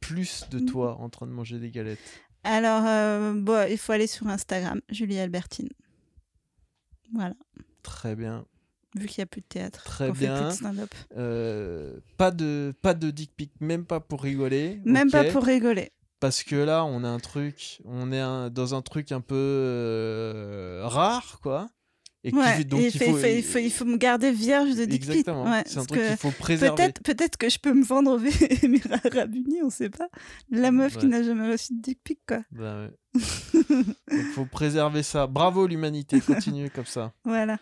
[0.00, 0.66] plus de Mhm.
[0.66, 2.22] toi en train de manger des galettes.
[2.44, 5.68] Alors, euh, bon, il faut aller sur Instagram, Julie Albertine.
[7.12, 7.34] Voilà,
[7.82, 8.46] Très bien.
[8.96, 9.82] Vu qu'il n'y a plus de théâtre.
[9.84, 10.72] Très qu'on fait plus bien.
[10.72, 10.86] de.
[11.16, 14.80] Euh, pas de pas de dick pic, même pas pour rigoler.
[14.84, 15.90] Même pas pour rigoler.
[16.20, 19.34] Parce que là, on a un truc, on est un- dans un truc un peu
[19.36, 21.68] euh, rare, quoi.
[22.22, 23.96] Et qui Ouais, fait- donc il il, faut, il faut, il faut- il faut me
[23.96, 25.10] garder vierge de dick pic.
[25.10, 25.44] exactement.
[25.50, 26.92] Ouais, c'est un truc qu'il faut préserver.
[27.02, 28.18] Peut-être peut que je peux me vendre au
[28.62, 30.08] Émirats Arabes-Unis, on sait pas.
[30.50, 32.40] La meuf qui n'a jamais reçu de dick pic, quoi.
[32.50, 32.88] Bah.
[33.14, 35.26] Donc, faut préserver ça.
[35.26, 37.12] Bravo l'humanité, continuez comme ça.
[37.24, 37.58] Voilà.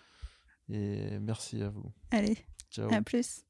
[0.70, 1.92] Et merci à vous.
[2.10, 2.36] Allez,
[2.70, 2.92] Ciao.
[2.92, 3.44] à plus.